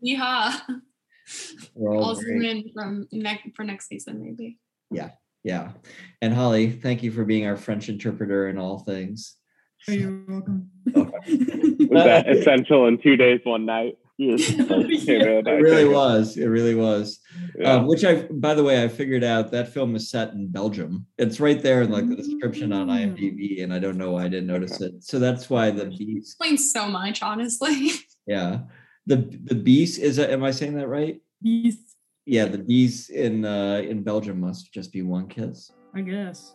Yeah, 0.00 0.58
we're 1.74 1.96
all 1.96 2.04
I'll 2.04 2.14
very- 2.14 2.40
zoom 2.40 2.44
in 2.44 2.70
from 2.72 3.08
next 3.10 3.48
for 3.56 3.64
next 3.64 3.88
season 3.88 4.22
maybe. 4.22 4.58
Yeah. 4.90 5.10
Yeah. 5.42 5.72
And 6.22 6.32
Holly, 6.32 6.70
thank 6.70 7.02
you 7.02 7.10
for 7.10 7.24
being 7.24 7.46
our 7.46 7.56
French 7.56 7.88
interpreter 7.88 8.48
in 8.48 8.58
all 8.58 8.78
things. 8.78 9.36
Oh, 9.88 9.92
you're 9.92 10.20
welcome. 10.28 10.70
Was 10.94 12.04
that 12.04 12.28
essential 12.28 12.86
in 12.86 12.98
two 12.98 13.16
days, 13.16 13.40
one 13.44 13.66
night? 13.66 13.96
You 14.16 14.38
just 14.38 14.56
It 14.56 15.44
really 15.44 15.88
was. 15.88 16.36
It 16.36 16.46
really 16.46 16.76
was. 16.76 17.18
Yeah. 17.58 17.72
Um, 17.72 17.88
which 17.88 18.04
I, 18.04 18.22
by 18.30 18.54
the 18.54 18.62
way, 18.62 18.80
I 18.84 18.86
figured 18.86 19.24
out 19.24 19.50
that 19.50 19.74
film 19.74 19.96
is 19.96 20.08
set 20.08 20.34
in 20.34 20.52
Belgium. 20.52 21.06
It's 21.18 21.40
right 21.40 21.60
there 21.60 21.82
in 21.82 21.90
like 21.90 22.08
the 22.08 22.14
description 22.14 22.72
on 22.72 22.86
Mm. 22.86 23.16
IMDb, 23.16 23.64
and 23.64 23.74
I 23.74 23.80
don't 23.80 23.98
know 23.98 24.12
why 24.12 24.26
I 24.26 24.28
didn't 24.28 24.46
notice 24.46 24.80
it. 24.80 25.02
So 25.02 25.18
that's 25.18 25.50
why 25.50 25.72
the 25.72 25.86
bise. 25.86 26.18
Explains 26.18 26.70
so 26.72 26.86
much, 26.88 27.22
honestly. 27.22 27.90
Yeah, 28.28 28.60
the 29.04 29.16
the 29.16 29.56
bise 29.56 29.98
is. 29.98 30.16
That, 30.16 30.30
am 30.30 30.44
I 30.44 30.52
saying 30.52 30.76
that 30.76 30.86
right? 30.86 31.20
Bise. 31.42 31.76
Yeah, 32.24 32.44
the 32.44 32.58
bise 32.58 33.10
in 33.10 33.44
uh, 33.44 33.82
in 33.84 34.04
Belgium 34.04 34.38
must 34.40 34.72
just 34.72 34.92
be 34.92 35.02
one 35.02 35.26
kiss. 35.26 35.72
I 35.92 36.02
guess. 36.02 36.54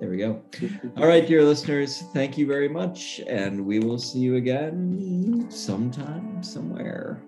There 0.00 0.10
we 0.10 0.16
go. 0.16 0.42
All 0.96 1.06
right, 1.06 1.26
dear 1.26 1.44
listeners, 1.44 2.02
thank 2.12 2.36
you 2.36 2.46
very 2.46 2.68
much, 2.68 3.20
and 3.26 3.64
we 3.64 3.78
will 3.78 3.98
see 3.98 4.18
you 4.18 4.36
again 4.36 5.46
sometime, 5.48 6.42
somewhere. 6.42 7.20